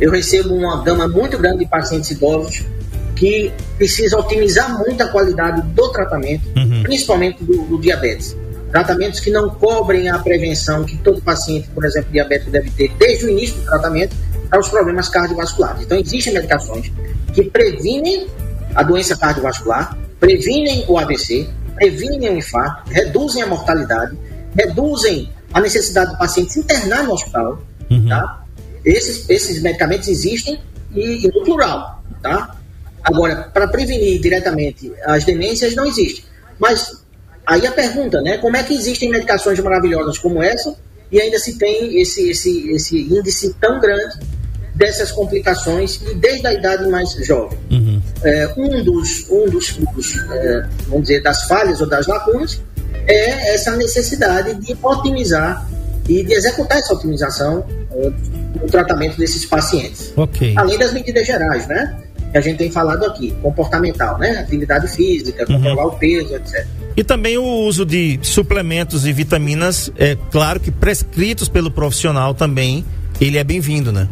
eu 0.00 0.10
recebo 0.10 0.54
uma 0.54 0.82
gama 0.82 1.08
muito 1.08 1.38
grande 1.38 1.60
de 1.60 1.66
pacientes 1.66 2.10
idosos 2.10 2.64
que 3.14 3.52
precisam 3.78 4.20
otimizar 4.20 4.76
muito 4.78 5.02
a 5.02 5.08
qualidade 5.08 5.62
do 5.62 5.88
tratamento, 5.90 6.42
uhum. 6.56 6.82
principalmente 6.82 7.42
do, 7.44 7.62
do 7.64 7.80
diabetes. 7.80 8.36
Tratamentos 8.70 9.20
que 9.20 9.30
não 9.30 9.50
cobrem 9.50 10.08
a 10.08 10.18
prevenção 10.18 10.84
que 10.84 10.96
todo 10.98 11.22
paciente, 11.22 11.68
por 11.72 11.84
exemplo, 11.84 12.10
diabético 12.10 12.50
deve 12.50 12.70
ter 12.70 12.90
desde 12.98 13.26
o 13.26 13.30
início 13.30 13.54
do 13.56 13.66
tratamento 13.66 14.16
para 14.50 14.58
os 14.58 14.68
problemas 14.68 15.08
cardiovasculares. 15.08 15.82
Então, 15.82 15.96
existem 15.96 16.34
medicações 16.34 16.90
que 17.32 17.44
previnem 17.44 18.26
a 18.74 18.82
doença 18.82 19.16
cardiovascular, 19.16 19.96
previnem 20.18 20.84
o 20.88 20.98
AVC, 20.98 21.48
previnem 21.76 22.30
o 22.30 22.38
infarto, 22.38 22.90
reduzem 22.90 23.42
a 23.42 23.46
mortalidade, 23.46 24.18
reduzem 24.56 25.30
a 25.52 25.60
necessidade 25.60 26.12
do 26.12 26.18
paciente 26.18 26.52
se 26.52 26.60
internar 26.60 27.04
no 27.04 27.12
hospital. 27.12 27.62
Uhum. 27.88 28.08
Tá? 28.08 28.43
Esses, 28.84 29.28
esses 29.28 29.62
medicamentos 29.62 30.08
existem 30.08 30.60
e, 30.94 31.26
e 31.26 31.28
no 31.28 31.44
plural. 31.44 32.02
Tá? 32.22 32.56
Agora, 33.02 33.50
para 33.52 33.68
prevenir 33.68 34.20
diretamente 34.20 34.92
as 35.04 35.24
demências, 35.24 35.74
não 35.74 35.86
existe. 35.86 36.24
Mas 36.58 37.04
Aí 37.46 37.66
a 37.66 37.72
pergunta, 37.72 38.20
né? 38.22 38.38
Como 38.38 38.56
é 38.56 38.62
que 38.62 38.74
existem 38.74 39.10
medicações 39.10 39.58
maravilhosas 39.60 40.18
como 40.18 40.42
essa 40.42 40.74
e 41.12 41.20
ainda 41.20 41.38
se 41.38 41.58
tem 41.58 42.00
esse, 42.00 42.30
esse, 42.30 42.70
esse 42.70 42.98
índice 43.02 43.54
tão 43.60 43.78
grande 43.80 44.18
dessas 44.74 45.12
complicações 45.12 46.00
e 46.02 46.14
desde 46.14 46.46
a 46.46 46.54
idade 46.54 46.88
mais 46.88 47.10
jovem? 47.26 47.58
Uhum. 47.70 48.02
É, 48.22 48.54
um 48.56 48.82
dos, 48.82 49.28
um 49.30 49.48
dos, 49.50 49.76
dos 49.76 50.16
é, 50.30 50.66
vamos 50.88 51.02
dizer, 51.02 51.22
das 51.22 51.42
falhas 51.44 51.80
ou 51.80 51.86
das 51.86 52.06
lacunas 52.06 52.60
é 53.06 53.54
essa 53.54 53.76
necessidade 53.76 54.54
de 54.54 54.76
otimizar 54.82 55.68
e 56.08 56.22
de 56.22 56.32
executar 56.32 56.78
essa 56.78 56.94
otimização 56.94 57.66
no 58.54 58.66
tratamento 58.66 59.16
desses 59.18 59.44
pacientes. 59.44 60.12
Okay. 60.16 60.54
Além 60.56 60.78
das 60.78 60.92
medidas 60.92 61.26
gerais, 61.26 61.66
né? 61.66 61.96
Que 62.30 62.38
a 62.38 62.40
gente 62.40 62.58
tem 62.58 62.70
falado 62.70 63.04
aqui, 63.04 63.32
comportamental, 63.42 64.18
né? 64.18 64.38
Atividade 64.38 64.88
física, 64.88 65.44
uhum. 65.48 65.56
controlar 65.56 65.86
o 65.86 65.92
peso, 65.92 66.34
etc. 66.34 66.66
E 66.96 67.02
também 67.02 67.36
o 67.36 67.44
uso 67.44 67.84
de 67.84 68.18
suplementos 68.22 69.06
e 69.06 69.12
vitaminas, 69.12 69.90
é 69.96 70.16
claro 70.30 70.60
que 70.60 70.70
prescritos 70.70 71.48
pelo 71.48 71.70
profissional 71.70 72.34
também, 72.34 72.84
ele 73.20 73.38
é 73.38 73.44
bem-vindo, 73.44 73.92
né? 73.92 74.08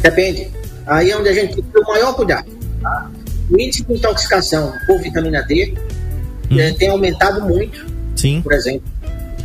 Depende. 0.00 0.50
Aí 0.86 1.10
é 1.10 1.16
onde 1.16 1.28
a 1.28 1.34
gente 1.34 1.54
tem 1.60 1.82
o 1.82 1.86
maior 1.86 2.14
cuidado. 2.14 2.48
Tá? 2.80 3.10
O 3.50 3.60
índice 3.60 3.84
de 3.84 3.94
intoxicação 3.94 4.72
por 4.86 5.00
vitamina 5.00 5.42
D 5.42 5.74
hum. 6.50 6.58
é, 6.58 6.72
tem 6.72 6.88
aumentado 6.88 7.42
muito, 7.42 7.86
Sim. 8.16 8.40
por 8.40 8.52
exemplo. 8.52 8.82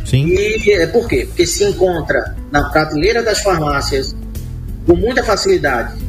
Sim. 0.04 0.26
E 0.26 0.72
é, 0.72 0.86
por 0.86 1.08
quê? 1.08 1.24
Porque 1.26 1.46
se 1.46 1.64
encontra 1.64 2.34
na 2.54 2.70
prateleira 2.70 3.20
das 3.20 3.40
farmácias 3.40 4.14
com 4.86 4.94
muita 4.94 5.24
facilidade 5.24 6.00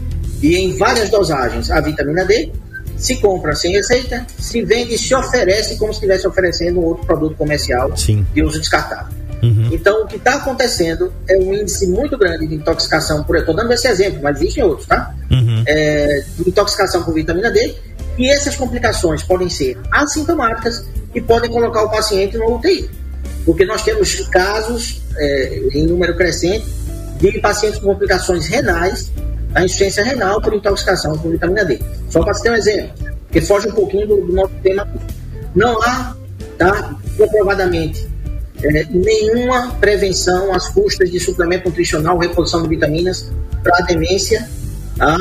e 0.43 0.55
em 0.57 0.77
várias 0.77 1.09
dosagens 1.09 1.71
a 1.71 1.81
vitamina 1.81 2.23
D, 2.23 2.51
se 2.95 3.15
compra 3.15 3.55
sem 3.55 3.71
receita, 3.71 4.25
se 4.37 4.61
vende 4.61 4.93
e 4.93 4.97
se 4.97 5.15
oferece 5.15 5.75
como 5.77 5.91
se 5.91 5.97
estivesse 5.97 6.27
oferecendo 6.27 6.79
um 6.79 6.83
outro 6.83 7.03
produto 7.03 7.35
comercial 7.35 7.97
Sim. 7.97 8.25
de 8.31 8.43
uso 8.43 8.59
descartável. 8.59 9.11
Uhum. 9.41 9.69
Então, 9.71 10.03
o 10.03 10.07
que 10.07 10.17
está 10.17 10.35
acontecendo 10.35 11.11
é 11.27 11.35
um 11.37 11.53
índice 11.53 11.87
muito 11.87 12.17
grande 12.17 12.47
de 12.47 12.55
intoxicação 12.55 13.23
por. 13.23 13.35
Estou 13.35 13.55
dando 13.55 13.73
esse 13.73 13.87
exemplo, 13.87 14.19
mas 14.21 14.39
existem 14.39 14.63
outros, 14.63 14.87
tá? 14.87 15.13
Uhum. 15.29 15.63
É, 15.67 16.23
de 16.37 16.49
intoxicação 16.49 17.03
por 17.03 17.13
vitamina 17.13 17.51
D. 17.51 17.75
E 18.17 18.29
essas 18.29 18.55
complicações 18.55 19.23
podem 19.23 19.49
ser 19.49 19.77
assintomáticas 19.91 20.85
e 21.13 21.19
podem 21.19 21.49
colocar 21.49 21.83
o 21.83 21.89
paciente 21.89 22.37
no 22.37 22.55
UTI. 22.55 22.89
Porque 23.45 23.65
nós 23.65 23.83
temos 23.83 24.19
casos 24.27 25.01
é, 25.17 25.59
em 25.73 25.85
número 25.85 26.15
crescente 26.15 26.65
de 27.19 27.39
pacientes 27.39 27.79
com 27.79 27.87
complicações 27.87 28.47
renais 28.47 29.11
a 29.55 29.63
insuficiência 29.63 30.03
renal 30.03 30.41
por 30.41 30.53
intoxicação 30.53 31.17
por 31.17 31.31
vitamina 31.31 31.63
D. 31.63 31.79
Só 32.09 32.21
para 32.21 32.33
ter 32.33 32.51
um 32.51 32.55
exemplo, 32.55 32.91
que 33.31 33.39
foge 33.39 33.69
um 33.69 33.71
pouquinho 33.71 34.05
do, 34.05 34.17
do 34.17 34.33
nosso 34.33 34.53
tema. 34.61 34.85
Não 35.55 35.81
há, 35.81 36.13
tá, 36.57 36.93
comprovadamente, 37.17 38.05
é, 38.61 38.83
nenhuma 38.83 39.71
prevenção 39.79 40.53
às 40.53 40.67
custas 40.67 41.09
de 41.09 41.19
suplemento 41.21 41.69
nutricional, 41.69 42.17
reposição 42.17 42.63
de 42.63 42.67
vitaminas 42.67 43.31
para 43.63 43.85
demência, 43.85 44.47
tá? 44.97 45.17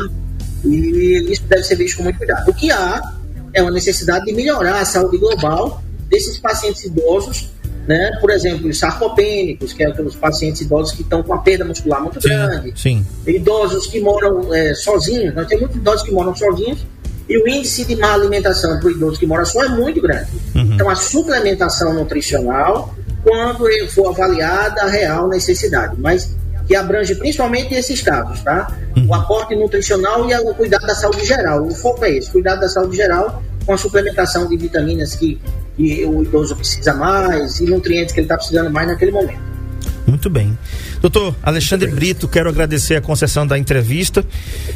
e 0.65 1.31
isso 1.31 1.45
deve 1.45 1.63
ser 1.63 1.77
visto 1.77 1.99
com 1.99 2.03
muito 2.03 2.19
cuidado. 2.19 2.51
O 2.51 2.55
que 2.55 2.73
há 2.73 3.15
é 3.53 3.63
uma 3.63 3.71
necessidade 3.71 4.25
de 4.25 4.33
melhorar 4.33 4.81
a 4.81 4.85
saúde 4.85 5.19
global 5.19 5.81
desses 6.15 6.39
pacientes 6.39 6.85
idosos, 6.85 7.51
né? 7.89 8.13
por 8.21 8.31
exemplo, 8.31 8.69
os 8.69 8.79
sarcopênicos, 8.79 9.73
que 9.73 9.83
é 9.83 9.89
aqueles 9.89 10.15
pacientes 10.15 10.61
idosos 10.61 10.93
que 10.93 11.03
estão 11.03 11.23
com 11.23 11.35
a 11.35 11.39
perda 11.39 11.65
muscular 11.65 12.01
muito 12.01 12.21
Sim, 12.23 12.29
grande, 12.29 12.81
sim. 12.81 13.07
idosos 13.27 13.89
que 13.89 14.01
moram 14.01 14.55
é, 14.55 14.75
sozinhos, 14.75 15.35
nós 15.35 15.47
temos 15.49 15.63
muitos 15.63 15.81
idosos 15.81 16.03
que 16.03 16.13
moram 16.13 16.35
sozinhos 16.35 16.87
e 17.29 17.39
o 17.39 17.49
índice 17.49 17.85
de 17.85 17.97
má 17.97 18.13
alimentação 18.13 18.79
para 18.79 18.87
o 18.87 18.91
idoso 18.91 19.19
que 19.19 19.27
mora 19.27 19.45
só 19.45 19.65
é 19.65 19.69
muito 19.69 20.01
grande. 20.01 20.29
Então, 20.55 20.91
a 20.91 20.95
suplementação 20.95 21.95
nutricional, 21.95 22.95
quando 23.23 23.67
for 23.89 24.09
avaliada 24.09 24.83
a 24.83 24.87
real 24.87 25.27
necessidade, 25.29 25.97
mas 25.99 26.37
que 26.69 26.77
abrange 26.77 27.15
principalmente 27.15 27.75
esses 27.75 28.03
casos, 28.03 28.43
tá? 28.43 28.77
O 29.09 29.15
aporte 29.15 29.57
nutricional 29.57 30.29
e 30.29 30.35
o 30.35 30.55
cuidado 30.55 30.87
da 30.87 30.95
saúde 30.95 31.25
geral. 31.25 31.65
O 31.67 31.75
foco 31.75 32.05
é 32.05 32.11
esse, 32.13 32.31
cuidado 32.31 32.61
da 32.61 32.69
saúde 32.69 32.97
geral 32.97 33.43
com 33.65 33.73
a 33.73 33.79
suplementação 33.79 34.47
de 34.47 34.57
vitaminas 34.57 35.15
que, 35.15 35.41
que 35.77 36.05
o 36.05 36.23
idoso 36.23 36.57
precisa 36.57 36.95
mais 36.95 37.61
e 37.61 37.65
nutrientes 37.65 38.15
que 38.15 38.21
ele 38.21 38.27
está 38.27 38.37
precisando 38.37 38.71
mais 38.71 38.87
naquele 38.87 39.11
momento. 39.11 39.54
Muito 40.07 40.29
bem. 40.29 40.57
Doutor 41.01 41.35
Alexandre 41.43 41.91
Brito, 41.91 42.29
quero 42.29 42.49
agradecer 42.49 42.97
a 42.97 43.01
concessão 43.01 43.47
da 43.47 43.59
entrevista. 43.59 44.25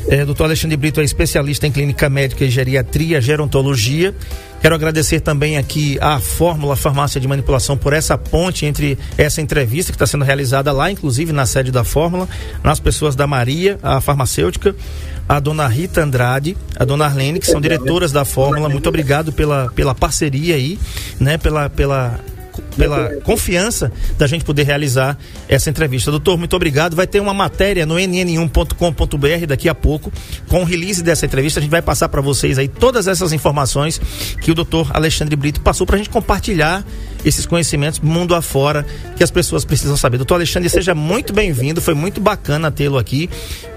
É, 0.09 0.25
doutor 0.25 0.45
Alexandre 0.45 0.77
Brito 0.77 1.01
é 1.01 1.05
especialista 1.05 1.67
em 1.67 1.73
clínica 1.73 2.09
médica 2.09 2.45
e 2.45 2.51
geriatria, 2.51 3.21
gerontologia. 3.21 4.15
Quero 4.61 4.75
agradecer 4.75 5.21
também 5.21 5.57
aqui 5.57 5.99
a 6.01 6.19
Fórmula 6.19 6.75
Farmácia 6.75 7.21
de 7.21 7.29
Manipulação 7.29 7.77
por 7.77 7.93
essa 7.93 8.19
ponte 8.19 8.67
entre 8.67 8.99
essa 9.17 9.41
entrevista 9.41 9.93
que 9.93 9.97
está 9.97 10.07
sendo 10.07 10.25
realizada 10.25 10.73
lá, 10.73 10.91
inclusive 10.91 11.33
na 11.33 11.47
sede 11.47 11.71
da 11.71 11.85
Fórmula, 11.85 12.29
nas 12.65 12.81
pessoas 12.81 13.15
da 13.15 13.27
Maria, 13.27 13.79
a 13.83 14.01
farmacêutica, 14.01 14.75
a 15.29 15.39
dona 15.39 15.69
Rita 15.69 16.03
Andrade, 16.03 16.57
a 16.75 16.85
dona 16.85 17.05
Arlene, 17.05 17.39
que 17.39 17.47
são 17.47 17.61
diretoras 17.61 18.11
da 18.11 18.25
Fórmula. 18.25 18.69
Muito 18.69 18.89
obrigado 18.89 19.33
pela, 19.33 19.71
pela 19.75 19.95
parceria 19.95 20.57
aí, 20.57 20.79
né? 21.21 21.39
Pela, 21.39 21.71
pela 21.71 22.19
pela 22.79 23.17
confiança 23.23 23.91
da 24.17 24.27
gente 24.27 24.45
poder 24.45 24.63
realizar 24.63 25.19
essa 25.49 25.69
entrevista. 25.69 26.11
Doutor, 26.11 26.39
muito 26.39 26.55
obrigado. 26.55 26.95
Vai 26.95 27.07
ter 27.07 27.21
uma 27.21 27.35
matéria 27.35 27.85
no 27.85 27.97
nn1.com.br 27.97 29.47
daqui 29.47 29.69
a 29.69 29.75
pouco 29.75 30.13
com 30.47 30.63
o 30.63 30.65
release 30.65 31.03
dessa 31.03 31.27
entrevista. 31.27 31.59
A 31.59 31.63
gente 31.63 31.71
vai 31.71 31.83
passar 31.83 32.09
para 32.09 32.21
vocês 32.21 32.59
aí 32.59 32.69
todas 32.69 33.09
essas 33.09 33.33
informações 33.33 34.01
que 34.41 34.51
o 34.51 34.55
doutor 34.55 34.91
Alexandre 34.95 35.35
Brito 35.35 35.61
passou 35.61 35.87
para 35.87 35.97
a 35.97 35.99
gente 35.99 36.09
compartilhar 36.09 36.85
esses 37.25 37.45
conhecimentos 37.45 37.99
mundo 37.99 38.35
afora 38.35 38.87
que 39.17 39.25
as 39.25 39.31
pessoas 39.31 39.65
precisam 39.65 39.97
saber. 39.97 40.19
Doutor 40.19 40.37
Alexandre, 40.37 40.69
seja 40.69 40.95
muito 40.95 41.33
bem-vindo. 41.33 41.81
Foi 41.81 41.95
muito 41.95 42.21
bacana 42.21 42.71
tê-lo 42.71 42.97
aqui. 42.97 43.29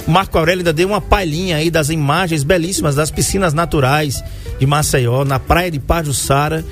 Marco 0.07 0.37
Aurélio 0.37 0.59
ainda 0.59 0.73
deu 0.73 0.87
uma 0.87 1.01
palhinha 1.01 1.57
aí 1.57 1.71
das 1.71 1.89
imagens 1.89 2.43
belíssimas 2.43 2.95
das 2.95 3.09
piscinas 3.09 3.53
naturais 3.53 4.23
de 4.59 4.67
Maceió, 4.67 5.25
na 5.25 5.39
praia 5.39 5.71
de 5.71 5.79
Pajuçara 5.79 6.63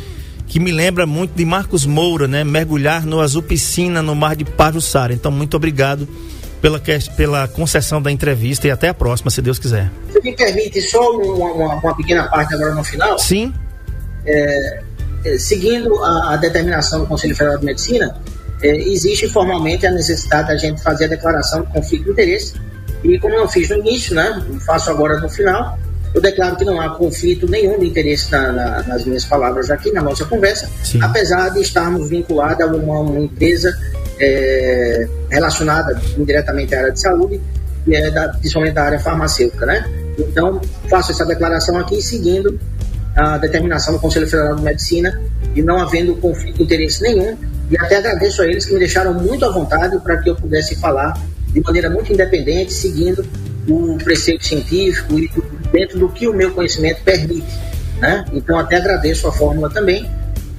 que 0.50 0.60
me 0.60 0.72
lembra 0.72 1.06
muito 1.06 1.36
de 1.36 1.46
Marcos 1.46 1.86
Moura, 1.86 2.28
né? 2.28 2.44
Mergulhar 2.44 3.06
no 3.06 3.22
azul 3.22 3.44
piscina 3.44 4.02
no 4.02 4.16
mar 4.16 4.36
de 4.36 4.44
Pajuçara. 4.44 5.14
Então, 5.14 5.32
muito 5.32 5.56
obrigado 5.56 6.08
pela, 6.60 6.82
pela 7.16 7.48
concessão 7.48 8.02
da 8.02 8.12
entrevista 8.12 8.68
e 8.68 8.72
até 8.72 8.90
a 8.90 8.94
próxima, 8.94 9.30
se 9.30 9.44
Deus 9.44 9.60
quiser. 9.60 9.92
Você 10.12 10.20
me 10.22 10.36
permite 10.36 10.82
só 10.82 11.00
uma, 11.12 11.54
uma, 11.54 11.76
uma 11.76 11.96
pequena 11.96 12.28
parte 12.28 12.56
agora 12.56 12.74
no 12.74 12.84
final? 12.84 13.20
Sim. 13.20 13.54
É, 14.26 14.82
é, 15.24 15.38
seguindo 15.38 16.04
a, 16.04 16.34
a, 16.34 16.38
determinação 16.38 17.02
do 17.02 17.06
Conselho 17.06 17.36
Federal 17.36 17.60
de 17.60 17.66
Medicina, 17.66 18.18
é, 18.64 18.76
existe 18.76 19.30
formalmente 19.30 19.86
a 19.86 19.92
necessidade 19.92 20.48
da 20.48 20.58
gente 20.58 20.82
fazer 20.82 21.06
a 21.06 21.10
declaração 21.10 21.62
de 21.62 21.68
conflito 21.72 22.06
de 22.06 22.10
interesse. 22.10 22.54
E 23.04 23.20
como 23.20 23.36
eu 23.36 23.48
fiz 23.48 23.70
no 23.70 23.78
início, 23.78 24.16
né? 24.16 24.44
Faço 24.66 24.90
agora 24.90 25.20
no 25.20 25.30
final 25.30 25.78
eu 26.14 26.22
declaro 26.22 26.56
que 26.56 26.66
não 26.66 26.80
há 26.82 26.90
conflito 26.90 27.48
nenhum 27.48 27.80
de 27.80 27.88
interesse 27.88 28.32
na, 28.32 28.52
na, 28.52 28.84
nas 28.84 29.06
minhas 29.06 29.26
palavras 29.26 29.70
aqui 29.70 29.92
na 29.92 30.02
nossa 30.02 30.26
conversa, 30.26 30.70
Sim. 30.84 31.00
apesar 31.02 31.50
de 31.50 31.62
estarmos 31.62 32.10
vinculados 32.10 32.62
a 32.62 32.68
uma, 32.68 33.00
uma 33.00 33.20
empresa 33.20 33.78
é, 34.20 35.08
relacionada 35.30 36.00
indiretamente 36.18 36.74
à 36.76 36.80
área 36.80 36.92
de 36.92 37.00
saúde, 37.00 37.40
e 37.88 37.96
é 37.96 38.12
da, 38.12 38.30
principalmente 38.30 38.74
da 38.74 38.84
área 38.84 39.00
farmacêutica, 39.00 39.66
né? 39.66 39.86
Então, 40.18 40.60
faço 40.90 41.12
essa 41.12 41.26
declaração 41.26 41.78
aqui 41.78 42.02
seguindo 42.02 42.60
a 43.16 43.38
determinação 43.38 43.94
do 43.94 44.00
Conselho 44.00 44.28
Federal 44.28 44.56
de 44.56 44.62
Medicina 44.62 45.20
e 45.56 45.62
não 45.62 45.80
havendo 45.80 46.16
conflito 46.16 46.58
de 46.58 46.64
interesse 46.64 47.02
nenhum. 47.02 47.38
E 47.70 47.78
até 47.78 47.98
agradeço 47.98 48.42
a 48.42 48.48
eles 48.48 48.66
que 48.66 48.74
me 48.74 48.80
deixaram 48.80 49.14
muito 49.14 49.46
à 49.46 49.52
vontade 49.52 49.98
para 50.00 50.18
que 50.18 50.30
eu 50.30 50.36
pudesse 50.36 50.76
falar 50.76 51.14
de 51.48 51.62
maneira 51.62 51.90
muito 51.90 52.12
independente, 52.12 52.74
seguindo 52.74 53.26
o 53.68 53.98
preceito 54.04 54.46
científico 54.46 55.20
e 55.20 55.28
dentro 55.72 56.00
do 56.00 56.10
que 56.10 56.28
o 56.28 56.34
meu 56.34 56.52
conhecimento 56.52 57.02
permite. 57.04 57.48
Né? 58.00 58.26
Então, 58.34 58.58
até 58.58 58.78
agradeço 58.78 59.28
a 59.28 59.32
fórmula 59.32 59.70
também. 59.70 60.10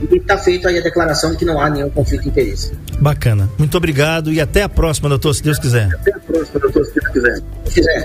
E 0.01 0.17
está 0.17 0.39
feita 0.39 0.69
aí 0.69 0.79
a 0.79 0.81
declaração 0.81 1.33
de 1.33 1.37
que 1.37 1.45
não 1.45 1.61
há 1.61 1.69
nenhum 1.69 1.91
conflito 1.91 2.23
de 2.23 2.29
interesse. 2.31 2.73
Bacana. 3.01 3.51
Muito 3.59 3.77
obrigado 3.77 4.33
e 4.33 4.41
até 4.41 4.63
a 4.63 4.69
próxima, 4.69 5.11
doutor, 5.11 5.35
se 5.35 5.43
Deus 5.43 5.59
quiser. 5.59 5.89
Até 5.95 6.15
a 6.15 6.19
próxima, 6.19 6.59
doutor, 6.59 6.85
se 6.87 6.95
Deus 6.95 7.09
quiser. 7.09 7.43
Se 7.67 7.75
quiser. 7.75 8.05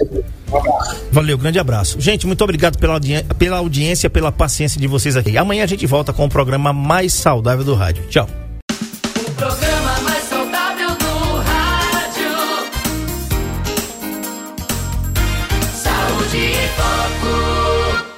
Um 0.52 0.58
abraço. 0.58 1.06
Valeu, 1.10 1.38
grande 1.38 1.58
abraço. 1.58 2.00
Gente, 2.00 2.28
muito 2.28 2.44
obrigado 2.44 2.78
pela, 2.78 2.94
audi 2.94 3.24
pela 3.40 3.58
audiência, 3.58 4.10
pela 4.10 4.32
paciência 4.32 4.80
de 4.80 4.88
vocês 4.88 5.16
aqui. 5.16 5.38
Amanhã 5.38 5.64
a 5.64 5.68
gente 5.68 5.86
volta 5.88 6.12
com 6.12 6.26
o 6.26 6.30
programa 6.30 6.74
mais 6.74 7.14
saudável 7.14 7.64
do 7.64 7.76
rádio. 7.76 8.04
Tchau. 8.08 8.28